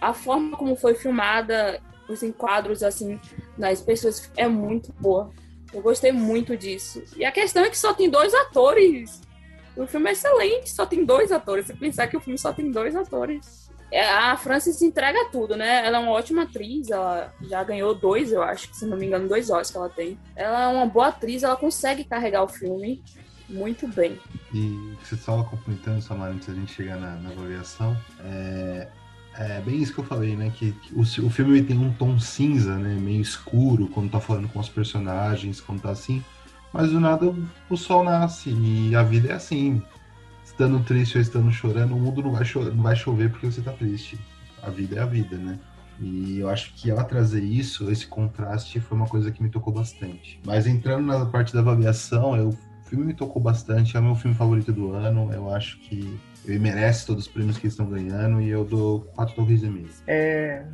A 0.00 0.14
forma 0.14 0.56
como 0.56 0.76
foi 0.76 0.94
filmada, 0.94 1.80
os 2.08 2.22
enquadros 2.22 2.82
assim 2.82 3.20
das 3.56 3.80
pessoas 3.80 4.30
é 4.36 4.48
muito 4.48 4.92
boa. 4.92 5.30
Eu 5.72 5.82
gostei 5.82 6.12
muito 6.12 6.56
disso. 6.56 7.02
E 7.16 7.24
a 7.24 7.32
questão 7.32 7.64
é 7.64 7.70
que 7.70 7.78
só 7.78 7.92
tem 7.92 8.08
dois 8.08 8.32
atores. 8.32 9.20
O 9.76 9.86
filme 9.86 10.08
é 10.08 10.12
excelente, 10.12 10.70
só 10.70 10.86
tem 10.86 11.04
dois 11.04 11.30
atores. 11.30 11.66
Você 11.66 11.74
pensar 11.74 12.08
que 12.08 12.16
o 12.16 12.20
filme 12.20 12.38
só 12.38 12.52
tem 12.52 12.70
dois 12.70 12.96
atores. 12.96 13.67
É, 13.90 14.06
a 14.06 14.36
Frances 14.36 14.82
entrega 14.82 15.28
tudo, 15.30 15.56
né? 15.56 15.86
Ela 15.86 15.98
é 15.98 16.00
uma 16.00 16.12
ótima 16.12 16.42
atriz, 16.42 16.90
ela 16.90 17.32
já 17.40 17.64
ganhou 17.64 17.94
dois, 17.94 18.32
eu 18.32 18.42
acho, 18.42 18.68
se 18.74 18.86
não 18.86 18.96
me 18.96 19.06
engano, 19.06 19.28
dois 19.28 19.48
Oscars 19.48 19.70
que 19.70 19.76
ela 19.76 19.88
tem. 19.88 20.18
Ela 20.36 20.64
é 20.64 20.66
uma 20.68 20.86
boa 20.86 21.08
atriz, 21.08 21.42
ela 21.42 21.56
consegue 21.56 22.04
carregar 22.04 22.42
o 22.42 22.48
filme 22.48 23.02
muito 23.48 23.88
bem. 23.88 24.18
E 24.52 24.94
você 25.02 25.14
estava 25.14 25.42
complementando, 25.44 26.02
Samara, 26.02 26.32
antes 26.32 26.48
da 26.48 26.54
gente 26.54 26.72
chegar 26.72 26.96
na, 26.96 27.16
na 27.16 27.30
avaliação, 27.30 27.96
é, 28.20 28.88
é 29.38 29.60
bem 29.60 29.76
isso 29.76 29.94
que 29.94 30.00
eu 30.00 30.04
falei, 30.04 30.36
né? 30.36 30.52
Que, 30.54 30.72
que 30.72 30.94
o, 30.94 31.00
o 31.00 31.30
filme 31.30 31.62
tem 31.62 31.78
um 31.78 31.92
tom 31.94 32.18
cinza, 32.18 32.76
né? 32.76 32.94
Meio 32.94 33.22
escuro, 33.22 33.88
quando 33.88 34.10
tá 34.10 34.20
falando 34.20 34.48
com 34.48 34.58
os 34.58 34.68
personagens, 34.68 35.60
quando 35.60 35.80
tá 35.80 35.90
assim. 35.90 36.22
Mas 36.72 36.90
do 36.90 37.00
nada 37.00 37.34
o 37.70 37.76
sol 37.76 38.04
nasce 38.04 38.50
e 38.50 38.94
a 38.94 39.02
vida 39.02 39.28
é 39.28 39.32
assim 39.32 39.82
estando 40.58 40.82
triste 40.82 41.16
ou 41.16 41.22
estando 41.22 41.52
chorando, 41.52 41.94
o 41.94 42.00
mundo 42.00 42.20
não 42.20 42.32
vai, 42.32 42.44
chover, 42.44 42.74
não 42.74 42.82
vai 42.82 42.96
chover 42.96 43.30
porque 43.30 43.46
você 43.46 43.62
tá 43.62 43.70
triste. 43.70 44.18
A 44.60 44.68
vida 44.68 44.96
é 44.96 45.00
a 45.00 45.06
vida, 45.06 45.36
né? 45.36 45.56
E 46.00 46.40
eu 46.40 46.48
acho 46.48 46.74
que 46.74 46.90
ela 46.90 47.04
trazer 47.04 47.42
isso, 47.42 47.88
esse 47.90 48.06
contraste, 48.08 48.80
foi 48.80 48.96
uma 48.96 49.06
coisa 49.06 49.30
que 49.30 49.40
me 49.40 49.48
tocou 49.48 49.72
bastante. 49.72 50.40
Mas 50.44 50.66
entrando 50.66 51.06
na 51.06 51.24
parte 51.26 51.54
da 51.54 51.60
avaliação, 51.60 52.36
eu, 52.36 52.48
o 52.48 52.88
filme 52.88 53.04
me 53.04 53.14
tocou 53.14 53.40
bastante, 53.40 53.96
é 53.96 54.00
o 54.00 54.02
meu 54.02 54.16
filme 54.16 54.36
favorito 54.36 54.72
do 54.72 54.92
ano. 54.92 55.32
Eu 55.32 55.48
acho 55.54 55.78
que 55.78 56.18
ele 56.44 56.58
merece 56.58 57.06
todos 57.06 57.26
os 57.26 57.32
prêmios 57.32 57.56
que 57.56 57.68
estão 57.68 57.86
ganhando 57.86 58.40
e 58.40 58.48
eu 58.48 58.64
dou 58.64 59.02
quatro 59.14 59.36
torres 59.36 59.62
e 59.62 59.68
meio. 59.68 59.88
É, 60.08 60.64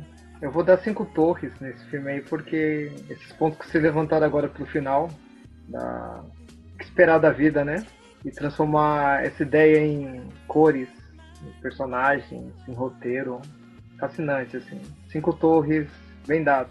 eu 0.41 0.51
vou 0.51 0.63
dar 0.63 0.79
cinco 0.79 1.05
torres 1.05 1.51
nesse 1.61 1.85
filme 1.85 2.09
aí, 2.09 2.21
porque 2.21 2.91
esses 3.07 3.31
pontos 3.33 3.59
que 3.59 3.69
se 3.69 3.79
levantaram 3.79 4.25
agora 4.25 4.47
pro 4.47 4.65
final, 4.65 5.11
da 5.67 6.23
esperar 6.79 7.19
da 7.19 7.31
vida, 7.31 7.63
né? 7.63 7.85
E 8.25 8.31
transformar 8.31 9.23
essa 9.23 9.43
ideia 9.43 9.85
em 9.85 10.27
cores, 10.47 10.89
em 11.43 11.61
personagens, 11.61 12.51
em 12.67 12.73
roteiro. 12.73 13.39
Fascinante, 13.99 14.57
assim. 14.57 14.81
Cinco 15.09 15.31
torres, 15.31 15.87
bem 16.27 16.43
dado. 16.43 16.69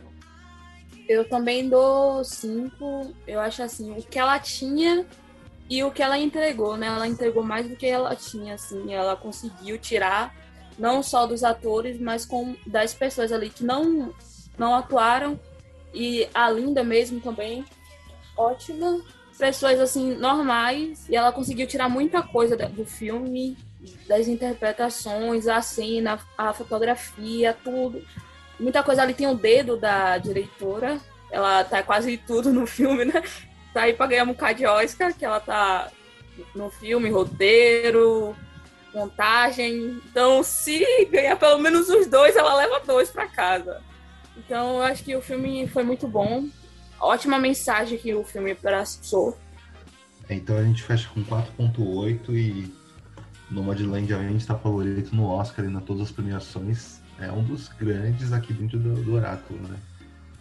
Eu 1.08 1.26
também 1.26 1.68
dou 1.68 2.24
cinco. 2.24 3.14
Eu 3.26 3.40
acho 3.40 3.62
assim, 3.62 3.92
o 3.92 4.02
que 4.02 4.18
ela 4.18 4.38
tinha 4.38 5.06
e 5.70 5.82
o 5.82 5.90
que 5.90 6.02
ela 6.02 6.18
entregou, 6.18 6.76
né? 6.76 6.88
Ela 6.88 7.06
entregou 7.06 7.42
mais 7.42 7.68
do 7.68 7.76
que 7.76 7.86
ela 7.86 8.14
tinha, 8.16 8.54
assim. 8.54 8.92
Ela 8.92 9.16
conseguiu 9.16 9.78
tirar 9.78 10.34
não 10.76 11.02
só 11.02 11.24
dos 11.24 11.44
atores, 11.44 12.00
mas 12.00 12.26
com 12.26 12.56
das 12.66 12.92
pessoas 12.92 13.30
ali 13.30 13.48
que 13.48 13.64
não 13.64 14.12
não 14.58 14.74
atuaram 14.74 15.38
e 15.92 16.28
a 16.32 16.48
Linda 16.50 16.84
mesmo 16.84 17.20
também 17.20 17.64
ótima 18.36 19.00
pessoas 19.38 19.80
assim 19.80 20.14
normais 20.14 21.08
e 21.08 21.16
ela 21.16 21.32
conseguiu 21.32 21.66
tirar 21.66 21.88
muita 21.88 22.22
coisa 22.22 22.56
do 22.56 22.84
filme, 22.84 23.56
das 24.06 24.28
interpretações, 24.28 25.46
a 25.46 25.60
cena, 25.60 26.18
a 26.36 26.52
fotografia, 26.52 27.56
tudo. 27.64 28.02
Muita 28.58 28.82
coisa 28.82 29.02
ali 29.02 29.14
tem 29.14 29.26
o 29.26 29.34
dedo 29.34 29.76
da 29.76 30.16
diretora. 30.18 31.00
Ela 31.30 31.64
tá 31.64 31.82
quase 31.82 32.16
tudo 32.16 32.52
no 32.52 32.66
filme, 32.66 33.04
né? 33.04 33.22
Tá 33.72 33.82
aí 33.82 33.92
pra 33.92 34.06
ganhar 34.06 34.22
um 34.22 34.28
bocado 34.28 34.58
de 34.58 34.66
Oscar, 34.66 35.12
que 35.12 35.24
ela 35.24 35.40
tá 35.40 35.90
no 36.54 36.70
filme, 36.70 37.10
roteiro, 37.10 38.36
montagem. 38.94 40.00
Então, 40.08 40.42
se 40.44 40.86
ganhar 41.10 41.36
pelo 41.36 41.58
menos 41.58 41.88
os 41.88 42.06
dois, 42.06 42.36
ela 42.36 42.54
leva 42.54 42.80
dois 42.86 43.10
para 43.10 43.26
casa. 43.26 43.82
Então, 44.36 44.76
eu 44.76 44.82
acho 44.82 45.02
que 45.02 45.16
o 45.16 45.20
filme 45.20 45.66
foi 45.66 45.82
muito 45.82 46.06
bom 46.06 46.44
ótima 47.04 47.38
mensagem 47.38 47.98
que 47.98 48.14
o 48.14 48.24
filme 48.24 48.54
passou. 48.54 49.38
Então 50.28 50.56
a 50.56 50.62
gente 50.62 50.82
fecha 50.82 51.08
com 51.12 51.22
4.8 51.24 52.30
e 52.30 52.72
Nomadland 53.50 54.14
a 54.14 54.22
gente 54.22 54.40
está 54.40 54.54
favorito 54.54 55.14
no 55.14 55.26
Oscar 55.26 55.64
e 55.64 55.68
na 55.68 55.80
todas 55.80 56.02
as 56.02 56.10
premiações. 56.10 57.00
É 57.18 57.30
um 57.30 57.42
dos 57.44 57.68
grandes 57.68 58.32
aqui 58.32 58.52
dentro 58.52 58.78
do, 58.78 58.94
do 59.02 59.14
Oráculo, 59.14 59.60
né? 59.68 59.76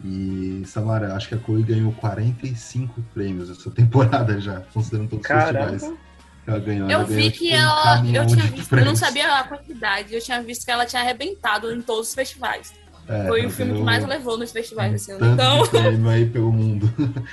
E 0.04 0.64
Samara, 0.66 1.16
acho 1.16 1.30
que 1.30 1.36
a 1.36 1.40
Chloe 1.40 1.64
ganhou 1.64 1.92
45 1.94 3.02
prêmios 3.14 3.50
essa 3.50 3.70
temporada 3.72 4.40
já, 4.40 4.62
considerando 4.74 5.10
todos 5.10 5.26
os 5.26 5.32
festivais. 5.32 5.94
Ela 6.46 6.60
ganhou, 6.60 6.90
eu 6.90 6.92
ela 6.92 7.04
vi 7.06 7.16
ganhou, 7.16 7.32
que 7.32 7.38
tipo, 7.38 7.56
um 7.56 7.60
ela. 7.60 8.06
Eu, 8.06 8.28
tinha 8.28 8.44
de 8.44 8.52
visto, 8.52 8.76
eu 8.76 8.86
não 8.86 8.96
sabia 8.96 9.34
a 9.34 9.44
quantidade, 9.44 10.14
eu 10.14 10.22
tinha 10.22 10.42
visto 10.42 10.66
que 10.66 10.72
ela 10.72 10.86
tinha 10.86 11.02
arrebentado 11.02 11.72
em 11.72 11.82
todos 11.82 12.10
os 12.10 12.14
festivais. 12.14 12.74
É, 13.08 13.28
Foi 13.28 13.46
o 13.46 13.50
filme 13.50 13.74
que 13.74 13.82
mais 13.82 14.06
levou 14.06 14.38
nos 14.38 14.52
festivais 14.52 14.94
esse 14.94 15.12
ano. 15.12 15.34
Então, 15.34 15.68
prêmio 15.68 16.10
aí 16.10 16.26
pelo 16.26 16.52
mundo. 16.52 16.90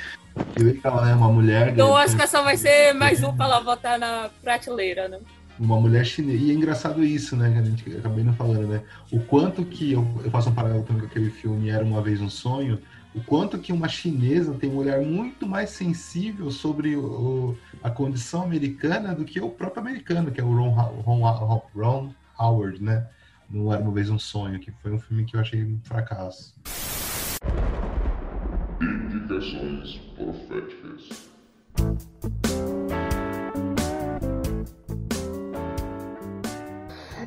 Que 0.54 0.62
legal, 0.62 1.04
né? 1.04 1.12
Uma 1.12 1.30
mulher. 1.30 1.70
então 1.70 1.94
acho 1.94 2.16
que 2.16 2.26
só 2.26 2.42
vai 2.42 2.56
ser 2.56 2.94
mais 2.94 3.22
um 3.22 3.36
pra 3.36 3.46
ela 3.46 3.60
botar 3.60 3.98
na 3.98 4.30
prateleira, 4.42 5.08
né? 5.08 5.18
uma 5.60 5.78
mulher 5.78 6.04
chinesa. 6.06 6.42
E 6.42 6.50
é 6.50 6.54
engraçado 6.54 7.04
isso, 7.04 7.36
né? 7.36 7.52
Que 7.52 7.58
a 7.58 7.62
gente 7.62 7.96
acabei 7.98 8.24
não 8.24 8.32
falando, 8.32 8.66
né? 8.66 8.82
O 9.12 9.20
quanto 9.20 9.64
que. 9.64 9.92
Eu, 9.92 10.08
eu 10.24 10.30
faço 10.30 10.48
um 10.48 10.54
paralelo 10.54 10.82
também 10.82 11.02
com 11.02 11.08
aquele 11.08 11.30
filme 11.30 11.68
Era 11.68 11.84
uma 11.84 12.00
Vez 12.00 12.20
um 12.20 12.30
Sonho. 12.30 12.80
O 13.14 13.22
quanto 13.22 13.58
que 13.58 13.72
uma 13.72 13.88
chinesa 13.88 14.54
tem 14.54 14.70
um 14.70 14.76
olhar 14.76 15.00
muito 15.00 15.46
mais 15.46 15.70
sensível 15.70 16.50
sobre 16.50 16.96
o, 16.96 17.56
a 17.82 17.90
condição 17.90 18.42
americana 18.42 19.14
do 19.14 19.24
que 19.24 19.40
o 19.40 19.50
próprio 19.50 19.82
americano, 19.82 20.30
que 20.30 20.40
é 20.40 20.44
o 20.44 20.54
Ron, 20.54 20.70
Ron, 20.70 21.64
Ron 21.74 22.10
Howard, 22.38 22.82
né? 22.82 23.06
No 23.50 23.72
Era 23.72 23.82
uma 23.82 23.90
Vez 23.90 24.08
um 24.08 24.18
Sonho, 24.18 24.60
que 24.60 24.70
foi 24.70 24.92
um 24.92 24.98
filme 25.00 25.24
que 25.24 25.34
eu 25.34 25.40
achei 25.40 25.64
um 25.64 25.80
fracasso. 25.82 26.54
Indicações 28.80 29.96
proféticas. 30.14 31.08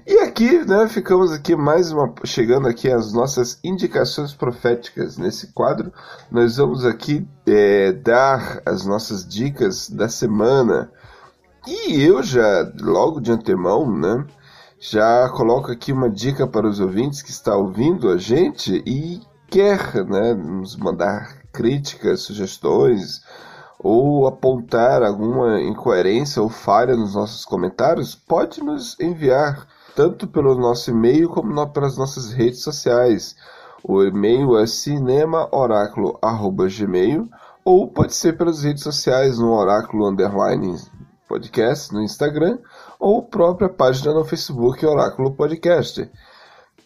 E 0.07 0.19
aqui, 0.19 0.65
né, 0.65 0.87
ficamos 0.87 1.33
aqui 1.33 1.57
mais 1.57 1.91
uma 1.91 2.13
chegando 2.23 2.69
aqui 2.69 2.89
às 2.89 3.11
nossas 3.11 3.59
indicações 3.61 4.33
proféticas 4.33 5.17
nesse 5.17 5.51
quadro. 5.51 5.91
Nós 6.31 6.55
vamos 6.55 6.85
aqui 6.85 7.27
é, 7.45 7.91
dar 7.91 8.61
as 8.65 8.85
nossas 8.85 9.27
dicas 9.27 9.89
da 9.89 10.07
semana. 10.07 10.89
E 11.67 12.01
eu 12.01 12.23
já 12.23 12.71
logo 12.79 13.19
de 13.19 13.31
antemão, 13.31 13.91
né, 13.97 14.25
já 14.91 15.29
coloco 15.29 15.71
aqui 15.71 15.93
uma 15.93 16.09
dica 16.09 16.45
para 16.45 16.67
os 16.67 16.81
ouvintes 16.81 17.21
que 17.21 17.29
está 17.29 17.55
ouvindo 17.55 18.09
a 18.09 18.17
gente 18.17 18.83
e 18.85 19.21
quer, 19.47 20.03
né, 20.03 20.33
nos 20.33 20.75
mandar 20.75 21.41
críticas, 21.53 22.23
sugestões 22.23 23.21
ou 23.79 24.27
apontar 24.27 25.01
alguma 25.01 25.61
incoerência 25.61 26.41
ou 26.41 26.49
falha 26.49 26.97
nos 26.97 27.15
nossos 27.15 27.45
comentários, 27.45 28.13
pode 28.13 28.61
nos 28.61 28.99
enviar 28.99 29.65
tanto 29.95 30.27
pelo 30.27 30.53
nosso 30.55 30.91
e-mail 30.91 31.29
como 31.29 31.65
pelas 31.69 31.97
nossas 31.97 32.33
redes 32.33 32.61
sociais. 32.61 33.37
O 33.81 34.03
e-mail 34.03 34.57
é 34.57 34.67
cinemaoráculo.gmail 34.67 37.29
ou 37.63 37.87
pode 37.87 38.13
ser 38.13 38.37
pelas 38.37 38.63
redes 38.63 38.83
sociais 38.83 39.39
no 39.39 39.53
Oráculo 39.53 40.09
Underline 40.09 40.75
Podcast 41.33 41.91
no 41.91 42.03
Instagram 42.03 42.59
ou 42.99 43.23
própria 43.23 43.67
página 43.67 44.13
no 44.13 44.23
Facebook 44.23 44.85
Oráculo 44.85 45.33
Podcast. 45.33 46.07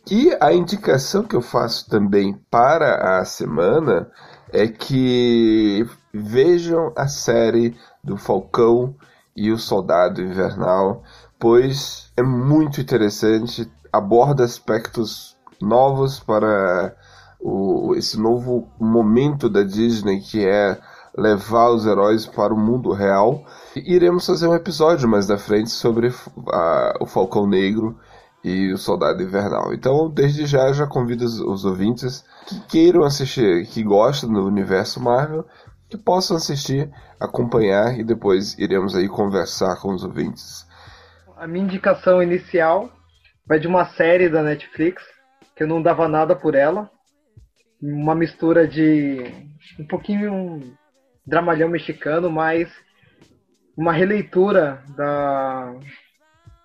E 0.10 0.34
a 0.40 0.53
indicação 0.53 1.24
que 1.24 1.36
eu 1.36 1.41
faço 1.41 1.90
também 1.90 2.40
para 2.49 3.19
a 3.19 3.26
semana 3.26 4.10
é 4.53 4.65
que 4.65 5.86
vejam 6.14 6.94
a 6.95 7.10
série 7.10 7.76
do 8.02 8.15
Falcão 8.15 8.95
e 9.36 9.52
o 9.52 9.57
Soldado 9.57 10.22
Invernal, 10.22 11.03
pois 11.38 12.10
é 12.15 12.24
muito 12.24 12.80
interessante, 12.80 13.69
aborda 13.91 14.45
aspectos 14.45 15.36
novos 15.61 16.22
para 16.22 16.95
o, 17.38 17.94
esse 17.95 18.18
novo 18.18 18.69
momento 18.80 19.49
da 19.49 19.64
Disney 19.64 20.22
que 20.22 20.48
é 20.48 20.80
levar 21.18 21.69
os 21.72 21.85
heróis 21.85 22.26
para 22.26 22.53
o 22.53 22.57
mundo 22.57 22.94
real. 22.94 23.44
E 23.76 23.95
iremos 23.95 24.26
fazer 24.26 24.48
um 24.48 24.56
episódio 24.56 25.10
mais 25.10 25.26
da 25.26 25.38
frente 25.38 25.72
sobre 25.72 26.14
a, 26.52 26.98
o 27.02 27.06
Falcão 27.06 27.48
Negro 27.48 27.98
e 28.44 28.72
o 28.72 28.77
Soldado 28.77 29.22
Invernal. 29.23 29.73
Então, 29.73 30.10
desde 30.10 30.45
já, 30.45 30.72
já 30.72 30.85
convido 30.85 31.26
os, 31.26 31.39
os 31.39 31.65
ouvintes 31.65 32.23
que 32.48 32.60
queiram 32.68 33.03
assistir, 33.03 33.65
que 33.68 33.84
gostam 33.84 34.31
do 34.31 34.45
universo 34.45 35.02
Marvel, 35.02 35.44
que 35.89 35.98
possam 35.98 36.38
assistir, 36.38 36.89
acompanhar 37.19 37.98
e 37.99 38.03
depois 38.03 38.57
iremos 38.60 38.95
aí 38.95 39.07
conversar 39.07 39.81
com 39.81 39.94
os 39.94 40.03
ouvintes. 40.03 40.68
A 41.35 41.48
minha 41.48 41.65
indicação 41.65 42.22
inicial 42.22 42.89
vai 43.45 43.60
de 43.60 43.68
uma 43.68 43.85
série 43.85 44.30
da 44.30 44.44
Netflix 44.44 45.03
que 45.56 45.64
eu 45.64 45.68
não 45.68 45.81
dava 45.81 46.07
nada 46.07 46.35
por 46.35 46.53
ela, 46.53 46.89
uma 47.81 48.14
mistura 48.14 48.68
de 48.68 49.23
um 49.80 49.88
pouquinho 49.88 50.61
dramalhão 51.28 51.68
mexicano, 51.68 52.30
mas 52.30 52.72
uma 53.76 53.91
releitura 53.91 54.82
da 54.95 55.76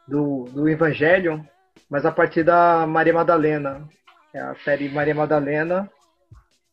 do, 0.06 0.44
do 0.44 0.68
Evangelho, 0.68 1.44
mas 1.90 2.06
a 2.06 2.12
partir 2.12 2.44
da 2.44 2.86
Maria 2.86 3.12
Madalena, 3.12 3.88
é 4.32 4.40
a 4.40 4.54
série 4.56 4.88
Maria 4.88 5.14
Madalena, 5.14 5.90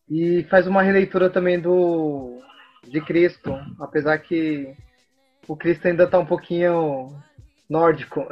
e 0.09 0.43
faz 0.49 0.67
uma 0.67 0.81
releitura 0.81 1.29
também 1.29 1.59
do 1.59 2.39
de 2.83 3.01
Cristo, 3.01 3.53
apesar 3.79 4.17
que 4.19 4.73
o 5.47 5.55
Cristo 5.55 5.87
ainda 5.87 6.05
está 6.05 6.17
um 6.17 6.25
pouquinho 6.25 7.21
nórdico. 7.69 8.25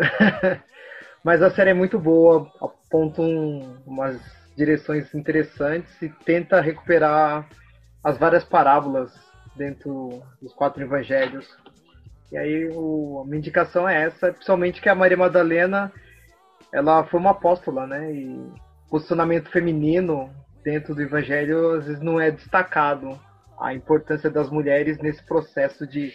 Mas 1.23 1.41
a 1.41 1.51
série 1.51 1.71
é 1.71 1.73
muito 1.73 1.99
boa, 1.99 2.49
aponta 2.61 3.21
um, 3.21 3.77
umas 3.85 4.19
direções 4.55 5.13
interessantes 5.13 6.01
e 6.01 6.09
tenta 6.09 6.61
recuperar 6.61 7.47
as 8.03 8.17
várias 8.17 8.43
parábolas 8.43 9.26
dentro 9.57 10.21
dos 10.41 10.53
quatro 10.53 10.81
evangelhos. 10.81 11.47
E 12.31 12.37
aí 12.37 12.69
o, 12.73 13.21
a 13.21 13.25
minha 13.25 13.37
indicação 13.37 13.87
é 13.87 14.03
essa, 14.03 14.31
principalmente 14.31 14.81
que 14.81 14.89
a 14.89 14.95
Maria 14.95 15.17
Madalena 15.17 15.91
ela 16.71 17.05
foi 17.05 17.19
uma 17.19 17.31
apóstola, 17.31 17.87
né? 17.87 18.11
E 18.11 18.51
posicionamento 18.89 19.49
feminino 19.49 20.29
dentro 20.63 20.93
do 20.93 21.01
evangelho 21.01 21.77
às 21.77 21.85
vezes 21.85 22.01
não 22.01 22.19
é 22.19 22.31
destacado 22.31 23.17
a 23.59 23.73
importância 23.73 24.29
das 24.29 24.49
mulheres 24.49 24.97
nesse 24.99 25.23
processo 25.25 25.87
de 25.87 26.13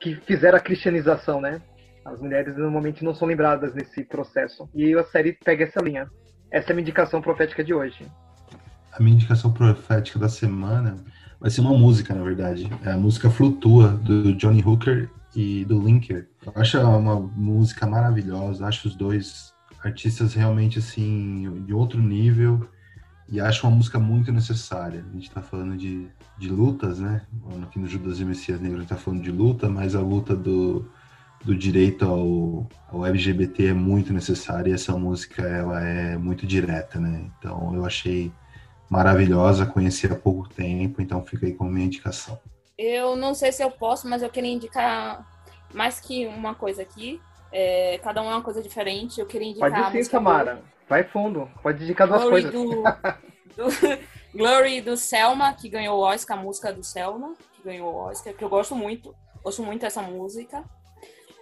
que 0.00 0.14
fizeram 0.14 0.58
a 0.58 0.60
cristianização, 0.60 1.40
né? 1.40 1.60
As 2.04 2.20
mulheres 2.20 2.56
normalmente 2.56 3.04
não 3.04 3.14
são 3.14 3.26
lembradas 3.26 3.74
nesse 3.74 4.04
processo. 4.04 4.68
E 4.74 4.94
a 4.94 5.04
série 5.04 5.32
pega 5.32 5.64
essa 5.64 5.80
linha. 5.80 6.08
Essa 6.50 6.68
é 6.68 6.72
a 6.72 6.74
minha 6.74 6.82
indicação 6.82 7.20
profética 7.20 7.64
de 7.64 7.74
hoje. 7.74 8.06
A 8.92 9.02
minha 9.02 9.14
indicação 9.14 9.52
profética 9.52 10.18
da 10.18 10.28
semana 10.28 10.96
vai 11.40 11.50
ser 11.50 11.60
uma 11.60 11.76
música, 11.76 12.14
na 12.14 12.22
verdade. 12.22 12.70
É 12.84 12.92
a 12.92 12.96
música 12.96 13.30
Flutua, 13.30 13.88
do 13.88 14.34
Johnny 14.34 14.62
Hooker 14.62 15.10
e 15.34 15.64
do 15.64 15.80
Linker. 15.80 16.28
Eu 16.44 16.52
acho 16.56 16.80
uma 16.80 17.16
música 17.16 17.86
maravilhosa, 17.86 18.66
acho 18.66 18.88
os 18.88 18.94
dois 18.94 19.52
artistas 19.84 20.34
realmente, 20.34 20.78
assim, 20.78 21.62
de 21.64 21.72
outro 21.72 22.00
nível 22.00 22.68
e 23.30 23.40
acho 23.40 23.66
uma 23.66 23.76
música 23.76 23.98
muito 23.98 24.32
necessária. 24.32 25.04
A 25.08 25.12
gente 25.14 25.28
está 25.28 25.42
falando 25.42 25.76
de, 25.76 26.08
de 26.38 26.48
lutas, 26.48 26.98
né? 26.98 27.22
Aqui 27.62 27.78
no 27.78 27.86
Judas 27.86 28.20
e 28.20 28.24
Messias 28.24 28.60
Negro 28.60 28.78
a 28.78 28.80
gente 28.80 28.92
está 28.92 28.96
falando 28.96 29.22
de 29.22 29.30
luta, 29.30 29.68
mas 29.68 29.94
a 29.94 30.00
luta 30.00 30.34
do, 30.34 30.90
do 31.44 31.54
direito 31.54 32.06
ao, 32.06 32.66
ao 32.90 33.06
LGBT 33.06 33.66
é 33.66 33.74
muito 33.74 34.12
necessária 34.12 34.70
e 34.70 34.72
essa 34.72 34.96
música 34.96 35.42
ela 35.42 35.80
é 35.80 36.16
muito 36.16 36.46
direta, 36.46 36.98
né? 36.98 37.26
Então 37.38 37.74
eu 37.74 37.84
achei 37.84 38.32
maravilhosa, 38.88 39.66
conheci 39.66 40.06
há 40.06 40.14
pouco 40.14 40.48
tempo, 40.48 41.02
então 41.02 41.24
fica 41.24 41.46
aí 41.46 41.52
como 41.52 41.70
minha 41.70 41.86
indicação. 41.86 42.38
Eu 42.76 43.16
não 43.16 43.34
sei 43.34 43.52
se 43.52 43.62
eu 43.62 43.70
posso, 43.70 44.08
mas 44.08 44.22
eu 44.22 44.30
queria 44.30 44.52
indicar 44.52 45.26
mais 45.74 46.00
que 46.00 46.26
uma 46.26 46.54
coisa 46.54 46.82
aqui. 46.82 47.20
É, 47.52 47.98
cada 47.98 48.22
um 48.22 48.26
é 48.26 48.34
uma 48.34 48.42
coisa 48.42 48.62
diferente. 48.62 49.20
Eu 49.20 49.26
queria 49.26 49.48
indicar. 49.48 49.70
Pode 49.70 49.92
sim, 49.92 50.10
Samara. 50.10 50.56
Do... 50.56 50.62
Vai 50.88 51.04
fundo. 51.04 51.50
Pode 51.62 51.82
indicar 51.82 52.06
duas 52.06 52.22
Glory 52.22 52.42
coisas. 52.42 52.52
Do, 52.52 52.82
do, 53.56 54.08
Glory 54.32 54.80
do 54.80 54.96
Selma, 54.96 55.52
que 55.52 55.68
ganhou 55.68 55.98
o 55.98 56.02
Oscar, 56.02 56.38
a 56.38 56.42
música 56.42 56.72
do 56.72 56.84
Selma, 56.84 57.34
que 57.52 57.62
ganhou 57.62 57.92
o 57.92 57.96
Oscar, 57.96 58.32
que 58.32 58.44
eu 58.44 58.48
gosto 58.48 58.74
muito. 58.76 59.14
Gosto 59.42 59.62
muito 59.62 59.80
dessa 59.80 60.02
música. 60.02 60.64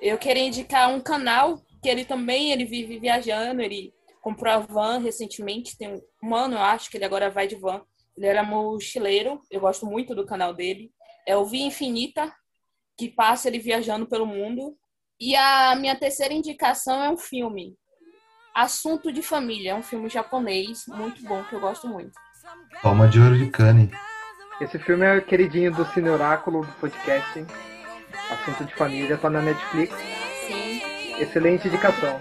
Eu 0.01 0.17
queria 0.19 0.47
indicar 0.47 0.89
um 0.89 1.01
canal 1.01 1.61
que 1.83 1.89
ele 1.89 2.05
também 2.05 2.53
ele 2.53 2.65
vive 2.65 2.99
viajando, 2.99 3.61
ele 3.61 3.93
comprou 4.27 4.53
a 4.53 4.59
van 4.59 4.99
recentemente, 4.99 5.79
tem 5.79 6.03
um 6.21 6.35
ano, 6.35 6.57
eu 6.57 6.61
acho, 6.61 6.91
que 6.91 6.97
ele 6.97 7.05
agora 7.05 7.31
vai 7.31 7.47
de 7.47 7.55
van. 7.55 7.81
Ele 8.17 8.27
era 8.27 8.43
mochileiro, 8.43 9.41
eu 9.49 9.61
gosto 9.61 9.87
muito 9.87 10.17
do 10.17 10.27
canal 10.27 10.53
dele. 10.53 10.91
É 11.25 11.37
o 11.37 11.45
Via 11.45 11.65
Infinita, 11.65 12.35
que 12.99 13.09
passa 13.09 13.47
ele 13.47 13.61
viajando 13.61 14.05
pelo 14.05 14.27
mundo. 14.27 14.77
E 15.21 15.37
a 15.37 15.77
minha 15.77 15.95
terceira 15.95 16.35
indicação 16.35 17.05
é 17.05 17.09
um 17.09 17.17
filme, 17.17 17.77
Assunto 18.53 19.13
de 19.13 19.23
Família, 19.23 19.71
é 19.71 19.75
um 19.77 19.83
filme 19.83 20.09
japonês 20.09 20.87
muito 20.89 21.23
bom, 21.23 21.45
que 21.45 21.53
eu 21.53 21.61
gosto 21.61 21.87
muito. 21.87 22.11
Palma 22.83 23.07
de 23.07 23.21
Ouro 23.21 23.39
de 23.39 23.49
Cane. 23.49 23.93
Esse 24.61 24.77
filme 24.77 25.07
é 25.07 25.21
queridinho 25.21 25.71
do 25.71 25.87
Cine 25.93 26.09
Oráculo, 26.09 26.67
do 26.67 26.73
podcast. 26.81 27.47
Assunto 28.29 28.65
de 28.65 28.75
Família, 28.75 29.17
tá 29.19 29.31
na 29.31 29.41
Netflix. 29.41 29.95
Sim. 30.49 30.83
Excelente 31.21 31.69
indicação. 31.69 32.21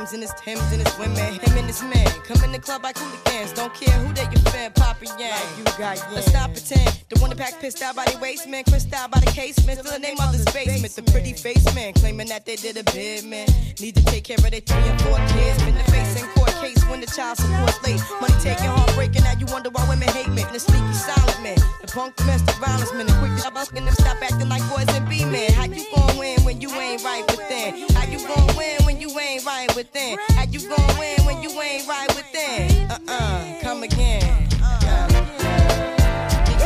rims 0.00 0.12
and 0.12 0.22
his 0.22 0.32
Timbs 0.40 0.72
and 0.72 0.86
his 0.86 0.98
women. 0.98 1.40
Him 1.40 1.58
and 1.58 1.66
his 1.66 1.82
man 1.82 2.06
come 2.24 2.42
in 2.44 2.52
the 2.52 2.58
club 2.58 2.82
like 2.82 2.96
hooligans. 2.96 3.52
Don't 3.52 3.72
care 3.74 3.94
who 4.00 4.12
they 4.14 4.22
your 4.22 4.42
fan, 4.52 4.72
Papa 4.72 5.04
Yang. 5.18 5.30
Like 5.30 5.58
you 5.58 5.64
got 5.64 5.96
yeah. 5.96 6.14
Let's 6.14 6.26
stop 6.26 6.52
pretend. 6.52 7.04
The 7.08 7.18
one 7.20 7.30
that 7.30 7.38
pack 7.38 7.60
pissed 7.60 7.82
out 7.82 7.96
by 7.96 8.04
the 8.06 8.18
waist 8.18 8.48
man, 8.48 8.64
crissed 8.64 8.92
out 8.92 9.10
by 9.10 9.20
the 9.20 9.30
casement. 9.30 9.80
Still 9.80 9.94
in 9.94 10.02
their 10.02 10.14
mother's 10.16 10.44
basement. 10.46 10.94
The 10.94 11.02
pretty 11.10 11.32
face 11.32 11.64
man 11.74 11.92
claiming 11.94 12.28
that 12.28 12.46
they 12.46 12.56
did 12.56 12.76
a 12.76 12.84
bid 12.92 13.24
man. 13.24 13.48
Need 13.80 13.96
to 13.96 14.04
take 14.04 14.24
care 14.24 14.36
of 14.36 14.50
their 14.50 14.60
three 14.60 14.88
and 14.88 15.00
four 15.02 15.18
kids. 15.34 15.62
Been 15.64 15.76
the 15.76 15.84
face 15.90 16.20
in 16.20 16.26
court 16.34 16.49
when 16.90 17.00
the 17.00 17.06
child 17.06 17.38
support 17.38 17.72
late. 17.84 18.02
Money 18.20 18.34
taking, 18.40 18.66
heartbreaking, 18.66 19.22
now 19.22 19.34
you 19.38 19.46
wonder 19.46 19.70
why 19.70 19.88
women 19.88 20.08
hate 20.08 20.28
men. 20.28 20.46
The 20.52 20.58
sneaky 20.58 20.92
silent 20.92 21.42
man, 21.42 21.56
the 21.80 21.86
punk 21.86 22.16
domestic 22.16 22.56
violence 22.56 22.92
man, 22.92 23.06
the 23.06 23.14
quick 23.22 23.32
to 23.42 23.50
busting 23.50 23.84
them 23.84 23.94
stop 23.94 24.18
acting 24.20 24.48
like 24.48 24.62
boys 24.68 24.88
and 24.90 25.08
be 25.08 25.24
men. 25.24 25.52
How 25.52 25.64
you 25.64 25.86
gon' 25.94 26.18
win 26.18 26.40
when 26.42 26.60
you 26.60 26.70
ain't 26.74 27.04
right 27.04 27.24
within? 27.30 27.88
How 27.94 28.04
you 28.04 28.18
gon' 28.26 28.56
win 28.56 28.84
when 28.84 29.00
you 29.00 29.08
ain't 29.18 29.46
right 29.46 29.74
within? 29.76 30.18
How 30.34 30.44
you 30.44 30.60
gon' 30.68 30.98
win 30.98 31.18
when 31.24 31.42
you 31.42 31.50
ain't 31.62 31.86
right 31.88 32.10
within? 32.14 32.90
Uh-uh, 32.90 33.60
come 33.62 33.82
again. 33.82 34.48
Yeah. 34.82 35.08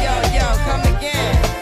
Yo, 0.05 0.15
yo, 0.37 0.47
come 0.65 0.97
again. 0.97 1.54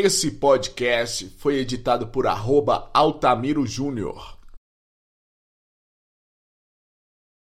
Esse 0.00 0.30
podcast 0.30 1.28
foi 1.38 1.56
editado 1.56 2.06
por 2.06 2.28
arroba 2.28 2.88
Altamiro 2.94 3.66
Júnior. 3.66 4.37